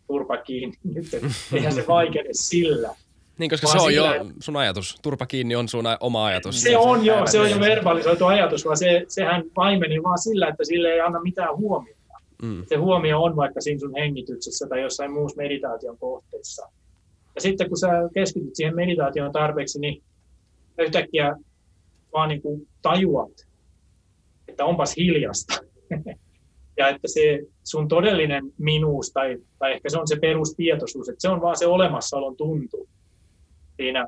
[0.07, 1.05] turpa kiinni nyt,
[1.53, 2.95] eihän se vaikene sillä.
[3.37, 4.95] Niin, koska vaan se on sillä, jo sun ajatus.
[5.01, 6.61] Turpa kiinni on sun oma ajatus.
[6.61, 10.63] Se on jo, se on jo verbalisoitu ajatus, vaan se, sehän vaimeni vaan sillä, että
[10.63, 12.00] sille ei anna mitään huomiota.
[12.41, 12.63] Mm.
[12.67, 16.67] Se huomio on vaikka siinä sun hengityksessä tai jossain muussa meditaation kohteessa.
[17.35, 20.03] Ja sitten kun sä keskityt siihen meditaation tarpeeksi, niin
[20.77, 21.35] yhtäkkiä
[22.13, 23.47] vaan niin kuin tajuat,
[24.47, 25.53] että onpas hiljasta.
[26.77, 31.29] ja että se sun todellinen minuus, tai, tai ehkä se on se perustietoisuus, että se
[31.29, 32.89] on vaan se olemassaolon tuntu
[33.75, 34.07] siinä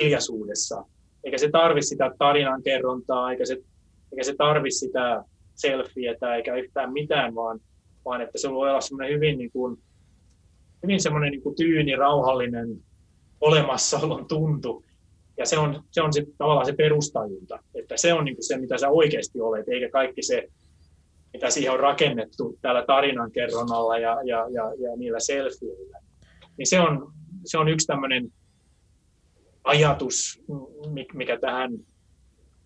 [0.00, 0.84] hiljaisuudessa.
[1.24, 3.54] Eikä se tarvi sitä tarinankerrontaa, eikä se,
[4.12, 5.24] eikä se tarvi sitä
[5.54, 7.60] selfietä, eikä yhtään mitään, vaan,
[8.04, 9.78] vaan että se voi olla semmoinen hyvin, niin kuin,
[10.82, 12.68] hyvin semmoinen niin kuin tyyni, rauhallinen
[13.40, 14.84] olemassaolon tuntu,
[15.38, 18.58] ja se on, se on se, tavallaan se perustajunta, että se on niin kuin se,
[18.58, 20.48] mitä sä oikeasti olet, eikä kaikki se,
[21.32, 25.98] mitä siihen on rakennettu täällä tarinankerronnalla ja, ja, ja, ja niillä selfieillä.
[26.58, 27.12] Niin se on,
[27.44, 28.32] se on yksi tämmöinen
[29.64, 30.42] ajatus,
[31.12, 31.70] mikä tähän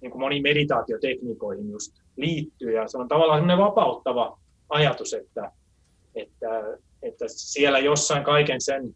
[0.01, 2.73] niin kuin moniin meditaatiotekniikoihin just liittyy.
[2.73, 4.39] Ja se on tavallaan semmoinen vapauttava
[4.69, 5.53] ajatus, että,
[6.15, 8.95] että, että siellä jossain kaiken sen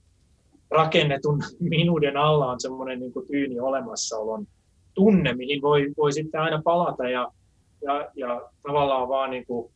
[0.70, 4.46] rakennetun minuuden alla on semmoinen niin tyyni olemassaolon
[4.94, 7.32] tunne, mihin voi, voi sitten aina palata ja,
[7.82, 9.72] ja, ja tavallaan vaan niin kuin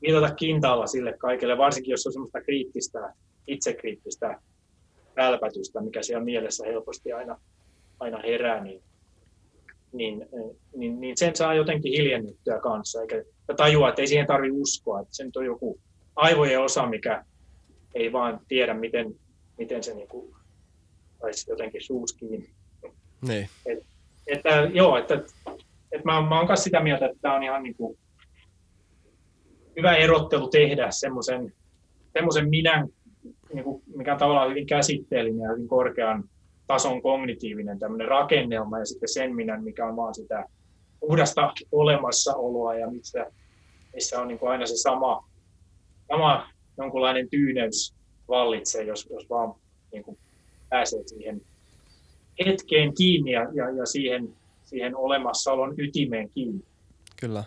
[0.00, 3.14] mitata kintaalla sille kaikille, varsinkin jos on semmoista kriittistä,
[3.46, 4.40] itsekriittistä
[5.16, 7.40] välpätystä, mikä siellä mielessä helposti aina,
[8.00, 8.82] aina herää, niin,
[9.92, 10.26] niin,
[10.76, 13.24] niin, niin sen saa jotenkin hiljennettyä kanssa, eikä
[13.56, 15.80] tajua, että ei siihen tarvitse uskoa, että se nyt on joku
[16.16, 17.24] aivojen osa, mikä
[17.94, 19.14] ei vaan tiedä, miten
[19.58, 20.34] miten se niin kuin,
[21.20, 22.50] saisi jotenkin suus kiinni.
[23.28, 23.48] Niin.
[23.66, 23.78] Et,
[24.26, 25.14] että joo, että,
[25.92, 27.98] että mä, mä oon myös sitä mieltä, että tämä on ihan niin kuin
[29.76, 31.52] hyvä erottelu tehdä semmoisen
[32.12, 32.88] semmoisen minän,
[33.52, 36.24] niin kuin, mikä on tavallaan hyvin käsitteellinen ja hyvin korkean
[36.68, 40.44] tason kognitiivinen tämmöinen rakennelma ja sitten sen minän, mikä on vaan sitä
[41.00, 43.26] puhdasta olemassaoloa ja missä,
[43.94, 45.28] missä on niin kuin aina se sama,
[46.08, 47.94] sama jonkunlainen tyyneys
[48.28, 49.54] vallitsee, jos, jos vaan
[49.92, 50.18] niin kuin
[50.68, 51.40] pääsee siihen
[52.46, 54.28] hetkeen kiinni ja, ja, ja siihen,
[54.64, 56.64] siihen olemassaolon ytimeen kiinni.
[57.20, 57.44] Kyllä.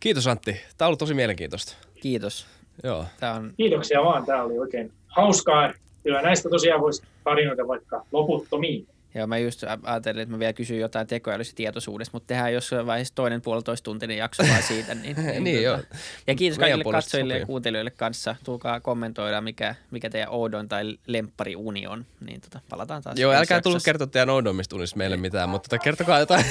[0.00, 0.52] Kiitos Antti.
[0.52, 1.76] Tämä on ollut tosi mielenkiintoista.
[2.00, 2.46] Kiitos.
[2.82, 3.04] Joo.
[3.20, 3.52] Tämä on...
[3.56, 4.26] Kiitoksia vaan.
[4.26, 5.72] Tämä oli oikein hauskaa.
[6.02, 8.04] Kyllä näistä tosiaan voisi 変わるようですか？
[8.10, 8.97] ロボットミー。
[9.18, 13.42] Joo, mä just ajattelin, että mä vielä kysyn jotain tekoälystä tietoisuudesta, mutta tehdään jossain vaiheessa toinen
[13.42, 14.94] puolitoista tuntinen jakso vaan siitä.
[14.94, 15.78] Niin, niin, Niin, joo.
[16.26, 18.36] Ja kiitos Meidän kaikille katsojille ja kuuntelijoille kanssa.
[18.44, 22.06] Tulkaa kommentoida, mikä, mikä teidän oudoin tai lemppari uni on.
[22.26, 23.18] Niin tota, palataan taas.
[23.18, 26.44] Joo, älkää tullut kertoa teidän oudommista unista meille mitään, mutta tota, kertokaa jotain.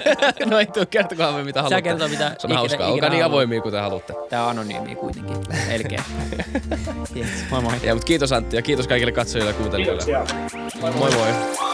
[0.50, 1.82] no ei tuu, kertokaa me mitä haluatte.
[1.82, 2.88] kertoo, mitä Se on ikinä- hauskaa.
[2.88, 4.14] Olkaa niin avoimia kuin te haluatte.
[4.28, 5.36] Tää on anonyymi kuitenkin.
[5.68, 6.02] Melkein.
[7.16, 7.28] yes.
[7.50, 7.74] Moi moi.
[7.82, 10.04] Ja, mutta kiitos Antti ja kiitos kaikille katsojille ja kuuntelijoille.
[10.04, 10.80] Kiitoksia.
[10.80, 11.73] Moi moi.